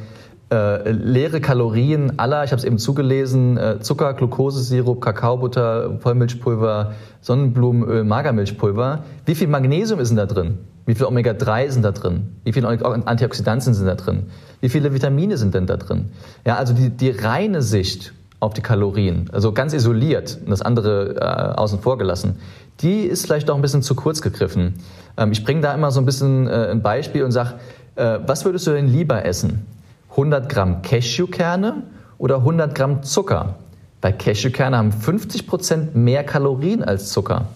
äh, 0.52 0.90
leere 0.90 1.40
Kalorien 1.40 2.18
aller, 2.18 2.44
ich 2.44 2.52
habe 2.52 2.58
es 2.58 2.64
eben 2.64 2.78
zugelesen, 2.78 3.56
äh, 3.56 3.80
Zucker, 3.80 4.12
Glukosesirup, 4.12 5.00
Kakaobutter, 5.00 5.98
Vollmilchpulver, 6.00 6.92
Sonnenblumenöl, 7.22 8.04
Magermilchpulver. 8.04 9.04
Wie 9.24 9.34
viel 9.34 9.48
Magnesium 9.48 9.98
ist 9.98 10.10
denn 10.10 10.18
da 10.18 10.26
drin? 10.26 10.58
Wie 10.84 10.94
viel 10.94 11.06
Omega-3 11.06 11.70
sind 11.70 11.82
da 11.82 11.92
drin? 11.92 12.36
Wie 12.44 12.52
viele 12.52 12.68
Antioxidantien 12.68 13.72
sind 13.72 13.86
da 13.86 13.94
drin? 13.94 14.24
Wie 14.60 14.68
viele 14.68 14.92
Vitamine 14.92 15.38
sind 15.38 15.54
denn 15.54 15.66
da 15.66 15.76
drin? 15.78 16.10
Ja, 16.44 16.56
also 16.56 16.74
die, 16.74 16.90
die 16.90 17.10
reine 17.10 17.62
Sicht 17.62 18.12
auf 18.40 18.52
die 18.52 18.60
Kalorien, 18.60 19.30
also 19.32 19.52
ganz 19.52 19.72
isoliert, 19.72 20.38
das 20.48 20.62
andere 20.62 21.14
äh, 21.16 21.60
außen 21.60 21.78
vor 21.78 21.96
gelassen, 21.96 22.40
die 22.80 23.02
ist 23.02 23.26
vielleicht 23.26 23.48
doch 23.48 23.56
ein 23.56 23.62
bisschen 23.62 23.82
zu 23.82 23.94
kurz 23.94 24.22
gegriffen. 24.22 24.74
Ähm, 25.16 25.32
ich 25.32 25.44
bringe 25.44 25.60
da 25.60 25.74
immer 25.74 25.90
so 25.90 26.00
ein 26.00 26.06
bisschen 26.06 26.48
äh, 26.48 26.68
ein 26.70 26.82
Beispiel 26.82 27.24
und 27.24 27.32
sage, 27.32 27.54
äh, 27.96 28.18
was 28.26 28.44
würdest 28.44 28.66
du 28.66 28.72
denn 28.72 28.88
lieber 28.88 29.24
essen? 29.24 29.66
100 30.10 30.48
Gramm 30.48 30.82
Cashewkerne 30.82 31.84
oder 32.18 32.36
100 32.36 32.74
Gramm 32.74 33.02
Zucker? 33.02 33.56
Weil 34.00 34.14
Cashewkerne 34.14 34.76
haben 34.76 34.92
50 34.92 35.46
Prozent 35.46 35.94
mehr 35.94 36.24
Kalorien 36.24 36.82
als 36.82 37.10
Zucker. 37.10 37.46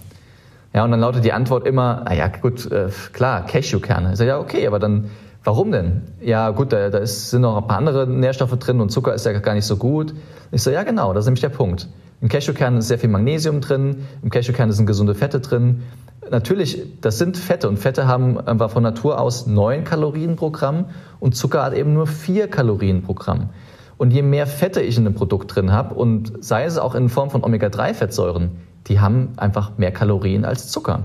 Ja, 0.73 0.85
und 0.85 0.91
dann 0.91 1.01
lautet 1.01 1.25
die 1.25 1.33
Antwort 1.33 1.67
immer, 1.67 2.03
ah 2.05 2.15
ja, 2.15 2.29
gut, 2.29 2.71
äh, 2.71 2.89
klar, 3.13 3.47
Cashewkerne. 3.47 4.13
Ich 4.13 4.19
sage, 4.19 4.31
ja, 4.31 4.39
okay, 4.39 4.67
aber 4.67 4.79
dann, 4.79 5.11
warum 5.43 5.73
denn? 5.73 6.03
Ja, 6.21 6.51
gut, 6.51 6.73
da, 6.73 6.91
da 6.91 6.99
ist, 6.99 7.31
sind 7.31 7.43
noch 7.43 7.57
ein 7.57 7.67
paar 7.67 7.79
andere 7.79 8.07
Nährstoffe 8.07 8.57
drin 8.59 8.81
und 8.81 8.91
Zucker 8.91 9.15
ist 9.15 9.27
ja 9.27 9.33
gar 9.39 9.55
nicht 9.55 9.65
so 9.65 9.77
gut. 9.77 10.15
Ich 10.53 10.63
sage, 10.63 10.77
ja, 10.77 10.83
genau, 10.83 11.13
das 11.15 11.25
ist 11.25 11.27
nämlich 11.29 11.41
der 11.41 11.49
Punkt. 11.49 11.89
Im 12.21 12.29
Cashewkern 12.29 12.79
ist 12.79 12.89
sehr 12.89 12.99
viel 12.99 13.11
Magnesium 13.11 13.61
drin, 13.61 14.07
im 14.23 14.31
Cashewkern 14.31 14.73
sind 14.73 14.87
gesunde 14.87 15.15
Fette 15.15 15.41
drin. 15.41 15.83
Natürlich, 16.31 16.83
das 17.01 17.19
sind 17.19 17.37
Fette 17.37 17.69
und 17.69 17.79
Fette 17.79 18.07
haben 18.09 18.41
einfach 18.41 18.71
von 18.71 18.83
Natur 18.83 19.21
aus 19.21 19.47
neun 19.47 19.85
Kalorien 19.85 20.37
pro 20.37 20.51
Gramm 20.51 20.87
und 21.21 21.37
Zucker 21.37 21.63
hat 21.63 21.75
eben 21.75 21.93
nur 21.93 22.07
vier 22.07 22.49
Kalorien 22.49 23.03
pro 23.03 23.15
Gramm. 23.15 23.51
Und 23.99 24.13
je 24.13 24.23
mehr 24.23 24.47
Fette 24.47 24.81
ich 24.81 24.97
in 24.97 25.07
einem 25.07 25.15
Produkt 25.15 25.55
drin 25.55 25.73
habe 25.73 25.95
und 25.95 26.45
sei 26.45 26.65
es 26.65 26.79
auch 26.79 26.95
in 26.95 27.09
Form 27.09 27.31
von 27.31 27.45
Omega-3-Fettsäuren, 27.45 28.51
die 28.89 29.01
haben 29.01 29.31
einfach 29.37 29.79
mehr 29.79 29.93
Kalorien 29.93 30.45
als 30.45 30.69
Zucker. 30.69 31.05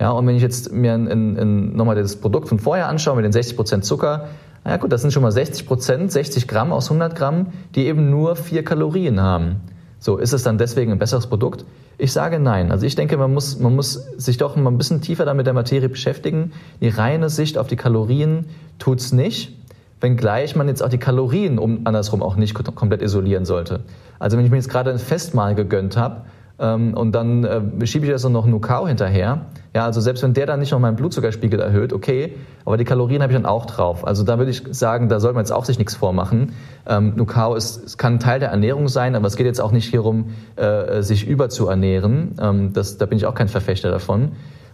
Ja, 0.00 0.10
und 0.12 0.26
wenn 0.26 0.36
ich 0.36 0.42
jetzt 0.42 0.72
mir 0.72 0.94
in, 0.94 1.36
in, 1.36 1.76
nochmal 1.76 1.96
das 1.96 2.16
Produkt 2.16 2.48
von 2.48 2.58
vorher 2.58 2.88
anschaue 2.88 3.16
mit 3.16 3.24
den 3.24 3.32
60% 3.32 3.82
Zucker, 3.82 4.28
na 4.64 4.72
ja 4.72 4.76
gut, 4.76 4.92
das 4.92 5.02
sind 5.02 5.12
schon 5.12 5.22
mal 5.22 5.32
60% 5.32 6.10
60 6.10 6.48
Gramm 6.48 6.72
aus 6.72 6.90
100 6.90 7.14
Gramm, 7.16 7.48
die 7.74 7.86
eben 7.86 8.10
nur 8.10 8.36
vier 8.36 8.64
Kalorien 8.64 9.20
haben. 9.20 9.60
So, 10.02 10.16
ist 10.16 10.32
es 10.32 10.42
dann 10.42 10.56
deswegen 10.56 10.92
ein 10.92 10.98
besseres 10.98 11.26
Produkt? 11.26 11.66
Ich 11.98 12.12
sage 12.12 12.40
nein. 12.40 12.72
Also 12.72 12.86
ich 12.86 12.94
denke, 12.94 13.18
man 13.18 13.34
muss, 13.34 13.58
man 13.58 13.76
muss 13.76 14.06
sich 14.16 14.38
doch 14.38 14.56
mal 14.56 14.70
ein 14.70 14.78
bisschen 14.78 15.02
tiefer 15.02 15.26
damit 15.26 15.46
der 15.46 15.52
Materie 15.52 15.90
beschäftigen. 15.90 16.52
Die 16.80 16.88
reine 16.88 17.28
Sicht 17.28 17.58
auf 17.58 17.66
die 17.66 17.76
Kalorien 17.76 18.46
tut's 18.78 19.12
nicht, 19.12 19.54
wenngleich 20.00 20.56
man 20.56 20.68
jetzt 20.68 20.82
auch 20.82 20.88
die 20.88 20.98
Kalorien 20.98 21.58
um, 21.58 21.80
andersrum 21.84 22.22
auch 22.22 22.36
nicht 22.36 22.54
komplett 22.54 23.02
isolieren 23.02 23.44
sollte. 23.44 23.80
Also 24.18 24.38
wenn 24.38 24.46
ich 24.46 24.50
mir 24.50 24.56
jetzt 24.56 24.70
gerade 24.70 24.90
ein 24.90 24.98
Festmahl 24.98 25.54
gegönnt 25.54 25.98
habe, 25.98 26.22
ähm, 26.60 26.94
und 26.94 27.12
dann 27.12 27.44
äh, 27.44 27.86
schiebe 27.86 28.04
ich 28.04 28.12
das 28.12 28.28
noch 28.28 28.46
Nukao 28.46 28.86
hinterher. 28.86 29.46
Ja, 29.74 29.86
also 29.86 30.00
selbst 30.00 30.22
wenn 30.22 30.34
der 30.34 30.46
dann 30.46 30.60
nicht 30.60 30.72
noch 30.72 30.78
meinen 30.78 30.96
Blutzuckerspiegel 30.96 31.58
erhöht, 31.58 31.92
okay, 31.92 32.34
aber 32.64 32.76
die 32.76 32.84
Kalorien 32.84 33.22
habe 33.22 33.32
ich 33.32 33.38
dann 33.38 33.46
auch 33.46 33.66
drauf. 33.66 34.06
Also 34.06 34.24
da 34.24 34.36
würde 34.36 34.50
ich 34.50 34.62
sagen, 34.70 35.08
da 35.08 35.20
sollte 35.20 35.36
man 35.36 35.44
jetzt 35.44 35.52
auch 35.52 35.64
sich 35.64 35.78
nichts 35.78 35.94
vormachen. 35.94 36.52
Ähm, 36.86 37.14
Nukao 37.16 37.54
ist, 37.54 37.96
kann 37.96 38.18
Teil 38.18 38.40
der 38.40 38.50
Ernährung 38.50 38.88
sein, 38.88 39.14
aber 39.14 39.26
es 39.26 39.36
geht 39.36 39.46
jetzt 39.46 39.60
auch 39.60 39.72
nicht 39.72 39.88
hierum, 39.88 40.30
äh, 40.56 41.02
sich 41.02 41.26
überzuernähren. 41.26 42.34
Ähm, 42.40 42.72
das, 42.74 42.98
da 42.98 43.06
bin 43.06 43.16
ich 43.16 43.26
auch 43.26 43.34
kein 43.34 43.48
Verfechter 43.48 43.90
davon. 43.90 44.32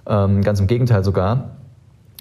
Ähm, 0.09 0.42
ganz 0.42 0.59
im 0.59 0.66
Gegenteil 0.66 1.05
sogar. 1.05 1.51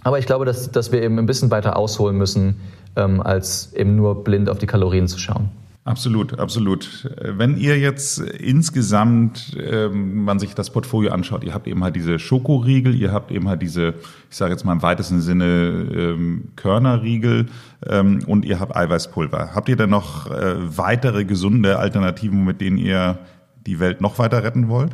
Aber 0.03 0.19
ich 0.19 0.27
glaube, 0.27 0.45
dass, 0.45 0.71
dass 0.71 0.91
wir 0.91 1.01
eben 1.01 1.17
ein 1.17 1.25
bisschen 1.25 1.49
weiter 1.49 1.75
ausholen 1.77 2.17
müssen, 2.17 2.61
ähm, 2.95 3.21
als 3.21 3.73
eben 3.73 3.95
nur 3.95 4.23
blind 4.23 4.49
auf 4.49 4.59
die 4.59 4.67
Kalorien 4.67 5.07
zu 5.07 5.17
schauen. 5.17 5.49
Absolut, 5.85 6.39
absolut. 6.39 7.07
Wenn 7.21 7.57
ihr 7.57 7.77
jetzt 7.77 8.17
insgesamt 8.19 9.55
ähm, 9.55 10.23
man 10.23 10.39
sich 10.39 10.55
das 10.55 10.71
Portfolio 10.71 11.11
anschaut, 11.11 11.43
ihr 11.43 11.53
habt 11.53 11.67
eben 11.67 11.83
halt 11.83 11.95
diese 11.95 12.17
Schokoriegel, 12.17 12.95
ihr 12.95 13.11
habt 13.11 13.29
eben 13.29 13.47
halt 13.47 13.61
diese, 13.61 13.93
ich 14.31 14.35
sage 14.35 14.51
jetzt 14.51 14.65
mal 14.65 14.73
im 14.73 14.81
weitesten 14.81 15.21
Sinne 15.21 15.45
ähm, 15.45 16.45
Körnerriegel 16.55 17.49
ähm, 17.85 18.23
und 18.25 18.45
ihr 18.45 18.59
habt 18.59 18.75
Eiweißpulver. 18.75 19.51
Habt 19.53 19.69
ihr 19.69 19.75
denn 19.75 19.91
noch 19.91 20.31
äh, 20.31 20.55
weitere 20.75 21.23
gesunde 21.23 21.77
Alternativen, 21.77 22.43
mit 22.43 22.61
denen 22.61 22.79
ihr 22.79 23.19
die 23.67 23.79
Welt 23.79 24.01
noch 24.01 24.17
weiter 24.17 24.43
retten 24.43 24.69
wollt? 24.69 24.91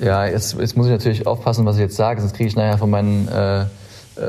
Ja, 0.00 0.26
jetzt, 0.26 0.58
jetzt 0.58 0.76
muss 0.76 0.86
ich 0.86 0.92
natürlich 0.92 1.28
aufpassen, 1.28 1.64
was 1.66 1.76
ich 1.76 1.82
jetzt 1.82 1.96
sage, 1.96 2.20
sonst 2.20 2.34
kriege 2.34 2.48
ich 2.48 2.56
nachher 2.56 2.78
von 2.78 2.90
meinen, 2.90 3.28
äh, 3.28 3.60
äh 3.60 3.66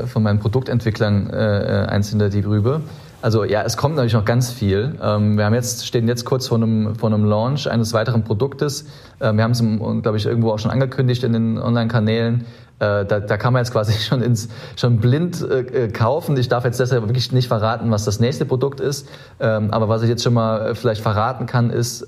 von 0.06 0.22
meinen 0.22 0.38
Produktentwicklern 0.38 1.28
äh, 1.32 1.86
äh 1.86 1.86
eins 1.88 2.12
hinter 2.12 2.30
die 2.30 2.42
Rübe. 2.42 2.84
Also 3.22 3.44
ja, 3.44 3.62
es 3.62 3.78
kommt 3.78 3.96
natürlich 3.96 4.14
noch 4.14 4.26
ganz 4.26 4.52
viel. 4.52 4.98
Ähm, 5.02 5.38
wir 5.38 5.46
haben 5.46 5.54
jetzt, 5.54 5.86
stehen 5.86 6.08
jetzt 6.08 6.26
kurz 6.26 6.48
vor 6.48 6.58
einem, 6.58 6.96
vor 6.96 7.10
einem 7.12 7.24
Launch 7.24 7.70
eines 7.70 7.94
weiteren 7.94 8.24
Produktes. 8.24 8.86
Ähm, 9.20 9.38
wir 9.38 9.44
haben 9.44 9.52
es, 9.52 9.64
glaube 10.02 10.18
ich, 10.18 10.26
irgendwo 10.26 10.52
auch 10.52 10.60
schon 10.60 10.72
angekündigt 10.72 11.24
in 11.24 11.34
den 11.34 11.58
Online-Kanälen. 11.60 12.46
Äh, 12.80 13.06
da, 13.06 13.20
da 13.20 13.38
kann 13.38 13.54
man 13.54 13.62
jetzt 13.62 13.72
quasi 13.72 13.94
schon 14.00 14.24
ins 14.24 14.50
schon 14.76 14.98
blind 14.98 15.48
äh, 15.48 15.90
kaufen. 15.90 16.36
Ich 16.38 16.50
darf 16.50 16.66
jetzt 16.66 16.80
deshalb 16.80 17.04
wirklich 17.04 17.32
nicht 17.32 17.48
verraten, 17.48 17.92
was 17.92 18.06
das 18.06 18.20
nächste 18.20 18.46
Produkt 18.46 18.80
ist. 18.80 19.08
Ähm, 19.40 19.70
aber 19.72 19.88
was 19.88 20.02
ich 20.02 20.10
jetzt 20.10 20.24
schon 20.24 20.34
mal 20.34 20.74
vielleicht 20.74 21.02
verraten 21.02 21.46
kann, 21.46 21.70
ist, 21.70 22.08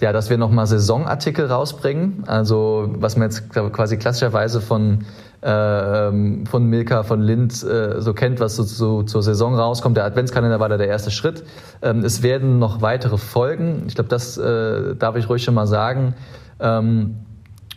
ja, 0.00 0.12
dass 0.12 0.30
wir 0.30 0.38
nochmal 0.38 0.66
Saisonartikel 0.66 1.46
rausbringen. 1.46 2.24
Also 2.26 2.88
was 2.98 3.16
man 3.16 3.28
jetzt 3.28 3.50
quasi 3.50 3.96
klassischerweise 3.96 4.60
von 4.60 5.04
äh, 5.40 6.46
von 6.46 6.66
Milka, 6.66 7.04
von 7.04 7.20
Lind 7.20 7.62
äh, 7.62 8.00
so 8.00 8.12
kennt, 8.12 8.40
was 8.40 8.56
so, 8.56 8.64
so, 8.64 9.02
zur 9.04 9.22
Saison 9.22 9.54
rauskommt. 9.54 9.96
Der 9.96 10.04
Adventskalender 10.04 10.58
war 10.58 10.68
da 10.68 10.76
der 10.76 10.88
erste 10.88 11.10
Schritt. 11.10 11.44
Ähm, 11.80 12.00
es 12.00 12.22
werden 12.22 12.58
noch 12.58 12.82
weitere 12.82 13.18
folgen. 13.18 13.84
Ich 13.86 13.94
glaube, 13.94 14.08
das 14.08 14.36
äh, 14.36 14.96
darf 14.96 15.14
ich 15.16 15.28
ruhig 15.28 15.44
schon 15.44 15.54
mal 15.54 15.66
sagen. 15.66 16.14
Ähm, 16.58 17.18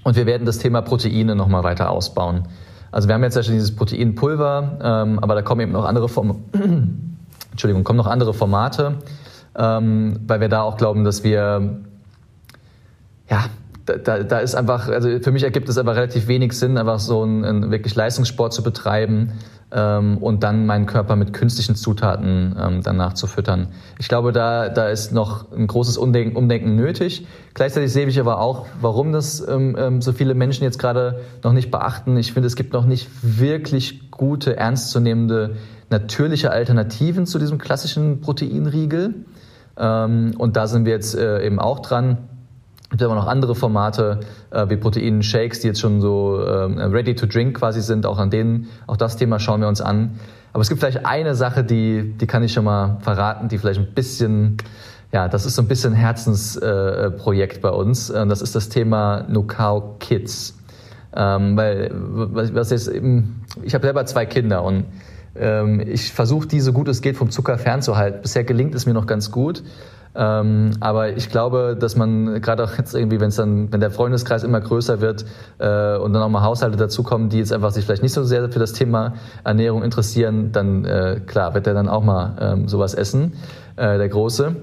und 0.03 0.15
wir 0.15 0.25
werden 0.25 0.45
das 0.45 0.57
Thema 0.57 0.81
Proteine 0.81 1.35
noch 1.35 1.47
mal 1.47 1.63
weiter 1.63 1.91
ausbauen. 1.91 2.47
Also 2.91 3.07
wir 3.07 3.15
haben 3.15 3.23
jetzt 3.23 3.35
ja 3.35 3.43
schon 3.43 3.53
dieses 3.53 3.75
Proteinpulver, 3.75 4.79
ähm, 4.81 5.19
aber 5.19 5.35
da 5.35 5.41
kommen 5.43 5.61
eben 5.61 5.71
noch 5.71 5.85
andere 5.85 6.09
Form 6.09 6.43
Entschuldigung, 7.51 7.83
kommen 7.83 7.97
noch 7.97 8.07
andere 8.07 8.33
Formate, 8.33 8.95
ähm, 9.55 10.19
weil 10.25 10.41
wir 10.41 10.49
da 10.49 10.63
auch 10.63 10.77
glauben, 10.77 11.03
dass 11.03 11.23
wir 11.23 11.81
ja, 13.31 13.45
da, 13.85 14.23
da 14.23 14.39
ist 14.39 14.55
einfach, 14.55 14.87
also 14.89 15.19
für 15.19 15.31
mich 15.31 15.43
ergibt 15.43 15.69
es 15.69 15.77
aber 15.77 15.95
relativ 15.95 16.27
wenig 16.27 16.53
Sinn, 16.53 16.77
einfach 16.77 16.99
so 16.99 17.23
einen, 17.23 17.43
einen 17.43 17.71
wirklich 17.71 17.95
Leistungssport 17.95 18.53
zu 18.53 18.61
betreiben 18.61 19.31
ähm, 19.71 20.17
und 20.17 20.43
dann 20.43 20.65
meinen 20.65 20.85
Körper 20.85 21.15
mit 21.15 21.33
künstlichen 21.33 21.75
Zutaten 21.75 22.55
ähm, 22.61 22.81
danach 22.83 23.13
zu 23.13 23.27
füttern. 23.27 23.69
Ich 23.99 24.07
glaube, 24.07 24.33
da, 24.33 24.69
da 24.69 24.89
ist 24.89 25.13
noch 25.13 25.51
ein 25.51 25.65
großes 25.65 25.97
Umdenken, 25.97 26.35
Umdenken 26.35 26.75
nötig. 26.75 27.25
Gleichzeitig 27.53 27.91
sehe 27.91 28.05
ich 28.05 28.19
aber 28.19 28.39
auch, 28.39 28.67
warum 28.79 29.11
das 29.13 29.45
ähm, 29.47 29.75
ähm, 29.79 30.01
so 30.01 30.11
viele 30.11 30.35
Menschen 30.35 30.63
jetzt 30.63 30.77
gerade 30.77 31.21
noch 31.43 31.53
nicht 31.53 31.71
beachten. 31.71 32.17
Ich 32.17 32.33
finde, 32.33 32.47
es 32.47 32.55
gibt 32.55 32.73
noch 32.73 32.85
nicht 32.85 33.09
wirklich 33.21 34.11
gute, 34.11 34.57
ernstzunehmende, 34.57 35.55
natürliche 35.89 36.51
Alternativen 36.51 37.25
zu 37.25 37.39
diesem 37.39 37.57
klassischen 37.57 38.21
Proteinriegel. 38.21 39.25
Ähm, 39.77 40.33
und 40.37 40.57
da 40.57 40.67
sind 40.67 40.85
wir 40.85 40.91
jetzt 40.91 41.15
äh, 41.15 41.45
eben 41.45 41.59
auch 41.59 41.79
dran 41.79 42.17
es 42.91 42.97
gibt 42.97 43.03
aber 43.03 43.15
noch 43.15 43.27
andere 43.27 43.55
Formate 43.55 44.19
äh, 44.49 44.69
wie 44.69 44.75
Protein-Shakes, 44.75 45.61
die 45.61 45.67
jetzt 45.67 45.79
schon 45.79 46.01
so 46.01 46.41
äh, 46.41 46.83
ready 46.83 47.15
to 47.15 47.25
drink 47.25 47.57
quasi 47.57 47.81
sind. 47.81 48.05
Auch 48.05 48.17
an 48.19 48.29
denen, 48.29 48.67
auch 48.85 48.97
das 48.97 49.15
Thema 49.15 49.39
schauen 49.39 49.61
wir 49.61 49.69
uns 49.69 49.79
an. 49.79 50.19
Aber 50.51 50.59
es 50.59 50.67
gibt 50.67 50.81
vielleicht 50.81 51.05
eine 51.05 51.33
Sache, 51.33 51.63
die, 51.63 52.13
die 52.19 52.27
kann 52.27 52.43
ich 52.43 52.51
schon 52.51 52.65
mal 52.65 52.97
verraten, 52.99 53.47
die 53.47 53.57
vielleicht 53.59 53.79
ein 53.79 53.93
bisschen, 53.93 54.57
ja, 55.13 55.29
das 55.29 55.45
ist 55.45 55.55
so 55.55 55.61
ein 55.61 55.69
bisschen 55.69 55.93
Herzensprojekt 55.93 57.57
äh, 57.57 57.61
bei 57.61 57.69
uns. 57.69 58.09
Und 58.09 58.27
das 58.27 58.41
ist 58.41 58.55
das 58.55 58.67
Thema 58.67 59.25
Nukao 59.29 59.95
Kids. 60.01 60.57
Ähm, 61.15 61.55
weil, 61.55 61.91
was, 61.93 62.53
was 62.53 62.71
jetzt 62.71 62.89
eben, 62.89 63.45
ich 63.63 63.73
habe 63.73 63.85
selber 63.85 64.05
zwei 64.05 64.25
Kinder 64.25 64.65
und 64.65 64.83
ähm, 65.37 65.79
ich 65.79 66.11
versuche 66.11 66.45
die 66.45 66.59
so 66.59 66.73
gut 66.73 66.89
es 66.89 67.01
geht 67.01 67.15
vom 67.15 67.31
Zucker 67.31 67.57
fernzuhalten. 67.57 68.21
Bisher 68.21 68.43
gelingt 68.43 68.75
es 68.75 68.85
mir 68.85 68.93
noch 68.93 69.05
ganz 69.05 69.31
gut. 69.31 69.63
Ähm, 70.13 70.71
aber 70.81 71.15
ich 71.15 71.29
glaube, 71.29 71.77
dass 71.79 71.95
man 71.95 72.41
gerade 72.41 72.63
auch 72.63 72.77
jetzt 72.77 72.93
irgendwie, 72.93 73.19
wenn 73.21 73.29
es 73.29 73.37
dann, 73.37 73.71
wenn 73.71 73.79
der 73.79 73.91
Freundeskreis 73.91 74.43
immer 74.43 74.59
größer 74.59 74.99
wird 74.99 75.25
äh, 75.59 75.97
und 75.97 76.13
dann 76.13 76.21
auch 76.21 76.29
mal 76.29 76.41
Haushalte 76.41 76.77
dazukommen, 76.77 77.29
die 77.29 77.37
jetzt 77.37 77.53
einfach 77.53 77.71
sich 77.71 77.85
vielleicht 77.85 78.03
nicht 78.03 78.13
so 78.13 78.23
sehr 78.23 78.51
für 78.51 78.59
das 78.59 78.73
Thema 78.73 79.13
Ernährung 79.43 79.83
interessieren, 79.83 80.51
dann 80.51 80.83
äh, 80.83 81.21
klar 81.25 81.53
wird 81.53 81.65
er 81.67 81.73
dann 81.73 81.87
auch 81.87 82.03
mal 82.03 82.35
ähm, 82.41 82.67
sowas 82.67 82.93
essen, 82.93 83.33
äh, 83.77 83.97
der 83.97 84.09
Große. 84.09 84.55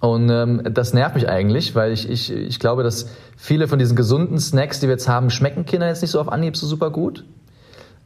Und 0.00 0.30
ähm, 0.30 0.62
das 0.72 0.92
nervt 0.92 1.14
mich 1.14 1.28
eigentlich, 1.28 1.74
weil 1.74 1.92
ich, 1.92 2.08
ich, 2.08 2.32
ich 2.32 2.60
glaube, 2.60 2.82
dass 2.82 3.10
viele 3.36 3.66
von 3.68 3.78
diesen 3.78 3.96
gesunden 3.96 4.38
Snacks, 4.38 4.80
die 4.80 4.86
wir 4.86 4.92
jetzt 4.92 5.08
haben, 5.08 5.30
schmecken 5.30 5.66
Kinder 5.66 5.88
jetzt 5.88 6.02
nicht 6.02 6.12
so 6.12 6.20
auf 6.20 6.28
Anhieb 6.28 6.56
so 6.56 6.66
super 6.66 6.90
gut. 6.90 7.24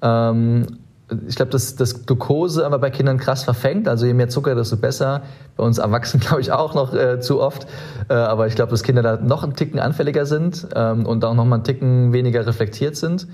Ähm, 0.00 0.78
ich 1.26 1.36
glaube, 1.36 1.50
dass 1.50 1.76
das 1.76 2.06
Glucose 2.06 2.64
aber 2.64 2.78
bei 2.78 2.90
Kindern 2.90 3.18
krass 3.18 3.44
verfängt. 3.44 3.88
Also 3.88 4.06
je 4.06 4.14
mehr 4.14 4.28
Zucker, 4.28 4.54
desto 4.54 4.76
besser. 4.76 5.22
Bei 5.56 5.64
uns 5.64 5.78
Erwachsenen 5.78 6.20
glaube 6.26 6.40
ich 6.40 6.52
auch 6.52 6.74
noch 6.74 6.94
äh, 6.94 7.20
zu 7.20 7.40
oft. 7.40 7.66
Äh, 8.08 8.14
aber 8.14 8.46
ich 8.46 8.54
glaube, 8.54 8.70
dass 8.70 8.82
Kinder 8.82 9.02
da 9.02 9.16
noch 9.16 9.42
einen 9.42 9.54
Ticken 9.54 9.80
anfälliger 9.80 10.26
sind 10.26 10.66
ähm, 10.74 11.06
und 11.06 11.24
auch 11.24 11.34
noch 11.34 11.44
mal 11.44 11.56
einen 11.56 11.64
Ticken 11.64 12.12
weniger 12.12 12.46
reflektiert 12.46 12.96
sind. 12.96 13.26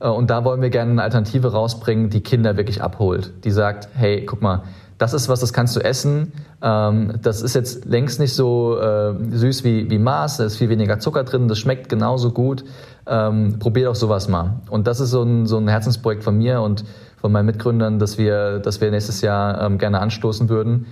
Äh, 0.00 0.08
und 0.08 0.30
da 0.30 0.44
wollen 0.44 0.62
wir 0.62 0.70
gerne 0.70 0.92
eine 0.92 1.02
Alternative 1.02 1.52
rausbringen, 1.52 2.10
die 2.10 2.20
Kinder 2.20 2.56
wirklich 2.56 2.82
abholt. 2.82 3.32
Die 3.44 3.50
sagt, 3.50 3.88
hey, 3.94 4.24
guck 4.26 4.42
mal, 4.42 4.62
das 4.98 5.12
ist 5.12 5.28
was, 5.28 5.40
das 5.40 5.52
kannst 5.52 5.76
du 5.76 5.80
essen. 5.80 6.32
Ähm, 6.62 7.14
das 7.22 7.42
ist 7.42 7.54
jetzt 7.54 7.84
längst 7.84 8.18
nicht 8.18 8.34
so 8.34 8.78
äh, 8.80 9.14
süß 9.30 9.64
wie, 9.64 9.90
wie 9.90 9.98
Mars, 9.98 10.38
da 10.38 10.44
ist 10.44 10.56
viel 10.56 10.68
weniger 10.68 10.98
Zucker 10.98 11.24
drin, 11.24 11.48
das 11.48 11.58
schmeckt 11.58 11.88
genauso 11.88 12.30
gut. 12.30 12.64
Ähm, 13.06 13.58
probier 13.58 13.86
doch 13.86 13.94
sowas 13.94 14.28
mal. 14.28 14.60
Und 14.70 14.86
das 14.86 15.00
ist 15.00 15.10
so 15.10 15.22
ein, 15.22 15.46
so 15.46 15.58
ein 15.58 15.68
Herzensprojekt 15.68 16.24
von 16.24 16.36
mir 16.38 16.60
und 16.60 16.84
von 17.26 17.32
meinen 17.32 17.46
Mitgründern, 17.46 17.98
dass 17.98 18.18
wir, 18.18 18.60
dass 18.60 18.80
wir 18.80 18.88
nächstes 18.92 19.20
Jahr 19.20 19.60
ähm, 19.60 19.78
gerne 19.78 19.98
anstoßen 19.98 20.48
würden. 20.48 20.86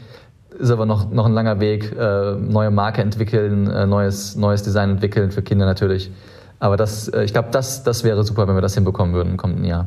Ist 0.58 0.72
aber 0.72 0.84
noch, 0.84 1.08
noch 1.12 1.26
ein 1.26 1.32
langer 1.32 1.60
Weg, 1.60 1.94
äh, 1.96 2.34
neue 2.34 2.72
Marke 2.72 3.02
entwickeln, 3.02 3.70
äh, 3.70 3.86
neues, 3.86 4.34
neues 4.34 4.64
Design 4.64 4.90
entwickeln 4.90 5.30
für 5.30 5.42
Kinder 5.42 5.64
natürlich. 5.64 6.10
Aber 6.58 6.76
das, 6.76 7.06
äh, 7.06 7.22
ich 7.22 7.32
glaube, 7.32 7.50
das, 7.52 7.84
das 7.84 8.02
wäre 8.02 8.24
super, 8.24 8.48
wenn 8.48 8.56
wir 8.56 8.62
das 8.62 8.74
hinbekommen 8.74 9.14
würden 9.14 9.30
im 9.30 9.36
kommenden 9.36 9.64
Jahr. 9.64 9.86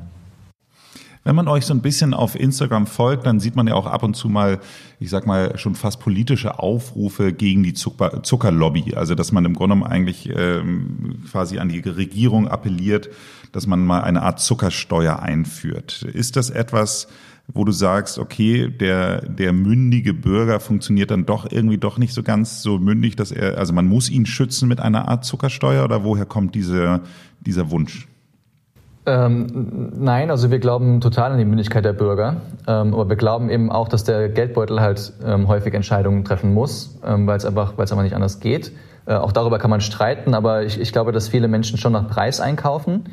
Wenn 1.28 1.36
man 1.36 1.50
euch 1.50 1.66
so 1.66 1.74
ein 1.74 1.82
bisschen 1.82 2.14
auf 2.14 2.40
Instagram 2.40 2.88
folgt, 2.88 3.26
dann 3.26 3.42
sieht 3.42 3.58
man 3.58 3.68
ja 3.68 3.74
auch 3.74 3.86
ab 3.86 4.02
und 4.02 4.16
zu 4.16 4.30
mal, 4.30 4.62
ich 4.98 5.10
sag 5.10 5.28
mal, 5.28 5.58
schon 5.58 5.76
fast 5.76 6.00
politische 6.00 6.58
Aufrufe 6.58 7.34
gegen 7.34 7.64
die 7.64 7.74
Zucker 7.74 8.24
Zuckerlobby. 8.24 8.96
Also, 8.96 9.14
dass 9.14 9.34
man 9.34 9.44
im 9.44 9.54
Grunde 9.54 9.76
genommen 9.76 9.92
eigentlich 9.92 10.30
ähm, 10.34 11.24
quasi 11.30 11.60
an 11.60 11.68
die 11.68 11.82
Regierung 11.82 12.48
appelliert, 12.48 13.10
dass 13.52 13.68
man 13.68 13.86
mal 13.86 14.04
eine 14.04 14.22
Art 14.22 14.40
Zuckersteuer 14.40 15.20
einführt. 15.20 16.04
Ist 16.04 16.38
das 16.38 16.50
etwas, 16.50 17.10
wo 17.50 17.66
du 17.66 17.74
sagst, 17.74 18.20
okay, 18.20 18.70
der, 18.70 19.20
der 19.24 19.52
mündige 19.52 20.14
Bürger 20.14 20.62
funktioniert 20.62 21.12
dann 21.12 21.26
doch 21.26 21.52
irgendwie 21.52 21.78
doch 21.78 21.98
nicht 21.98 22.14
so 22.14 22.24
ganz 22.24 22.62
so 22.62 22.80
mündig, 22.80 23.18
dass 23.18 23.34
er, 23.34 23.58
also 23.58 23.74
man 23.74 23.88
muss 23.88 24.10
ihn 24.10 24.26
schützen 24.26 24.70
mit 24.70 24.80
einer 24.80 25.10
Art 25.10 25.26
Zuckersteuer 25.26 25.84
oder 25.84 26.06
woher 26.06 26.26
kommt 26.26 26.56
diese, 26.56 27.02
dieser 27.42 27.70
Wunsch? 27.70 28.08
Ähm, 29.08 29.94
nein, 29.98 30.30
also 30.30 30.52
wir 30.52 30.60
glauben 30.60 31.00
total 31.00 31.32
an 31.32 31.38
die 31.38 31.46
Mündigkeit 31.46 31.86
der 31.86 31.94
Bürger, 31.94 32.42
ähm, 32.68 32.94
aber 32.94 33.08
wir 33.08 33.16
glauben 33.16 33.50
eben 33.50 33.72
auch, 33.72 33.88
dass 33.88 34.04
der 34.04 34.28
Geldbeutel 34.28 34.82
halt 34.82 35.14
ähm, 35.26 35.48
häufig 35.48 35.74
Entscheidungen 35.74 36.26
treffen 36.26 36.54
muss, 36.54 37.00
ähm, 37.06 37.26
weil 37.26 37.38
es 37.38 37.46
einfach, 37.46 37.78
einfach 37.78 38.04
nicht 38.04 38.16
anders 38.16 38.42
geht. 38.42 38.74
Äh, 39.06 39.14
auch 39.14 39.32
darüber 39.32 39.60
kann 39.60 39.70
man 39.70 39.80
streiten, 39.80 40.34
aber 40.34 40.64
ich, 40.64 40.78
ich 40.78 40.92
glaube, 40.92 41.14
dass 41.14 41.30
viele 41.30 41.48
Menschen 41.48 41.78
schon 41.78 41.94
nach 41.94 42.10
Preis 42.10 42.42
einkaufen. 42.42 43.06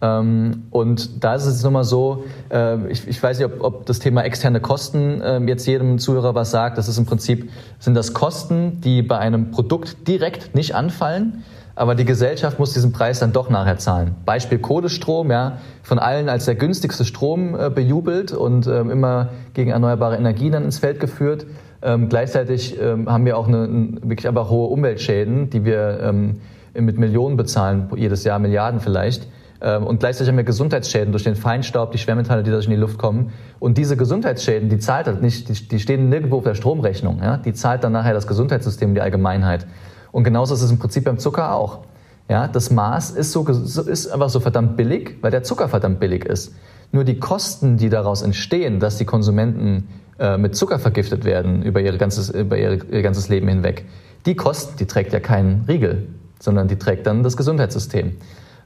Ähm, 0.00 0.64
und 0.70 1.22
da 1.22 1.34
ist 1.34 1.44
es 1.44 1.62
nun 1.62 1.74
mal 1.74 1.84
so, 1.84 2.24
äh, 2.50 2.90
ich, 2.90 3.06
ich, 3.06 3.22
weiß 3.22 3.38
nicht, 3.38 3.52
ob, 3.52 3.62
ob, 3.62 3.86
das 3.86 3.98
Thema 3.98 4.22
externe 4.22 4.60
Kosten 4.60 5.20
äh, 5.20 5.38
jetzt 5.40 5.66
jedem 5.66 5.98
Zuhörer 5.98 6.34
was 6.34 6.50
sagt. 6.52 6.78
Das 6.78 6.88
ist 6.88 6.96
im 6.96 7.04
Prinzip, 7.04 7.50
sind 7.78 7.94
das 7.94 8.14
Kosten, 8.14 8.80
die 8.80 9.02
bei 9.02 9.18
einem 9.18 9.50
Produkt 9.50 10.08
direkt 10.08 10.54
nicht 10.54 10.74
anfallen, 10.74 11.44
aber 11.76 11.94
die 11.94 12.04
Gesellschaft 12.04 12.58
muss 12.58 12.72
diesen 12.72 12.92
Preis 12.92 13.18
dann 13.18 13.32
doch 13.32 13.50
nachher 13.50 13.78
zahlen. 13.78 14.14
Beispiel 14.24 14.58
Kohlestrom, 14.58 15.30
ja, 15.30 15.58
von 15.82 15.98
allen 15.98 16.28
als 16.28 16.44
der 16.44 16.54
günstigste 16.54 17.04
Strom 17.04 17.58
äh, 17.58 17.70
bejubelt 17.70 18.32
und 18.32 18.66
ähm, 18.66 18.90
immer 18.90 19.30
gegen 19.54 19.70
erneuerbare 19.70 20.16
Energien 20.16 20.52
dann 20.52 20.64
ins 20.64 20.78
Feld 20.78 21.00
geführt. 21.00 21.46
Ähm, 21.82 22.08
gleichzeitig 22.08 22.80
ähm, 22.80 23.10
haben 23.10 23.26
wir 23.26 23.36
auch 23.36 23.48
eine, 23.48 23.64
eine, 23.64 23.88
wirklich 24.02 24.28
einfach 24.28 24.50
hohe 24.50 24.68
Umweltschäden, 24.68 25.50
die 25.50 25.64
wir 25.64 26.00
ähm, 26.00 26.40
mit 26.74 26.98
Millionen 26.98 27.36
bezahlen, 27.36 27.88
jedes 27.96 28.24
Jahr 28.24 28.38
Milliarden 28.38 28.80
vielleicht. 28.80 29.28
Ähm, 29.60 29.86
und 29.86 30.00
gleichzeitig 30.00 30.28
haben 30.28 30.36
wir 30.36 30.44
Gesundheitsschäden 30.44 31.12
durch 31.12 31.24
den 31.24 31.36
Feinstaub, 31.36 31.92
die 31.92 31.98
Schwermetalle, 31.98 32.42
die 32.42 32.50
dadurch 32.50 32.66
in 32.66 32.72
die 32.72 32.78
Luft 32.78 32.98
kommen. 32.98 33.32
Und 33.58 33.78
diese 33.78 33.96
Gesundheitsschäden, 33.96 34.68
die 34.68 34.78
zahlt 34.78 35.06
halt 35.06 35.22
nicht, 35.22 35.48
die, 35.48 35.68
die 35.68 35.78
stehen 35.80 36.08
nirgendwo 36.08 36.38
auf 36.38 36.44
der 36.44 36.54
Stromrechnung. 36.54 37.20
Ja? 37.22 37.36
Die 37.36 37.52
zahlt 37.52 37.82
dann 37.84 37.92
nachher 37.92 38.14
das 38.14 38.26
Gesundheitssystem, 38.26 38.94
die 38.94 39.00
Allgemeinheit. 39.00 39.66
Und 40.14 40.22
genauso 40.22 40.54
ist 40.54 40.62
es 40.62 40.70
im 40.70 40.78
Prinzip 40.78 41.02
beim 41.02 41.18
Zucker 41.18 41.52
auch. 41.52 41.80
Ja, 42.28 42.46
das 42.46 42.70
Maß 42.70 43.10
ist, 43.10 43.32
so, 43.32 43.44
ist 43.48 44.06
einfach 44.06 44.28
so 44.28 44.38
verdammt 44.38 44.76
billig, 44.76 45.16
weil 45.22 45.32
der 45.32 45.42
Zucker 45.42 45.68
verdammt 45.68 45.98
billig 45.98 46.24
ist. 46.24 46.54
Nur 46.92 47.02
die 47.02 47.18
Kosten, 47.18 47.78
die 47.78 47.88
daraus 47.88 48.22
entstehen, 48.22 48.78
dass 48.78 48.96
die 48.96 49.06
Konsumenten 49.06 49.88
äh, 50.20 50.38
mit 50.38 50.54
Zucker 50.54 50.78
vergiftet 50.78 51.24
werden 51.24 51.64
über, 51.64 51.80
ihre 51.80 51.98
ganzes, 51.98 52.30
über 52.30 52.56
ihre, 52.56 52.76
ihr 52.76 53.02
ganzes 53.02 53.28
Leben 53.28 53.48
hinweg, 53.48 53.86
die 54.24 54.36
Kosten, 54.36 54.76
die 54.76 54.86
trägt 54.86 55.12
ja 55.12 55.18
kein 55.18 55.64
Riegel, 55.66 56.06
sondern 56.38 56.68
die 56.68 56.76
trägt 56.76 57.08
dann 57.08 57.24
das 57.24 57.36
Gesundheitssystem. 57.36 58.12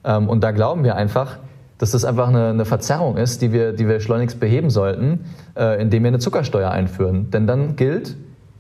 Ähm, 0.05 0.29
und 0.29 0.45
da 0.45 0.51
glauben 0.51 0.85
wir 0.85 0.97
einfach, 0.97 1.39
dass 1.79 1.93
das 1.93 2.05
einfach 2.05 2.29
eine, 2.29 2.51
eine 2.51 2.67
Verzerrung 2.67 3.17
ist, 3.17 3.41
die 3.41 3.55
wir, 3.55 3.73
die 3.73 3.89
wir 3.89 4.01
schleunigst 4.01 4.39
beheben 4.39 4.69
sollten, 4.69 5.25
äh, 5.57 5.81
indem 5.81 6.03
wir 6.03 6.09
eine 6.09 6.19
Zuckersteuer 6.19 6.71
einführen. 6.71 7.31
Denn 7.31 7.47
dann 7.47 7.75
gilt, 7.75 8.17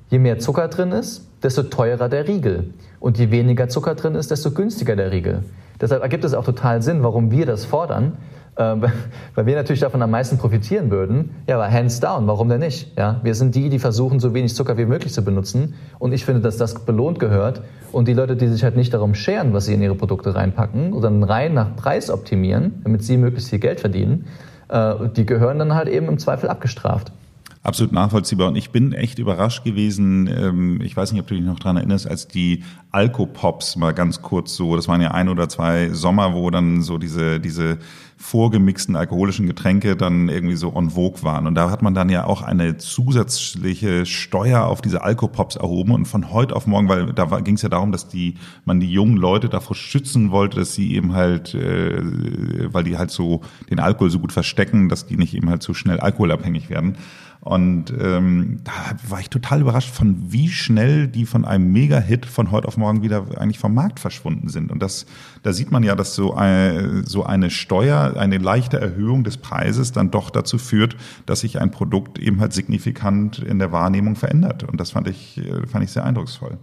je 0.08 0.18
mehr 0.18 0.38
Zucker 0.38 0.68
drin 0.68 0.92
ist, 0.92 1.28
desto 1.42 1.64
teurer 1.64 2.08
der 2.08 2.26
Riegel. 2.26 2.72
Und 3.00 3.18
je 3.18 3.30
weniger 3.30 3.68
Zucker 3.68 3.94
drin 3.94 4.14
ist, 4.14 4.30
desto 4.30 4.50
günstiger 4.50 4.96
der 4.96 5.12
Riegel. 5.12 5.44
Deshalb 5.80 6.02
ergibt 6.02 6.24
es 6.24 6.34
auch 6.34 6.44
total 6.44 6.82
Sinn, 6.82 7.02
warum 7.02 7.30
wir 7.30 7.46
das 7.46 7.64
fordern, 7.64 8.16
äh, 8.56 8.76
weil 9.34 9.46
wir 9.46 9.54
natürlich 9.54 9.80
davon 9.80 10.02
am 10.02 10.10
meisten 10.10 10.38
profitieren 10.38 10.90
würden. 10.90 11.30
Ja, 11.46 11.56
aber 11.56 11.70
hands 11.70 12.00
down, 12.00 12.26
warum 12.26 12.48
denn 12.48 12.60
nicht? 12.60 12.96
Ja, 12.98 13.20
wir 13.22 13.34
sind 13.34 13.54
die, 13.54 13.68
die 13.68 13.78
versuchen, 13.78 14.18
so 14.18 14.34
wenig 14.34 14.54
Zucker 14.54 14.76
wie 14.76 14.86
möglich 14.86 15.12
zu 15.12 15.24
benutzen. 15.24 15.74
Und 15.98 16.12
ich 16.12 16.24
finde, 16.24 16.40
dass 16.40 16.56
das 16.56 16.84
belohnt 16.84 17.20
gehört. 17.20 17.62
Und 17.92 18.08
die 18.08 18.14
Leute, 18.14 18.36
die 18.36 18.48
sich 18.48 18.64
halt 18.64 18.76
nicht 18.76 18.92
darum 18.92 19.14
scheren, 19.14 19.52
was 19.52 19.66
sie 19.66 19.74
in 19.74 19.82
ihre 19.82 19.94
Produkte 19.94 20.34
reinpacken, 20.34 20.92
sondern 20.92 21.22
rein 21.22 21.54
nach 21.54 21.76
Preis 21.76 22.10
optimieren, 22.10 22.80
damit 22.82 23.04
sie 23.04 23.16
möglichst 23.16 23.50
viel 23.50 23.60
Geld 23.60 23.80
verdienen, 23.80 24.26
äh, 24.68 24.94
die 25.16 25.24
gehören 25.24 25.58
dann 25.58 25.74
halt 25.74 25.88
eben 25.88 26.08
im 26.08 26.18
Zweifel 26.18 26.48
abgestraft. 26.48 27.12
Absolut 27.68 27.92
nachvollziehbar. 27.92 28.48
Und 28.48 28.56
ich 28.56 28.70
bin 28.70 28.94
echt 28.94 29.18
überrascht 29.18 29.62
gewesen. 29.62 30.26
Ähm, 30.26 30.80
ich 30.80 30.96
weiß 30.96 31.12
nicht, 31.12 31.20
ob 31.20 31.26
du 31.26 31.34
dich 31.34 31.44
noch 31.44 31.58
dran 31.58 31.76
erinnerst, 31.76 32.08
als 32.08 32.26
die 32.26 32.64
Alkopops 32.92 33.76
mal 33.76 33.92
ganz 33.92 34.22
kurz 34.22 34.56
so, 34.56 34.74
das 34.74 34.88
waren 34.88 35.02
ja 35.02 35.10
ein 35.10 35.28
oder 35.28 35.50
zwei 35.50 35.90
Sommer, 35.90 36.32
wo 36.32 36.48
dann 36.48 36.80
so 36.80 36.96
diese, 36.96 37.40
diese 37.40 37.76
vorgemixten 38.16 38.96
alkoholischen 38.96 39.46
Getränke 39.46 39.96
dann 39.96 40.30
irgendwie 40.30 40.56
so 40.56 40.74
on 40.74 40.88
vogue 40.88 41.22
waren. 41.22 41.46
Und 41.46 41.56
da 41.56 41.70
hat 41.70 41.82
man 41.82 41.92
dann 41.92 42.08
ja 42.08 42.24
auch 42.24 42.40
eine 42.40 42.78
zusätzliche 42.78 44.06
Steuer 44.06 44.64
auf 44.64 44.80
diese 44.80 45.02
Alkopops 45.02 45.56
erhoben 45.56 45.92
und 45.92 46.06
von 46.06 46.32
heute 46.32 46.56
auf 46.56 46.66
morgen, 46.66 46.88
weil 46.88 47.12
da 47.12 47.26
ging 47.40 47.56
es 47.56 47.62
ja 47.62 47.68
darum, 47.68 47.92
dass 47.92 48.08
die 48.08 48.36
man 48.64 48.80
die 48.80 48.90
jungen 48.90 49.18
Leute 49.18 49.50
davor 49.50 49.76
schützen 49.76 50.30
wollte, 50.30 50.58
dass 50.58 50.74
sie 50.74 50.94
eben 50.94 51.12
halt, 51.12 51.54
äh, 51.54 52.00
weil 52.72 52.84
die 52.84 52.96
halt 52.96 53.10
so 53.10 53.42
den 53.68 53.78
Alkohol 53.78 54.08
so 54.08 54.20
gut 54.20 54.32
verstecken, 54.32 54.88
dass 54.88 55.06
die 55.06 55.18
nicht 55.18 55.34
eben 55.34 55.50
halt 55.50 55.62
so 55.62 55.74
schnell 55.74 56.00
alkoholabhängig 56.00 56.70
werden. 56.70 56.96
Und 57.40 57.92
ähm, 57.98 58.60
da 58.64 58.72
war 59.08 59.20
ich 59.20 59.30
total 59.30 59.60
überrascht 59.60 59.94
von 59.94 60.32
wie 60.32 60.48
schnell 60.48 61.06
die 61.06 61.24
von 61.24 61.44
einem 61.44 61.72
Mega-Hit 61.72 62.26
von 62.26 62.50
heute 62.50 62.66
auf 62.66 62.76
morgen 62.76 63.02
wieder 63.02 63.26
eigentlich 63.38 63.60
vom 63.60 63.74
Markt 63.74 64.00
verschwunden 64.00 64.48
sind. 64.48 64.72
Und 64.72 64.82
das, 64.82 65.06
da 65.44 65.52
sieht 65.52 65.70
man 65.70 65.82
ja, 65.82 65.94
dass 65.94 66.14
so 66.14 66.34
eine, 66.34 67.06
so 67.06 67.24
eine 67.24 67.50
Steuer, 67.50 68.16
eine 68.16 68.38
leichte 68.38 68.80
Erhöhung 68.80 69.22
des 69.22 69.36
Preises 69.36 69.92
dann 69.92 70.10
doch 70.10 70.30
dazu 70.30 70.58
führt, 70.58 70.96
dass 71.26 71.40
sich 71.40 71.60
ein 71.60 71.70
Produkt 71.70 72.18
eben 72.18 72.40
halt 72.40 72.52
signifikant 72.52 73.38
in 73.38 73.58
der 73.58 73.70
Wahrnehmung 73.70 74.16
verändert. 74.16 74.64
Und 74.64 74.80
das 74.80 74.90
fand 74.90 75.06
ich, 75.08 75.40
fand 75.70 75.84
ich 75.84 75.92
sehr 75.92 76.04
eindrucksvoll. 76.04 76.58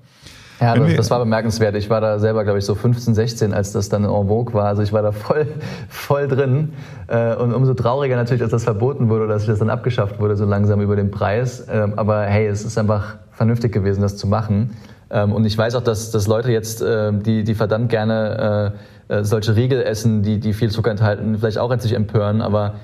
Ja, 0.59 0.75
das, 0.75 0.95
das, 0.95 1.11
war 1.11 1.19
bemerkenswert. 1.19 1.75
Ich 1.75 1.89
war 1.89 1.99
da 1.99 2.17
selber, 2.17 2.43
glaube 2.43 2.59
ich, 2.59 2.65
so 2.65 2.75
15, 2.75 3.13
16, 3.13 3.53
als 3.53 3.73
das 3.73 3.89
dann 3.89 4.05
en 4.05 4.27
vogue 4.27 4.53
war. 4.53 4.67
Also 4.67 4.83
ich 4.83 4.93
war 4.93 5.01
da 5.01 5.11
voll, 5.11 5.47
voll 5.89 6.27
drin. 6.27 6.73
Äh, 7.07 7.35
und 7.35 7.53
umso 7.53 7.73
trauriger 7.73 8.15
natürlich, 8.15 8.41
dass 8.41 8.51
das 8.51 8.63
verboten 8.63 9.09
wurde, 9.09 9.27
dass 9.27 9.45
das 9.45 9.59
dann 9.59 9.69
abgeschafft 9.69 10.19
wurde, 10.19 10.35
so 10.35 10.45
langsam 10.45 10.81
über 10.81 10.95
den 10.95 11.11
Preis. 11.11 11.67
Ähm, 11.69 11.93
aber 11.97 12.23
hey, 12.23 12.47
es 12.47 12.63
ist 12.63 12.77
einfach 12.77 13.15
vernünftig 13.31 13.73
gewesen, 13.73 14.01
das 14.01 14.15
zu 14.15 14.27
machen. 14.27 14.77
Ähm, 15.09 15.33
und 15.33 15.45
ich 15.45 15.57
weiß 15.57 15.75
auch, 15.75 15.83
dass, 15.83 16.11
dass 16.11 16.27
Leute 16.27 16.51
jetzt, 16.51 16.81
äh, 16.81 17.11
die, 17.13 17.43
die 17.43 17.55
verdammt 17.55 17.89
gerne 17.89 18.73
äh, 19.09 19.23
solche 19.23 19.55
Riegel 19.55 19.83
essen, 19.83 20.23
die, 20.23 20.39
die 20.39 20.53
viel 20.53 20.71
Zucker 20.71 20.91
enthalten, 20.91 21.37
vielleicht 21.37 21.57
auch 21.57 21.77
sich 21.79 21.93
empören. 21.93 22.41
Aber 22.41 22.75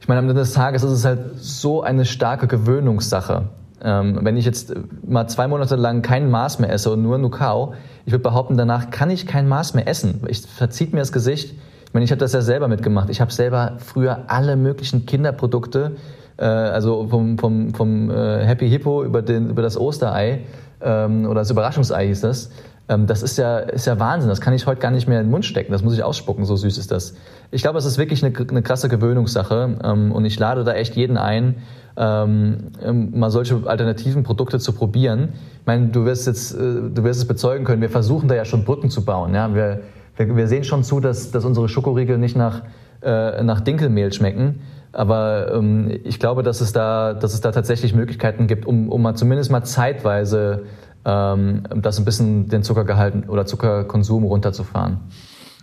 ich 0.00 0.08
meine, 0.08 0.18
am 0.18 0.28
Ende 0.28 0.40
des 0.40 0.52
Tages 0.52 0.82
ist 0.82 0.92
es 0.92 1.04
halt 1.04 1.20
so 1.36 1.82
eine 1.82 2.04
starke 2.04 2.46
Gewöhnungssache. 2.46 3.44
Ähm, 3.82 4.18
wenn 4.22 4.36
ich 4.36 4.44
jetzt 4.44 4.74
mal 5.06 5.28
zwei 5.28 5.48
Monate 5.48 5.76
lang 5.76 6.02
kein 6.02 6.30
Maß 6.30 6.58
mehr 6.58 6.72
esse 6.72 6.90
und 6.90 7.02
nur 7.02 7.18
Nukao, 7.18 7.74
ich 8.06 8.12
würde 8.12 8.22
behaupten, 8.22 8.56
danach 8.56 8.90
kann 8.90 9.10
ich 9.10 9.26
kein 9.26 9.48
Maß 9.48 9.74
mehr 9.74 9.86
essen. 9.86 10.22
Ich 10.28 10.42
verzieht 10.42 10.92
mir 10.92 11.00
das 11.00 11.12
Gesicht. 11.12 11.54
Ich 11.86 11.94
meine, 11.94 12.04
ich 12.04 12.10
habe 12.10 12.18
das 12.18 12.32
ja 12.32 12.40
selber 12.40 12.68
mitgemacht. 12.68 13.10
Ich 13.10 13.20
habe 13.20 13.32
selber 13.32 13.74
früher 13.78 14.24
alle 14.28 14.56
möglichen 14.56 15.06
Kinderprodukte, 15.06 15.96
äh, 16.38 16.44
also 16.44 17.08
vom, 17.08 17.38
vom, 17.38 17.74
vom 17.74 18.10
äh, 18.10 18.44
Happy 18.44 18.68
Hippo 18.68 19.04
über, 19.04 19.22
den, 19.22 19.50
über 19.50 19.62
das 19.62 19.78
Osterei, 19.78 20.40
ähm, 20.80 21.26
oder 21.26 21.40
das 21.40 21.50
Überraschungsei 21.50 22.06
hieß 22.08 22.20
das. 22.22 22.50
Ähm, 22.88 23.06
das 23.06 23.22
ist 23.22 23.36
ja, 23.38 23.58
ist 23.58 23.86
ja 23.86 23.98
Wahnsinn. 23.98 24.28
Das 24.28 24.40
kann 24.40 24.54
ich 24.54 24.66
heute 24.66 24.80
gar 24.80 24.90
nicht 24.90 25.08
mehr 25.08 25.20
in 25.20 25.26
den 25.26 25.30
Mund 25.30 25.44
stecken. 25.44 25.72
Das 25.72 25.82
muss 25.82 25.94
ich 25.94 26.02
ausspucken. 26.02 26.44
So 26.44 26.56
süß 26.56 26.78
ist 26.78 26.90
das. 26.90 27.14
Ich 27.50 27.62
glaube, 27.62 27.78
es 27.78 27.84
ist 27.84 27.98
wirklich 27.98 28.24
eine, 28.24 28.34
eine 28.48 28.62
krasse 28.62 28.88
Gewöhnungssache. 28.88 29.78
Ähm, 29.82 30.12
und 30.12 30.24
ich 30.24 30.38
lade 30.38 30.64
da 30.64 30.72
echt 30.74 30.94
jeden 30.96 31.16
ein, 31.16 31.56
ähm, 31.98 32.70
mal 33.14 33.30
solche 33.30 33.62
alternativen 33.66 34.22
Produkte 34.22 34.58
zu 34.58 34.72
probieren. 34.72 35.30
Ich 35.60 35.66
meine, 35.66 35.88
du 35.88 36.04
wirst 36.04 36.26
jetzt, 36.26 36.54
äh, 36.54 36.58
du 36.58 37.04
wirst 37.04 37.20
es 37.20 37.26
bezeugen 37.26 37.64
können. 37.64 37.80
Wir 37.80 37.90
versuchen 37.90 38.28
da 38.28 38.34
ja 38.34 38.44
schon 38.44 38.64
Brücken 38.64 38.90
zu 38.90 39.04
bauen. 39.04 39.34
Ja, 39.34 39.54
wir, 39.54 39.80
wir, 40.16 40.36
wir 40.36 40.48
sehen 40.48 40.64
schon 40.64 40.84
zu, 40.84 41.00
dass, 41.00 41.30
dass 41.30 41.44
unsere 41.44 41.68
Schokoriegel 41.68 42.18
nicht 42.18 42.36
nach, 42.36 42.62
äh, 43.02 43.42
nach 43.42 43.60
Dinkelmehl 43.60 44.12
schmecken. 44.12 44.60
Aber 44.92 45.52
ähm, 45.52 45.90
ich 46.04 46.18
glaube, 46.18 46.42
dass 46.42 46.60
es 46.60 46.72
da, 46.72 47.12
dass 47.12 47.34
es 47.34 47.40
da 47.40 47.52
tatsächlich 47.52 47.94
Möglichkeiten 47.94 48.46
gibt, 48.46 48.64
um, 48.64 48.88
um 48.90 49.02
mal 49.02 49.14
zumindest 49.14 49.50
mal 49.50 49.62
zeitweise 49.62 50.64
ähm, 51.06 51.62
das 51.74 51.98
ein 51.98 52.04
bisschen 52.04 52.48
den 52.48 52.62
Zuckergehalt 52.62 53.28
oder 53.28 53.46
Zuckerkonsum 53.46 54.24
runterzufahren. 54.24 54.98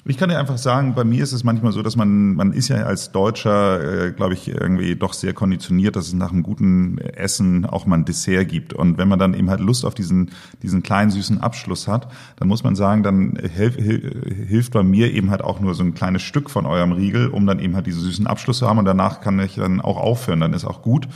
Ich 0.06 0.18
kann 0.18 0.28
dir 0.28 0.38
einfach 0.38 0.58
sagen, 0.58 0.96
bei 0.96 1.06
mir 1.06 1.24
ist 1.24 1.32
es 1.32 1.46
manchmal 1.46 1.72
so, 1.72 1.82
dass 1.82 1.96
man, 1.96 2.36
man 2.36 2.52
ist 2.52 2.68
ja 2.68 2.76
als 2.84 3.14
Deutscher, 3.14 4.08
äh, 4.08 4.12
glaube 4.12 4.34
ich, 4.34 4.50
irgendwie 4.50 4.98
doch 4.98 5.14
sehr 5.14 5.32
konditioniert, 5.32 5.96
dass 5.96 6.08
es 6.08 6.14
nach 6.14 6.34
einem 6.34 6.44
guten 6.44 6.98
Essen 6.98 7.66
auch 7.66 7.86
mal 7.86 8.00
ein 8.00 8.04
Dessert 8.04 8.50
gibt. 8.50 8.74
Und 8.74 8.98
wenn 8.98 9.08
man 9.08 9.18
dann 9.18 9.34
eben 9.34 9.50
halt 9.50 9.62
Lust 9.62 9.86
auf 9.86 9.94
diesen, 9.94 10.32
diesen 10.62 10.84
kleinen 10.84 11.10
süßen 11.10 11.40
Abschluss 11.40 11.88
hat, 11.88 12.10
dann 12.36 12.50
muss 12.50 12.66
man 12.66 12.76
sagen, 12.76 13.04
dann 13.04 13.38
hilf, 13.38 13.76
hilft 13.76 14.74
bei 14.74 14.84
mir 14.84 15.14
eben 15.14 15.30
halt 15.30 15.42
auch 15.42 15.62
nur 15.62 15.74
so 15.74 15.84
ein 15.84 15.94
kleines 15.94 16.22
Stück 16.22 16.50
von 16.50 16.66
eurem 16.66 16.92
Riegel, 16.92 17.30
um 17.30 17.48
dann 17.48 17.60
eben 17.60 17.74
halt 17.74 17.88
diesen 17.88 18.02
süßen 18.02 18.28
Abschluss 18.28 18.58
zu 18.58 18.68
haben. 18.68 18.80
Und 18.80 18.86
danach 18.86 19.22
kann 19.22 19.40
ich 19.40 19.56
dann 19.56 19.80
auch 19.80 19.96
aufhören, 19.96 20.42
dann 20.42 20.52
ist 20.52 20.66
auch 20.66 20.82
gut 20.82 21.08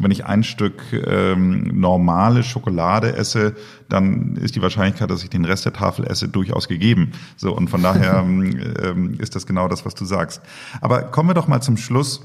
wenn 0.00 0.10
ich 0.10 0.24
ein 0.24 0.42
Stück 0.42 0.82
ähm, 0.92 1.70
normale 1.78 2.42
Schokolade 2.42 3.14
esse, 3.14 3.54
dann 3.88 4.36
ist 4.36 4.56
die 4.56 4.62
Wahrscheinlichkeit, 4.62 5.08
dass 5.10 5.22
ich 5.22 5.30
den 5.30 5.44
Rest 5.44 5.64
der 5.64 5.72
Tafel 5.72 6.06
esse, 6.06 6.28
durchaus 6.28 6.66
gegeben. 6.66 7.12
So 7.36 7.54
und 7.54 7.68
von 7.70 7.82
daher 7.82 8.18
ähm, 8.26 9.14
ist 9.18 9.36
das 9.36 9.46
genau 9.46 9.68
das, 9.68 9.86
was 9.86 9.94
du 9.94 10.04
sagst. 10.04 10.42
Aber 10.80 11.02
kommen 11.02 11.30
wir 11.30 11.34
doch 11.34 11.46
mal 11.46 11.60
zum 11.60 11.76
Schluss 11.76 12.22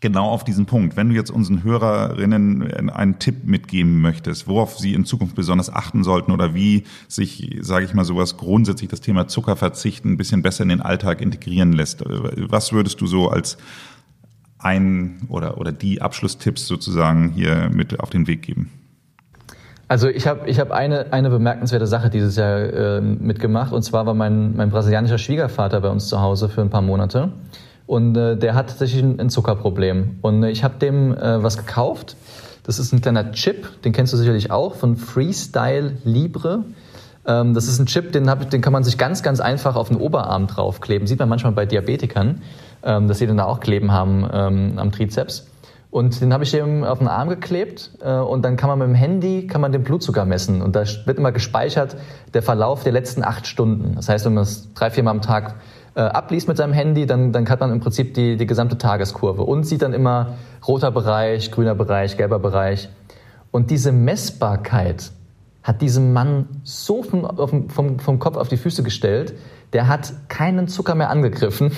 genau 0.00 0.28
auf 0.28 0.44
diesen 0.44 0.66
Punkt. 0.66 0.98
Wenn 0.98 1.08
du 1.08 1.14
jetzt 1.14 1.30
unseren 1.30 1.64
Hörerinnen 1.64 2.90
einen 2.90 3.18
Tipp 3.20 3.44
mitgeben 3.44 4.02
möchtest, 4.02 4.46
worauf 4.46 4.78
sie 4.78 4.92
in 4.92 5.06
Zukunft 5.06 5.34
besonders 5.34 5.72
achten 5.72 6.04
sollten 6.04 6.30
oder 6.30 6.54
wie 6.54 6.84
sich, 7.08 7.56
sage 7.62 7.86
ich 7.86 7.94
mal, 7.94 8.04
sowas 8.04 8.36
grundsätzlich 8.36 8.90
das 8.90 9.00
Thema 9.00 9.28
Zuckerverzichten 9.28 10.12
ein 10.12 10.16
bisschen 10.18 10.42
besser 10.42 10.64
in 10.64 10.68
den 10.68 10.82
Alltag 10.82 11.22
integrieren 11.22 11.72
lässt, 11.72 12.04
was 12.04 12.74
würdest 12.74 13.00
du 13.00 13.06
so 13.06 13.30
als 13.30 13.56
ein 14.64 15.22
oder, 15.28 15.58
oder 15.58 15.72
die 15.72 16.02
Abschlusstipps 16.02 16.66
sozusagen 16.66 17.30
hier 17.30 17.70
mit 17.72 18.00
auf 18.00 18.10
den 18.10 18.26
Weg 18.26 18.42
geben? 18.42 18.70
Also 19.86 20.08
ich 20.08 20.26
habe 20.26 20.48
ich 20.48 20.58
hab 20.58 20.70
eine, 20.70 21.12
eine 21.12 21.28
bemerkenswerte 21.28 21.86
Sache 21.86 22.08
dieses 22.08 22.36
Jahr 22.36 22.58
äh, 22.58 23.00
mitgemacht 23.00 23.72
und 23.72 23.82
zwar 23.82 24.06
war 24.06 24.14
mein, 24.14 24.56
mein 24.56 24.70
brasilianischer 24.70 25.18
Schwiegervater 25.18 25.80
bei 25.80 25.90
uns 25.90 26.08
zu 26.08 26.20
Hause 26.20 26.48
für 26.48 26.62
ein 26.62 26.70
paar 26.70 26.82
Monate 26.82 27.32
und 27.86 28.16
äh, 28.16 28.36
der 28.36 28.54
hat 28.54 28.68
tatsächlich 28.68 29.02
ein, 29.02 29.20
ein 29.20 29.28
Zuckerproblem 29.28 30.18
und 30.22 30.42
äh, 30.42 30.50
ich 30.50 30.64
habe 30.64 30.78
dem 30.78 31.12
äh, 31.14 31.42
was 31.42 31.58
gekauft. 31.58 32.16
Das 32.62 32.78
ist 32.78 32.94
ein 32.94 33.02
kleiner 33.02 33.32
Chip, 33.32 33.82
den 33.82 33.92
kennst 33.92 34.14
du 34.14 34.16
sicherlich 34.16 34.50
auch 34.50 34.74
von 34.74 34.96
Freestyle 34.96 35.98
Libre. 36.02 36.64
Ähm, 37.26 37.52
das 37.52 37.68
ist 37.68 37.78
ein 37.78 37.84
Chip, 37.84 38.10
den, 38.12 38.30
hab, 38.30 38.48
den 38.48 38.62
kann 38.62 38.72
man 38.72 38.84
sich 38.84 38.96
ganz, 38.96 39.22
ganz 39.22 39.40
einfach 39.40 39.76
auf 39.76 39.88
den 39.88 39.98
Oberarm 39.98 40.46
draufkleben. 40.46 41.06
Sieht 41.06 41.18
man 41.18 41.28
manchmal 41.28 41.52
bei 41.52 41.66
Diabetikern 41.66 42.40
ähm, 42.84 43.08
dass 43.08 43.18
sie 43.18 43.26
den 43.26 43.38
da 43.38 43.44
auch 43.44 43.60
kleben 43.60 43.92
haben 43.92 44.28
ähm, 44.32 44.74
am 44.78 44.92
Trizeps. 44.92 45.50
Und 45.90 46.20
den 46.20 46.32
habe 46.32 46.42
ich 46.42 46.50
dem 46.50 46.82
auf 46.82 46.98
den 46.98 47.06
Arm 47.06 47.28
geklebt 47.28 47.92
äh, 48.02 48.16
und 48.16 48.44
dann 48.44 48.56
kann 48.56 48.68
man 48.68 48.80
mit 48.80 48.88
dem 48.88 48.94
Handy 48.96 49.46
kann 49.46 49.60
man 49.60 49.70
den 49.70 49.84
Blutzucker 49.84 50.24
messen 50.24 50.60
und 50.60 50.74
da 50.74 50.82
wird 51.04 51.18
immer 51.18 51.30
gespeichert 51.30 51.96
der 52.34 52.42
Verlauf 52.42 52.82
der 52.82 52.92
letzten 52.92 53.22
acht 53.22 53.46
Stunden. 53.46 53.94
Das 53.94 54.08
heißt, 54.08 54.24
wenn 54.26 54.34
man 54.34 54.42
es 54.42 54.74
drei, 54.74 54.90
vier 54.90 55.04
Mal 55.04 55.12
am 55.12 55.22
Tag 55.22 55.54
äh, 55.94 56.00
abliest 56.00 56.48
mit 56.48 56.56
seinem 56.56 56.72
Handy, 56.72 57.06
dann, 57.06 57.30
dann 57.30 57.48
hat 57.48 57.60
man 57.60 57.70
im 57.70 57.78
Prinzip 57.78 58.14
die, 58.14 58.36
die 58.36 58.46
gesamte 58.46 58.76
Tageskurve 58.76 59.42
und 59.42 59.64
sieht 59.64 59.82
dann 59.82 59.92
immer 59.92 60.34
roter 60.66 60.90
Bereich, 60.90 61.52
grüner 61.52 61.76
Bereich, 61.76 62.16
gelber 62.16 62.40
Bereich. 62.40 62.88
Und 63.52 63.70
diese 63.70 63.92
Messbarkeit 63.92 65.12
hat 65.62 65.80
diesem 65.80 66.12
Mann 66.12 66.48
so 66.64 67.04
vom, 67.04 67.68
vom, 67.68 67.98
vom 68.00 68.18
Kopf 68.18 68.36
auf 68.36 68.48
die 68.48 68.56
Füße 68.56 68.82
gestellt, 68.82 69.34
der 69.74 69.88
hat 69.88 70.12
keinen 70.28 70.68
Zucker 70.68 70.94
mehr 70.94 71.10
angegriffen. 71.10 71.72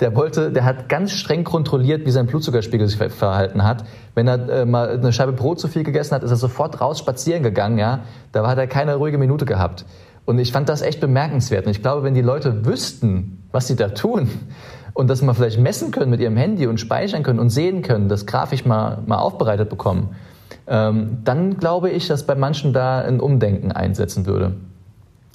Der 0.00 0.16
wollte, 0.16 0.50
der 0.50 0.64
hat 0.64 0.88
ganz 0.88 1.12
streng 1.12 1.44
kontrolliert, 1.44 2.06
wie 2.06 2.10
sein 2.10 2.26
Blutzuckerspiegel 2.26 2.88
sich 2.88 2.96
verhalten 2.96 3.62
hat. 3.62 3.84
Wenn 4.14 4.26
er 4.26 4.48
äh, 4.48 4.64
mal 4.64 4.88
eine 4.88 5.12
Scheibe 5.12 5.32
Brot 5.32 5.60
zu 5.60 5.68
viel 5.68 5.84
gegessen 5.84 6.14
hat, 6.14 6.22
ist 6.22 6.30
er 6.30 6.36
sofort 6.36 6.80
raus 6.80 6.98
spazieren 6.98 7.42
gegangen, 7.42 7.78
ja. 7.78 8.00
Da 8.32 8.46
hat 8.46 8.56
er 8.56 8.66
keine 8.66 8.96
ruhige 8.96 9.18
Minute 9.18 9.44
gehabt. 9.44 9.84
Und 10.24 10.38
ich 10.38 10.52
fand 10.52 10.70
das 10.70 10.80
echt 10.80 11.00
bemerkenswert. 11.00 11.66
Und 11.66 11.72
ich 11.72 11.82
glaube, 11.82 12.02
wenn 12.02 12.14
die 12.14 12.22
Leute 12.22 12.64
wüssten, 12.64 13.44
was 13.52 13.66
sie 13.66 13.76
da 13.76 13.90
tun 13.90 14.30
und 14.94 15.10
das 15.10 15.20
mal 15.20 15.34
vielleicht 15.34 15.60
messen 15.60 15.90
können 15.90 16.10
mit 16.10 16.20
ihrem 16.20 16.38
Handy 16.38 16.66
und 16.66 16.80
speichern 16.80 17.22
können 17.22 17.38
und 17.38 17.50
sehen 17.50 17.82
können, 17.82 18.08
das 18.08 18.24
grafisch 18.24 18.64
mal, 18.64 19.02
mal 19.04 19.18
aufbereitet 19.18 19.68
bekommen, 19.68 20.16
ähm, 20.66 21.18
dann 21.24 21.58
glaube 21.58 21.90
ich, 21.90 22.08
dass 22.08 22.24
bei 22.24 22.36
manchen 22.36 22.72
da 22.72 23.00
ein 23.00 23.20
Umdenken 23.20 23.70
einsetzen 23.70 24.24
würde. 24.24 24.54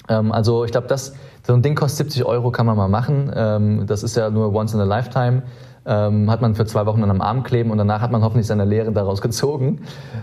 Ähm, 0.08 0.32
also 0.32 0.64
ich 0.64 0.72
glaube, 0.72 0.88
das 0.88 1.14
so 1.46 1.54
ein 1.54 1.62
Ding 1.62 1.74
kostet 1.74 2.12
70 2.12 2.24
Euro, 2.24 2.50
kann 2.50 2.66
man 2.66 2.76
mal 2.76 2.88
machen. 2.88 3.30
Ähm, 3.34 3.86
das 3.86 4.02
ist 4.02 4.16
ja 4.16 4.30
nur 4.30 4.54
once 4.54 4.74
in 4.74 4.80
a 4.80 4.84
lifetime. 4.84 5.42
Ähm, 5.86 6.30
hat 6.30 6.42
man 6.42 6.54
für 6.54 6.66
zwei 6.66 6.84
Wochen 6.84 7.00
dann 7.00 7.10
am 7.10 7.22
Arm 7.22 7.42
kleben 7.42 7.70
und 7.70 7.78
danach 7.78 8.02
hat 8.02 8.12
man 8.12 8.22
hoffentlich 8.22 8.46
seine 8.46 8.66
Lehren 8.66 8.92
daraus 8.92 9.22
gezogen. 9.22 9.80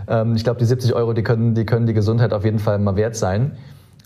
Ähm, 0.07 0.35
ich 0.35 0.43
glaube, 0.43 0.59
die 0.59 0.65
70 0.65 0.93
Euro, 0.93 1.13
die 1.13 1.23
können, 1.23 1.55
die 1.55 1.65
können 1.65 1.87
die 1.87 1.93
Gesundheit 1.93 2.31
auf 2.31 2.45
jeden 2.45 2.59
Fall 2.59 2.77
mal 2.77 2.95
wert 2.95 3.15
sein. 3.15 3.53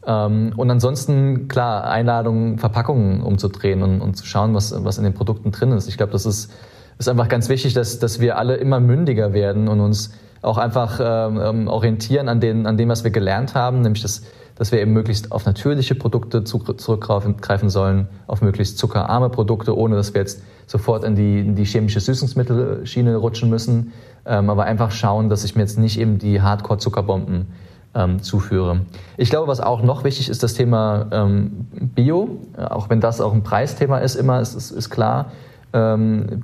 Ähm, 0.05 0.53
und 0.55 0.71
ansonsten, 0.71 1.47
klar, 1.47 1.83
Einladungen, 1.83 2.57
Verpackungen 2.57 3.21
umzudrehen 3.21 3.83
und, 3.83 4.01
und 4.01 4.15
zu 4.15 4.25
schauen, 4.25 4.53
was, 4.53 4.73
was 4.83 4.97
in 4.97 5.03
den 5.03 5.13
Produkten 5.13 5.51
drin 5.51 5.71
ist. 5.73 5.87
Ich 5.87 5.97
glaube, 5.97 6.13
das 6.13 6.25
ist, 6.25 6.51
ist 6.97 7.09
einfach 7.09 7.27
ganz 7.27 7.49
wichtig, 7.49 7.73
dass, 7.73 7.99
dass 7.99 8.19
wir 8.19 8.37
alle 8.37 8.55
immer 8.55 8.79
mündiger 8.79 9.33
werden 9.33 9.67
und 9.67 9.81
uns 9.81 10.11
auch 10.41 10.57
einfach 10.57 10.99
ähm, 11.03 11.39
ähm 11.43 11.67
orientieren 11.67 12.29
an, 12.29 12.39
den, 12.39 12.65
an 12.65 12.77
dem, 12.77 12.89
was 12.89 13.03
wir 13.03 13.11
gelernt 13.11 13.53
haben, 13.53 13.81
nämlich 13.81 14.01
das 14.01 14.23
dass 14.61 14.71
wir 14.71 14.79
eben 14.79 14.93
möglichst 14.93 15.31
auf 15.31 15.47
natürliche 15.47 15.95
Produkte 15.95 16.43
zurückgreifen 16.43 17.71
sollen, 17.71 18.07
auf 18.27 18.43
möglichst 18.43 18.77
zuckerarme 18.77 19.31
Produkte, 19.31 19.75
ohne 19.75 19.95
dass 19.95 20.13
wir 20.13 20.21
jetzt 20.21 20.43
sofort 20.67 21.03
in 21.03 21.15
die, 21.15 21.39
in 21.39 21.55
die 21.55 21.63
chemische 21.63 21.99
Süßungsmittelschiene 21.99 23.15
rutschen 23.15 23.49
müssen, 23.49 23.91
ähm, 24.23 24.51
aber 24.51 24.65
einfach 24.65 24.91
schauen, 24.91 25.29
dass 25.29 25.43
ich 25.43 25.55
mir 25.55 25.63
jetzt 25.63 25.79
nicht 25.79 25.99
eben 25.99 26.19
die 26.19 26.43
Hardcore-Zuckerbomben 26.43 27.47
ähm, 27.95 28.21
zuführe. 28.21 28.81
Ich 29.17 29.31
glaube, 29.31 29.47
was 29.47 29.61
auch 29.61 29.81
noch 29.81 30.03
wichtig 30.03 30.29
ist, 30.29 30.43
das 30.43 30.53
Thema 30.53 31.07
ähm, 31.11 31.65
Bio, 31.95 32.37
auch 32.55 32.87
wenn 32.91 33.01
das 33.01 33.19
auch 33.19 33.33
ein 33.33 33.41
Preisthema 33.41 33.97
ist, 33.97 34.13
immer 34.13 34.41
ist, 34.41 34.53
ist, 34.53 34.69
ist 34.69 34.91
klar. 34.91 35.31
Ähm, 35.73 36.43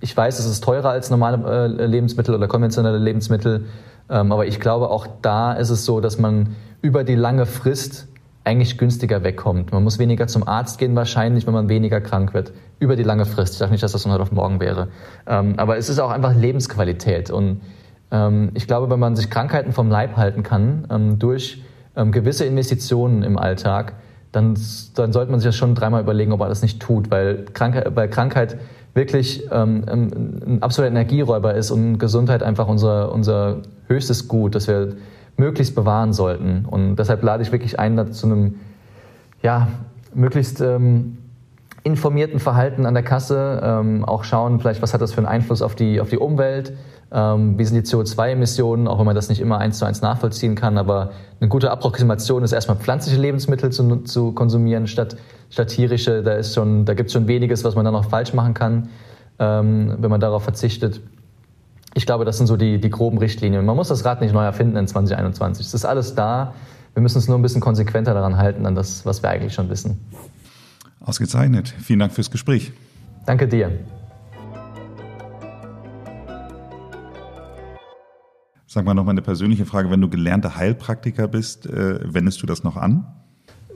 ich 0.00 0.14
weiß, 0.14 0.38
es 0.38 0.44
ist 0.44 0.62
teurer 0.62 0.90
als 0.90 1.08
normale 1.08 1.78
äh, 1.78 1.86
Lebensmittel 1.86 2.34
oder 2.34 2.48
konventionelle 2.48 2.98
Lebensmittel, 2.98 3.64
aber 4.08 4.46
ich 4.46 4.60
glaube, 4.60 4.90
auch 4.90 5.06
da 5.22 5.52
ist 5.52 5.70
es 5.70 5.84
so, 5.84 6.00
dass 6.00 6.18
man 6.18 6.56
über 6.82 7.04
die 7.04 7.14
lange 7.14 7.46
Frist 7.46 8.08
eigentlich 8.44 8.78
günstiger 8.78 9.22
wegkommt. 9.22 9.72
Man 9.72 9.84
muss 9.84 9.98
weniger 9.98 10.26
zum 10.26 10.46
Arzt 10.48 10.78
gehen 10.78 10.96
wahrscheinlich, 10.96 11.46
wenn 11.46 11.54
man 11.54 11.68
weniger 11.68 12.00
krank 12.00 12.32
wird. 12.32 12.52
Über 12.78 12.96
die 12.96 13.02
lange 13.02 13.26
Frist. 13.26 13.52
Ich 13.52 13.58
sage 13.58 13.70
nicht, 13.72 13.82
dass 13.82 13.92
das 13.92 14.02
von 14.02 14.12
heute 14.12 14.22
auf 14.22 14.32
morgen 14.32 14.60
wäre. 14.60 14.88
Ähm, 15.26 15.54
aber 15.58 15.76
es 15.76 15.88
ist 15.88 15.98
auch 15.98 16.10
einfach 16.10 16.34
Lebensqualität. 16.34 17.30
Und 17.30 17.60
ähm, 18.10 18.50
ich 18.54 18.66
glaube, 18.66 18.90
wenn 18.90 18.98
man 18.98 19.14
sich 19.14 19.28
Krankheiten 19.28 19.72
vom 19.72 19.90
Leib 19.90 20.16
halten 20.16 20.42
kann, 20.42 20.86
ähm, 20.90 21.18
durch 21.18 21.62
ähm, 21.96 22.12
gewisse 22.12 22.46
Investitionen 22.46 23.22
im 23.22 23.38
Alltag, 23.38 23.94
dann, 24.32 24.58
dann 24.94 25.12
sollte 25.12 25.30
man 25.30 25.40
sich 25.40 25.48
das 25.48 25.56
schon 25.56 25.74
dreimal 25.74 26.00
überlegen, 26.00 26.32
ob 26.32 26.38
man 26.38 26.48
das 26.48 26.62
nicht 26.62 26.80
tut, 26.80 27.10
weil 27.10 27.44
Krankheit, 27.52 27.94
weil 27.94 28.08
Krankheit 28.08 28.58
wirklich 28.94 29.44
ähm, 29.50 29.84
ein 29.88 30.62
absoluter 30.62 30.90
Energieräuber 30.90 31.54
ist 31.54 31.70
und 31.70 31.98
Gesundheit 31.98 32.42
einfach 32.42 32.68
unser, 32.68 33.12
unser 33.12 33.58
höchstes 33.86 34.28
Gut, 34.28 34.54
dass 34.54 34.66
wir 34.68 34.94
möglichst 35.36 35.74
bewahren 35.74 36.12
sollten. 36.12 36.64
Und 36.66 36.96
deshalb 36.96 37.22
lade 37.22 37.42
ich 37.42 37.52
wirklich 37.52 37.78
ein 37.78 38.12
zu 38.12 38.26
einem 38.26 38.56
ja, 39.42 39.68
möglichst 40.14 40.60
ähm, 40.60 41.18
informierten 41.82 42.40
Verhalten 42.40 42.84
an 42.84 42.94
der 42.94 43.02
Kasse, 43.02 43.60
ähm, 43.62 44.04
auch 44.04 44.24
schauen, 44.24 44.60
vielleicht, 44.60 44.82
was 44.82 44.92
hat 44.92 45.00
das 45.00 45.12
für 45.12 45.18
einen 45.18 45.26
Einfluss 45.26 45.62
auf 45.62 45.74
die, 45.74 46.00
auf 46.00 46.10
die 46.10 46.18
Umwelt, 46.18 46.74
ähm, 47.12 47.58
wie 47.58 47.64
sind 47.64 47.76
die 47.76 47.90
CO2-Emissionen, 47.90 48.86
auch 48.86 48.98
wenn 48.98 49.06
man 49.06 49.16
das 49.16 49.28
nicht 49.28 49.40
immer 49.40 49.58
eins 49.58 49.78
zu 49.78 49.84
eins 49.84 50.00
nachvollziehen 50.00 50.54
kann, 50.54 50.78
aber 50.78 51.10
eine 51.40 51.48
gute 51.48 51.70
Approximation 51.70 52.44
ist 52.44 52.52
erstmal 52.52 52.76
pflanzliche 52.76 53.20
Lebensmittel 53.20 53.70
zu, 53.70 53.96
zu 54.02 54.32
konsumieren 54.32 54.86
statt, 54.86 55.16
statt 55.50 55.68
tierische. 55.68 56.22
Da, 56.22 56.34
ist 56.34 56.54
schon, 56.54 56.84
da 56.84 56.94
gibt 56.94 57.08
es 57.08 57.12
schon 57.12 57.26
weniges, 57.26 57.64
was 57.64 57.74
man 57.74 57.84
dann 57.84 57.94
noch 57.94 58.08
falsch 58.08 58.32
machen 58.32 58.54
kann, 58.54 58.88
ähm, 59.38 59.96
wenn 59.98 60.10
man 60.10 60.20
darauf 60.20 60.44
verzichtet. 60.44 61.00
Ich 61.94 62.06
glaube, 62.06 62.24
das 62.24 62.38
sind 62.38 62.46
so 62.46 62.56
die, 62.56 62.80
die 62.80 62.90
groben 62.90 63.18
Richtlinien. 63.18 63.64
Man 63.64 63.74
muss 63.74 63.88
das 63.88 64.04
Rad 64.04 64.20
nicht 64.20 64.32
neu 64.32 64.44
erfinden 64.44 64.76
in 64.76 64.86
2021. 64.86 65.66
Es 65.66 65.74
ist 65.74 65.84
alles 65.84 66.14
da. 66.14 66.54
Wir 66.94 67.02
müssen 67.02 67.18
uns 67.18 67.26
nur 67.26 67.38
ein 67.38 67.42
bisschen 67.42 67.60
konsequenter 67.60 68.14
daran 68.14 68.36
halten, 68.36 68.66
an 68.66 68.76
das, 68.76 69.04
was 69.04 69.22
wir 69.22 69.30
eigentlich 69.30 69.54
schon 69.54 69.68
wissen. 69.70 69.98
Ausgezeichnet. 71.00 71.74
Vielen 71.82 71.98
Dank 71.98 72.12
fürs 72.12 72.30
Gespräch. 72.30 72.72
Danke 73.26 73.48
dir. 73.48 73.72
Sag 78.72 78.84
mal 78.84 78.94
noch 78.94 79.02
mal 79.02 79.10
eine 79.10 79.20
persönliche 79.20 79.66
Frage. 79.66 79.90
Wenn 79.90 80.00
du 80.00 80.08
gelernter 80.08 80.54
Heilpraktiker 80.54 81.26
bist, 81.26 81.66
äh, 81.66 81.98
wendest 82.04 82.40
du 82.40 82.46
das 82.46 82.62
noch 82.62 82.76
an? 82.76 83.04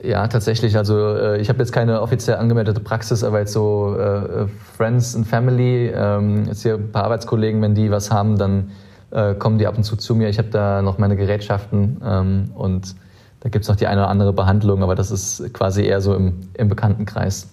Ja, 0.05 0.29
tatsächlich. 0.29 0.77
Also 0.77 1.17
äh, 1.17 1.41
ich 1.41 1.49
habe 1.49 1.59
jetzt 1.59 1.73
keine 1.73 2.01
offiziell 2.01 2.37
angemeldete 2.37 2.79
Praxis, 2.79 3.25
aber 3.25 3.41
jetzt 3.41 3.53
so 3.53 3.97
äh, 3.99 4.47
Friends 4.77 5.17
and 5.17 5.27
Family, 5.27 5.89
ähm, 5.89 6.45
jetzt 6.47 6.63
hier 6.63 6.75
ein 6.75 6.93
paar 6.93 7.03
Arbeitskollegen, 7.03 7.61
wenn 7.61 7.75
die 7.75 7.91
was 7.91 8.13
haben, 8.13 8.39
dann 8.39 8.71
äh, 9.11 9.35
kommen 9.35 9.59
die 9.59 9.67
ab 9.67 9.77
und 9.77 9.83
zu 9.83 9.97
zu 9.97 10.15
mir. 10.15 10.29
Ich 10.29 10.39
habe 10.39 10.51
da 10.51 10.81
noch 10.81 10.97
meine 10.97 11.17
Gerätschaften 11.17 12.01
ähm, 12.05 12.53
und 12.55 12.95
da 13.41 13.49
gibt's 13.49 13.67
noch 13.67 13.75
die 13.75 13.89
eine 13.89 14.03
oder 14.03 14.11
andere 14.11 14.33
Behandlung, 14.33 14.85
aber 14.85 14.95
das 14.95 15.11
ist 15.11 15.53
quasi 15.53 15.83
eher 15.83 16.01
so 16.01 16.15
im, 16.15 16.35
im 16.55 16.69
Bekanntenkreis. 16.69 17.49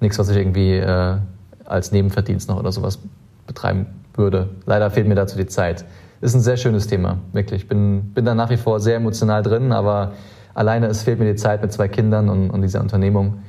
Nichts, 0.00 0.18
was 0.18 0.28
ich 0.28 0.38
irgendwie 0.38 0.72
äh, 0.72 1.18
als 1.66 1.92
Nebenverdienst 1.92 2.48
noch 2.48 2.58
oder 2.58 2.72
sowas 2.72 2.98
betreiben 3.46 3.86
würde. 4.16 4.48
Leider 4.66 4.90
fehlt 4.90 5.06
mir 5.06 5.14
dazu 5.14 5.36
die 5.36 5.46
Zeit 5.46 5.84
ist 6.20 6.34
ein 6.34 6.40
sehr 6.40 6.56
schönes 6.56 6.86
Thema, 6.86 7.18
wirklich. 7.32 7.62
Ich 7.62 7.68
bin, 7.68 8.12
bin 8.14 8.24
da 8.24 8.34
nach 8.34 8.50
wie 8.50 8.56
vor 8.56 8.80
sehr 8.80 8.96
emotional 8.96 9.42
drin, 9.42 9.72
aber 9.72 10.12
alleine 10.54 10.86
es 10.86 11.02
fehlt 11.02 11.18
mir 11.18 11.30
die 11.30 11.36
Zeit 11.36 11.62
mit 11.62 11.72
zwei 11.72 11.88
Kindern 11.88 12.28
und, 12.28 12.50
und 12.50 12.62
dieser 12.62 12.80
Unternehmung. 12.80 13.42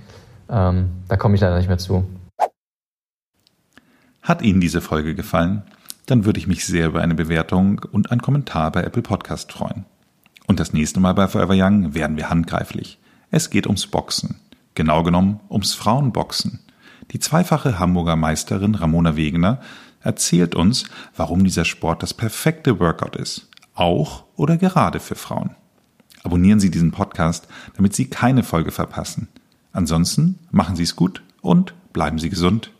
Ähm, 0.50 0.90
da 1.08 1.18
komme 1.18 1.36
ich 1.36 1.42
leider 1.42 1.58
nicht 1.58 1.68
mehr 1.68 1.78
zu. 1.78 2.06
Hat 4.22 4.42
Ihnen 4.42 4.60
diese 4.60 4.82
Folge 4.82 5.16
gefallen? 5.16 5.64
Dann 6.08 6.26
würde 6.26 6.40
ich 6.40 6.48
mich 6.48 6.66
sehr 6.66 6.88
über 6.88 7.02
eine 7.02 7.16
Bewertung 7.16 7.82
und 7.92 8.12
einen 8.12 8.22
Kommentar 8.22 8.72
bei 8.72 8.84
Apple 8.84 9.02
Podcast 9.02 9.52
freuen. 9.52 9.86
Und 10.48 10.60
das 10.60 10.74
nächste 10.74 11.00
Mal 11.00 11.14
bei 11.14 11.28
Forever 11.28 11.56
Young 11.56 11.96
werden 11.96 12.18
wir 12.18 12.30
handgreiflich. 12.30 13.00
Es 13.32 13.50
geht 13.50 13.68
ums 13.68 13.88
Boxen. 13.88 14.40
Genau 14.76 15.04
genommen 15.04 15.40
ums 15.50 15.74
Frauenboxen. 15.74 16.60
Die 17.12 17.20
zweifache 17.20 17.80
Hamburger 17.80 18.16
Meisterin 18.16 18.76
Ramona 18.76 19.16
Wegener 19.16 19.62
erzählt 20.06 20.56
uns, 20.56 20.86
warum 21.16 21.44
dieser 21.44 21.66
Sport 21.66 22.04
das 22.04 22.14
perfekte 22.14 22.80
Workout 22.80 23.16
ist, 23.16 23.50
auch 23.74 24.24
oder 24.36 24.58
gerade 24.58 25.00
für 25.00 25.16
Frauen. 25.16 25.56
Abonnieren 26.24 26.60
Sie 26.60 26.72
diesen 26.72 26.92
Podcast, 26.92 27.48
damit 27.76 27.94
Sie 27.94 28.10
keine 28.10 28.44
Folge 28.44 28.72
verpassen. 28.72 29.28
Ansonsten 29.72 30.40
machen 30.52 30.76
Sie 30.76 30.84
es 30.84 30.96
gut 30.96 31.22
und 31.42 31.74
bleiben 31.94 32.18
Sie 32.18 32.30
gesund. 32.30 32.72